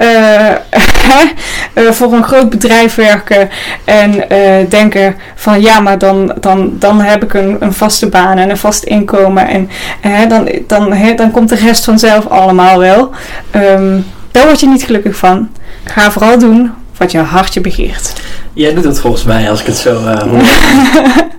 uh, 1.74 1.91
voor 1.91 2.14
een 2.14 2.24
groot 2.24 2.50
bedrijf 2.50 2.95
werken 2.95 3.50
en 3.84 4.16
uh, 4.16 4.70
denken 4.70 5.16
van 5.36 5.62
ja, 5.62 5.80
maar 5.80 5.97
dan, 5.97 6.34
dan, 6.39 6.72
dan 6.80 7.02
heb 7.02 7.24
ik 7.24 7.34
een, 7.34 7.58
een 7.60 7.74
vaste 7.74 8.08
baan 8.08 8.38
en 8.38 8.50
een 8.50 8.58
vast 8.58 8.84
inkomen 8.84 9.47
en 9.47 10.30
dan, 10.30 10.50
dan, 10.68 10.93
dan 11.16 11.32
komt 11.32 11.50
de 11.50 11.56
rest 11.56 11.86
vanzelf 11.86 12.28
allemaal 12.28 12.80
wel. 12.80 13.10
Um, 13.56 14.06
daar 14.32 14.45
word 14.45 14.60
je 14.60 14.68
niet 14.68 14.84
gelukkig 14.84 15.16
van. 15.16 15.50
Ga 15.84 16.12
vooral 16.12 16.39
doen 16.39 16.72
wat 16.97 17.12
je 17.12 17.18
hartje 17.18 17.62
begeert. 17.62 18.14
Jij 18.54 18.74
doet 18.74 18.84
het 18.84 19.00
volgens 19.00 19.24
mij 19.24 19.50
als 19.50 19.60
ik 19.60 19.66
het 19.66 19.78
zo 19.78 19.93
hoor. 19.95 20.41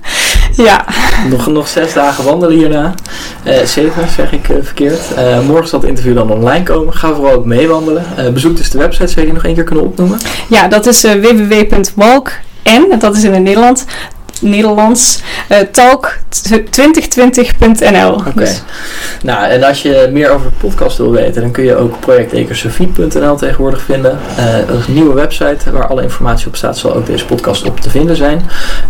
ja. 0.63 0.85
Nog, 1.29 1.47
nog 1.47 1.69
zes 1.69 1.93
dagen 1.93 2.25
wandelen 2.25 2.57
hierna. 2.57 2.95
Uh, 3.45 3.59
zeven 3.65 4.09
zeg 4.17 4.33
ik 4.33 4.49
uh, 4.49 4.57
verkeerd. 4.63 5.01
Uh, 5.19 5.41
morgen 5.41 5.69
zal 5.69 5.81
het 5.81 5.89
interview 5.89 6.15
dan 6.15 6.31
online 6.31 6.63
komen. 6.63 6.95
Ga 6.95 7.15
vooral 7.15 7.35
ook 7.35 7.45
meewandelen. 7.45 8.05
bezoek 8.33 8.57
dus 8.57 8.71
de 8.71 8.79
website. 8.79 9.07
Zou 9.07 9.21
je 9.21 9.27
die 9.27 9.35
nog 9.35 9.45
één 9.45 9.55
keer 9.55 9.65
kunnen 9.65 9.85
opnoemen? 9.85 10.21
Ja, 10.49 10.69
dat 10.69 10.87
is 10.87 11.03
www.walk 11.03 12.33
en, 12.63 12.99
dat 12.99 13.17
is 13.17 13.25
in 13.25 13.33
het 13.33 13.43
Nederland, 13.43 13.85
Nederlands, 14.41 15.22
uh, 15.49 15.59
talk2020.nl. 15.59 18.12
Oké. 18.12 18.32
Dus- 18.34 18.62
nou, 19.22 19.47
en 19.47 19.62
als 19.62 19.82
je 19.82 20.09
meer 20.12 20.30
over 20.30 20.51
de 20.51 20.57
podcast 20.66 20.99
wil 20.99 21.11
weten, 21.11 21.43
dan 21.43 21.51
kun 21.51 21.64
je 21.64 21.76
ook 21.76 22.01
projectecosofie.nl 22.01 23.36
tegenwoordig 23.36 23.82
vinden. 23.82 24.18
Uh, 24.38 24.45
dat 24.66 24.78
is 24.78 24.86
een 24.86 24.95
nieuwe 24.95 25.14
website 25.14 25.70
waar 25.72 25.86
alle 25.86 26.03
informatie 26.03 26.47
op 26.47 26.57
staat, 26.57 26.78
zal 26.78 26.95
ook 26.95 27.07
deze 27.07 27.24
podcast 27.24 27.66
op 27.66 27.80
te 27.80 27.91
vinden 27.91 28.16
zijn. 28.16 28.43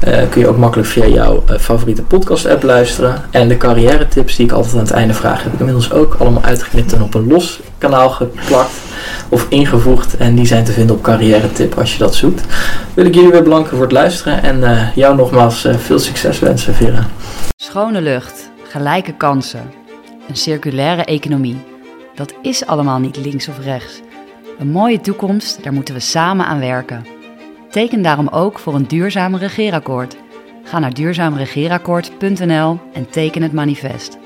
Uh, 0.09 0.14
kun 0.30 0.40
je 0.40 0.48
ook 0.48 0.57
makkelijk 0.57 0.88
via 0.88 1.07
jouw 1.07 1.44
favoriete 1.61 2.03
podcast 2.03 2.46
app 2.46 2.62
luisteren. 2.62 3.22
En 3.30 3.48
de 3.48 3.57
carrière 3.57 4.09
tips 4.09 4.36
die 4.36 4.46
ik 4.46 4.53
altijd 4.53 4.74
aan 4.74 4.80
het 4.80 4.90
einde 4.90 5.14
vraag, 5.14 5.42
heb 5.42 5.53
ik 5.53 5.59
inmiddels 5.59 5.92
ook 5.92 6.16
allemaal 6.18 6.42
uitgeknipt 6.42 6.92
en 6.92 7.03
op 7.03 7.14
een 7.14 7.28
los 7.28 7.61
kanaal 7.78 8.11
geplakt 8.11 8.70
of 9.31 9.47
ingevoegd. 9.49 10.16
En 10.16 10.35
die 10.35 10.47
zijn 10.47 10.64
te 10.64 10.72
vinden 10.72 10.97
op 10.97 11.03
carrière 11.03 11.53
tip 11.53 11.78
als 11.78 11.93
je 11.93 11.99
dat 11.99 12.14
zoekt. 12.14 12.45
Wil 12.95 13.05
ik 13.05 13.14
jullie 13.14 13.31
weer 13.31 13.43
bedanken 13.43 13.70
voor 13.70 13.83
het 13.83 13.93
luisteren 13.93 14.43
en 14.43 14.93
jou 14.95 15.16
nogmaals 15.16 15.64
uh, 15.64 15.76
veel 15.76 15.99
succes 15.99 16.39
wensen, 16.39 16.74
Vera. 16.74 17.07
Schone 17.57 18.01
lucht, 18.01 18.51
gelijke 18.62 19.12
kansen, 19.12 19.72
een 20.28 20.37
circulaire 20.37 21.05
economie. 21.05 21.57
Dat 22.14 22.35
is 22.43 22.66
allemaal 22.66 22.99
niet 22.99 23.16
links 23.16 23.49
of 23.49 23.59
rechts. 23.64 24.01
Een 24.59 24.70
mooie 24.70 25.01
toekomst, 25.01 25.62
daar 25.62 25.72
moeten 25.72 25.95
we 25.95 26.01
samen 26.01 26.47
aan 26.47 26.61
werken. 26.61 27.07
Teken 27.70 28.03
daarom 28.03 28.28
ook 28.28 28.59
voor 28.59 28.74
een 28.74 28.87
duurzaam 28.89 29.37
regeerakkoord. 29.37 30.16
Ga 30.64 30.78
naar 30.78 30.95
duurzaamregeerakkoord.nl 30.95 32.78
en 32.93 33.11
teken 33.11 33.43
het 33.43 33.53
manifest. 33.53 34.18